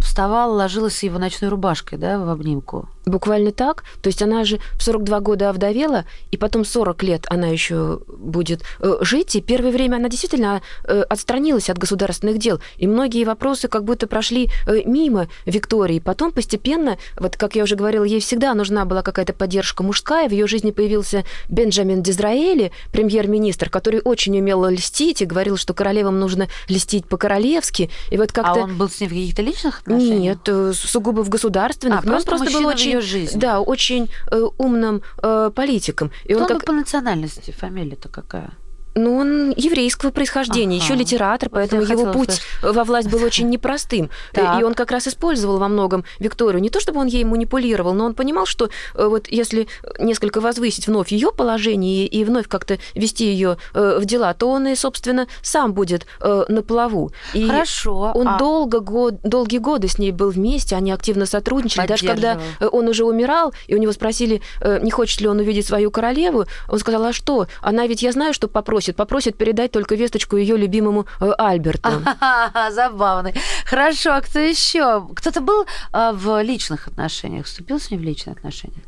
Вставала, 0.00 0.52
ложилась 0.54 1.02
его 1.02 1.18
ночной 1.18 1.50
рубашкой, 1.50 1.98
да, 1.98 2.18
в 2.18 2.28
обнимку. 2.28 2.88
Буквально 3.06 3.52
так. 3.52 3.84
То 4.02 4.08
есть 4.08 4.22
она 4.22 4.44
же 4.44 4.58
в 4.74 4.82
42 4.82 5.20
года 5.20 5.50
овдовела, 5.50 6.04
и 6.30 6.36
потом 6.36 6.64
40 6.64 7.02
лет 7.02 7.26
она 7.28 7.48
еще 7.48 8.00
будет 8.08 8.62
э, 8.80 8.96
жить. 9.02 9.36
И 9.36 9.40
первое 9.40 9.72
время 9.72 9.96
она 9.96 10.08
действительно 10.08 10.62
э, 10.84 11.02
отстранилась 11.02 11.68
от 11.68 11.78
государственных 11.78 12.38
дел. 12.38 12.60
И 12.78 12.86
многие 12.86 13.24
вопросы 13.24 13.68
как 13.68 13.84
будто 13.84 14.06
прошли 14.06 14.48
э, 14.66 14.82
мимо 14.86 15.28
Виктории. 15.44 15.98
Потом 15.98 16.32
постепенно, 16.32 16.96
вот 17.18 17.36
как 17.36 17.56
я 17.56 17.64
уже 17.64 17.76
говорила, 17.76 18.04
ей 18.04 18.20
всегда 18.20 18.54
нужна 18.54 18.84
была 18.84 19.02
какая-то 19.02 19.32
поддержка 19.32 19.82
мужская. 19.82 20.28
В 20.28 20.32
ее 20.32 20.46
жизни 20.46 20.70
появился 20.70 21.24
Бенджамин 21.48 22.02
Дизраэли, 22.02 22.72
премьер-министр, 22.92 23.68
который 23.68 24.00
очень 24.02 24.38
умел 24.38 24.66
льстить 24.68 25.20
и 25.20 25.26
говорил, 25.26 25.56
что 25.56 25.74
королевам 25.74 26.18
нужно 26.18 26.48
льстить 26.68 27.06
по-королевски. 27.06 27.90
И 28.10 28.16
вот 28.16 28.32
как-то... 28.32 28.60
А 28.60 28.64
он 28.64 28.76
был 28.76 28.88
с 28.88 29.00
ней 29.00 29.08
в 29.08 29.10
каких-то 29.10 29.42
личных 29.42 29.63
отношениях? 29.68 30.36
Нет, 30.36 30.48
э, 30.48 30.72
сугубо 30.74 31.20
в 31.22 31.28
государственных. 31.28 32.00
А, 32.00 32.02
просто 32.02 32.32
он 32.32 32.38
просто 32.38 32.58
был 32.58 32.66
очень, 32.66 33.00
жизни. 33.00 33.38
да, 33.38 33.60
очень 33.60 34.10
э, 34.30 34.40
умным 34.58 35.02
э, 35.22 35.50
политиком. 35.54 36.10
И 36.24 36.34
Кто 36.34 36.42
он 36.42 36.48
как... 36.48 36.64
по 36.64 36.72
национальности? 36.72 37.50
Фамилия-то 37.52 38.08
какая? 38.08 38.52
Ну, 38.94 39.16
он 39.16 39.50
еврейского 39.56 40.10
происхождения, 40.10 40.76
ага. 40.76 40.84
еще 40.84 40.94
литератор, 40.94 41.50
поэтому 41.50 41.82
вот 41.82 41.90
его 41.90 42.12
путь 42.12 42.28
услышать. 42.30 42.76
во 42.76 42.84
власть 42.84 43.10
был 43.10 43.22
очень 43.24 43.48
непростым. 43.48 44.10
Так. 44.32 44.60
И 44.60 44.64
он 44.64 44.74
как 44.74 44.90
раз 44.92 45.08
использовал 45.08 45.58
во 45.58 45.68
многом 45.68 46.04
Викторию. 46.20 46.62
Не 46.62 46.70
то 46.70 46.78
чтобы 46.78 47.00
он 47.00 47.06
ей 47.06 47.24
манипулировал, 47.24 47.92
но 47.92 48.04
он 48.04 48.14
понимал, 48.14 48.46
что 48.46 48.70
э, 48.94 49.06
вот 49.06 49.26
если 49.28 49.66
несколько 49.98 50.40
возвысить 50.40 50.86
вновь 50.86 51.10
ее 51.10 51.32
положение 51.32 52.06
и 52.06 52.24
вновь 52.24 52.46
как-то 52.46 52.78
вести 52.94 53.26
ее 53.26 53.58
э, 53.74 53.98
в 54.00 54.04
дела, 54.04 54.32
то 54.34 54.50
он 54.50 54.68
и, 54.68 54.76
собственно, 54.76 55.26
сам 55.42 55.72
будет 55.72 56.06
э, 56.20 56.44
на 56.48 56.62
плаву. 56.62 57.10
И 57.32 57.48
Хорошо. 57.48 58.12
Он 58.14 58.28
а... 58.28 58.38
долго, 58.38 58.78
год, 58.78 59.20
долгие 59.22 59.58
годы 59.58 59.88
с 59.88 59.98
ней 59.98 60.12
был 60.12 60.30
вместе, 60.30 60.76
они 60.76 60.92
активно 60.92 61.26
сотрудничали. 61.26 61.86
Даже 61.86 62.06
когда 62.06 62.38
он 62.60 62.88
уже 62.88 63.04
умирал, 63.04 63.52
и 63.66 63.74
у 63.74 63.78
него 63.78 63.92
спросили, 63.92 64.40
не 64.62 64.90
хочет 64.90 65.20
ли 65.20 65.28
он 65.28 65.38
увидеть 65.38 65.66
свою 65.66 65.90
королеву, 65.90 66.46
он 66.68 66.78
сказал, 66.78 67.04
а 67.04 67.12
что? 67.12 67.46
Она 67.60 67.86
ведь, 67.86 68.02
я 68.02 68.12
знаю, 68.12 68.34
что 68.34 68.48
попросит 68.48 68.83
попросит? 68.92 69.14
Попросит 69.14 69.36
передать 69.36 69.70
только 69.70 69.94
весточку 69.94 70.36
ее 70.36 70.56
любимому 70.56 71.06
э, 71.20 71.32
Альберту. 71.38 71.88
Забавный. 72.70 73.34
Хорошо, 73.64 74.10
а 74.10 74.20
кто 74.20 74.38
еще? 74.38 75.06
Кто-то 75.14 75.40
был 75.40 75.66
э, 75.92 76.12
в 76.12 76.42
личных 76.42 76.88
отношениях? 76.88 77.46
Вступил 77.46 77.78
с 77.78 77.90
ней 77.90 77.98
в 77.98 78.02
личные 78.02 78.32
отношения? 78.32 78.82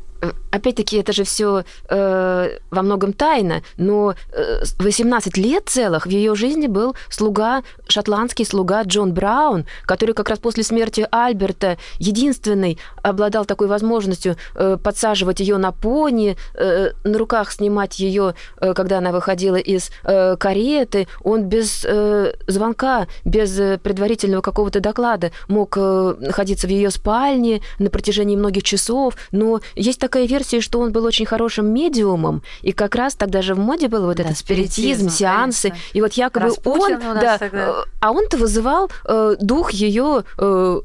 Э, 0.51 0.57
опять-таки, 0.57 0.97
это 0.97 1.13
же 1.13 1.23
все 1.23 1.63
э, 1.89 2.59
во 2.71 2.81
многом 2.81 3.13
тайна, 3.13 3.61
но 3.77 4.15
э, 4.31 4.63
18 4.79 5.37
лет 5.37 5.69
целых 5.69 6.05
в 6.05 6.09
ее 6.09 6.35
жизни 6.35 6.67
был 6.67 6.95
слуга, 7.09 7.63
шотландский 7.87 8.45
слуга 8.45 8.83
Джон 8.83 9.13
Браун, 9.13 9.65
который 9.85 10.13
как 10.13 10.29
раз 10.29 10.39
после 10.39 10.63
смерти 10.63 11.07
Альберта 11.11 11.77
единственный 11.99 12.79
обладал 13.01 13.45
такой 13.45 13.67
возможностью 13.67 14.35
э, 14.55 14.77
подсаживать 14.81 15.39
ее 15.39 15.57
на 15.57 15.71
пони, 15.71 16.37
э, 16.55 16.91
на 17.03 17.17
руках 17.17 17.51
снимать 17.51 17.99
ее, 17.99 18.35
э, 18.59 18.73
когда 18.73 18.97
она 18.97 19.11
выходила 19.11 19.55
из 19.55 19.89
э, 20.03 20.35
кареты. 20.37 21.07
Он 21.23 21.43
без 21.43 21.85
э, 21.85 22.33
звонка, 22.47 23.07
без 23.25 23.59
э, 23.59 23.77
предварительного 23.77 24.41
какого-то 24.41 24.79
доклада 24.79 25.31
мог 25.47 25.75
э, 25.77 26.15
находиться 26.19 26.67
в 26.67 26.69
ее 26.69 26.91
спальне 26.91 27.61
на 27.79 27.89
протяжении 27.89 28.35
многих 28.35 28.63
часов, 28.63 29.15
но 29.31 29.61
есть 29.75 29.99
такая 29.99 30.25
версия, 30.37 30.61
что 30.61 30.79
он 30.79 30.91
был 30.91 31.05
очень 31.05 31.25
хорошим 31.25 31.65
медиумом, 31.73 32.41
и 32.61 32.71
как 32.71 32.95
раз 32.95 33.15
тогда 33.15 33.41
же 33.41 33.55
в 33.55 33.59
моде 33.59 33.87
был 33.87 34.05
вот 34.05 34.17
да, 34.17 34.23
этот 34.23 34.37
спиритизм, 34.37 35.09
сеансы, 35.09 35.69
конечно. 35.69 35.97
и 35.97 36.01
вот 36.01 36.13
якобы 36.13 36.45
Распутин 36.45 37.01
он, 37.01 37.19
да, 37.19 37.37
тогда. 37.37 37.69
Э, 37.69 37.73
а 37.99 38.11
он-то 38.11 38.37
вызывал 38.37 38.89
э, 39.05 39.35
дух 39.39 39.71
ее 39.71 40.23
э, 40.37 40.81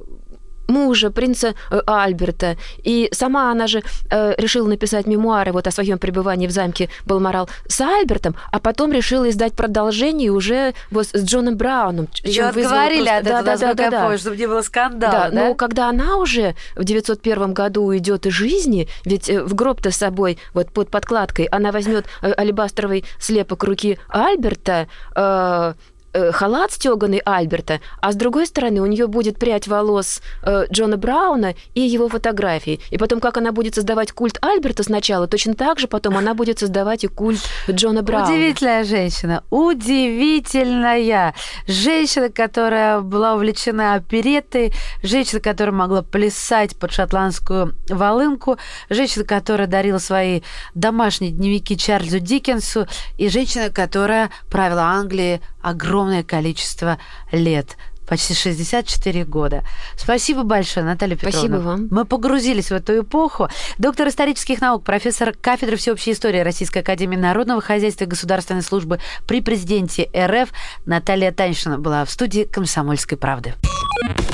мужа, 0.69 1.11
принца 1.11 1.55
э, 1.71 1.81
Альберта. 1.87 2.57
И 2.83 3.09
сама 3.13 3.51
она 3.51 3.67
же 3.67 3.83
э, 4.11 4.35
решила 4.39 4.67
написать 4.69 5.07
мемуары 5.07 5.53
вот 5.53 5.67
о 5.67 5.71
своем 5.71 5.99
пребывании 5.99 6.47
в 6.47 6.51
замке 6.51 6.89
Балморал 7.07 7.49
с 7.67 7.81
Альбертом, 7.81 8.37
а 8.51 8.59
потом 8.59 8.93
решила 8.93 9.29
издать 9.29 9.55
продолжение 9.55 10.31
уже 10.31 10.75
вот 10.91 11.07
с 11.07 11.25
Джоном 11.25 11.57
Брауном. 11.57 12.09
Ее 12.25 12.45
отговорили 12.45 13.05
просто... 13.05 13.17
от 13.17 13.27
этого, 13.27 13.43
да, 13.43 13.57
да, 13.57 13.75
да, 13.75 13.91
да, 13.91 14.09
да. 14.09 14.19
чтобы 14.19 14.37
не 14.37 14.47
было 14.47 14.63
скандала, 14.63 15.13
да, 15.13 15.31
да? 15.31 15.49
Но 15.49 15.55
когда 15.55 15.89
она 15.89 16.17
уже 16.17 16.55
в 16.77 16.85
901 16.85 17.53
году 17.55 17.85
уйдет 17.85 18.27
из 18.27 18.33
жизни, 18.33 18.89
ведь 19.05 19.29
э, 19.29 19.43
в 19.43 19.55
гроб-то 19.55 19.91
с 19.91 19.97
собой, 19.97 20.39
вот 20.55 20.73
под 20.73 20.91
подкладкой, 20.91 21.47
она 21.47 21.73
возьмет 21.73 22.07
э, 22.23 22.33
алебастровый 22.37 23.05
слепок 23.19 23.65
руки 23.65 23.99
Альберта, 24.09 24.89
э, 25.15 25.75
Э, 26.15 26.31
халат 26.31 26.73
стеганый 26.73 27.23
Альберта, 27.25 27.81
а 28.03 28.13
с 28.13 28.17
другой 28.17 28.47
стороны 28.47 28.83
у 28.83 28.87
нее 28.87 29.07
будет 29.07 29.39
прядь 29.39 29.67
волос 29.67 30.21
э, 30.43 30.67
Джона 30.71 30.99
Брауна 30.99 31.55
и 31.75 31.81
его 31.81 32.11
фотографии. 32.11 32.81
И 32.91 32.99
потом, 32.99 33.19
как 33.19 33.39
она 33.39 33.51
будет 33.51 33.77
создавать 33.77 34.13
культ 34.13 34.37
Альберта 34.43 34.83
сначала, 34.83 35.27
точно 35.27 35.55
так 35.55 35.79
же 35.79 35.89
потом 35.89 36.19
она 36.19 36.35
будет 36.35 36.59
создавать 36.59 37.05
и 37.05 37.07
культ 37.07 37.41
Джона 37.71 38.03
Брауна. 38.03 38.27
Удивительная 38.27 38.85
женщина, 38.85 39.43
удивительная. 39.49 41.35
Женщина, 41.67 42.29
которая 42.29 43.01
была 43.01 43.35
увлечена 43.35 43.95
опереттой, 43.95 44.75
женщина, 45.03 45.41
которая 45.41 45.75
могла 45.75 46.03
плясать 46.03 46.77
под 46.77 46.93
шотландскую 46.93 47.75
волынку, 47.89 48.59
женщина, 48.91 49.25
которая 49.25 49.67
дарила 49.67 49.99
свои 49.99 50.43
домашние 50.75 51.31
дневники 51.31 51.75
Чарльзу 51.75 52.19
Диккенсу, 52.19 52.87
и 53.17 53.31
женщина, 53.31 53.71
которая 53.71 54.31
правила 54.51 54.83
Англии 54.83 55.41
огромное 55.63 56.23
количество 56.23 56.99
лет. 57.31 57.77
почти 58.07 58.35
64 58.35 59.25
года. 59.25 59.65
Спасибо 59.97 60.43
большое, 60.43 60.85
Наталья 60.85 61.17
Петровна. 61.17 61.39
Спасибо 61.39 61.57
вам. 61.57 61.89
Мы 61.91 62.05
погрузились 62.05 62.67
в 62.67 62.73
эту 62.73 63.01
эпоху. 63.01 63.49
Доктор 63.79 64.09
исторических 64.09 64.61
наук, 64.61 64.85
профессор 64.85 65.33
кафедры 65.33 65.77
всеобщей 65.77 66.13
истории 66.13 66.41
Российской 66.41 66.81
Академии 66.81 67.17
Народного 67.17 67.63
Хозяйства 67.63 68.05
и 68.05 68.09
Государственной 68.09 68.63
службы 68.63 69.01
при 69.27 69.41
президенте 69.41 70.11
РФ 70.15 70.53
Наталья 70.85 71.33
Таньшина 71.33 71.79
была 71.79 72.05
в 72.05 72.11
студии 72.11 72.43
«Комсомольской 72.45 73.17
правды». 73.17 73.55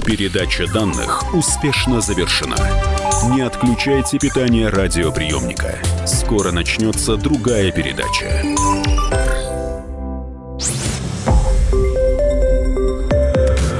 Передача 0.05 0.66
данных 0.66 1.35
успешно 1.35 2.01
завершена. 2.01 2.57
Не 3.31 3.43
отключайте 3.43 4.18
питание 4.18 4.70
радиоприемника. 4.70 5.79
Скоро 6.07 6.51
начнется 6.51 7.16
другая 7.16 7.70
передача. 7.70 8.43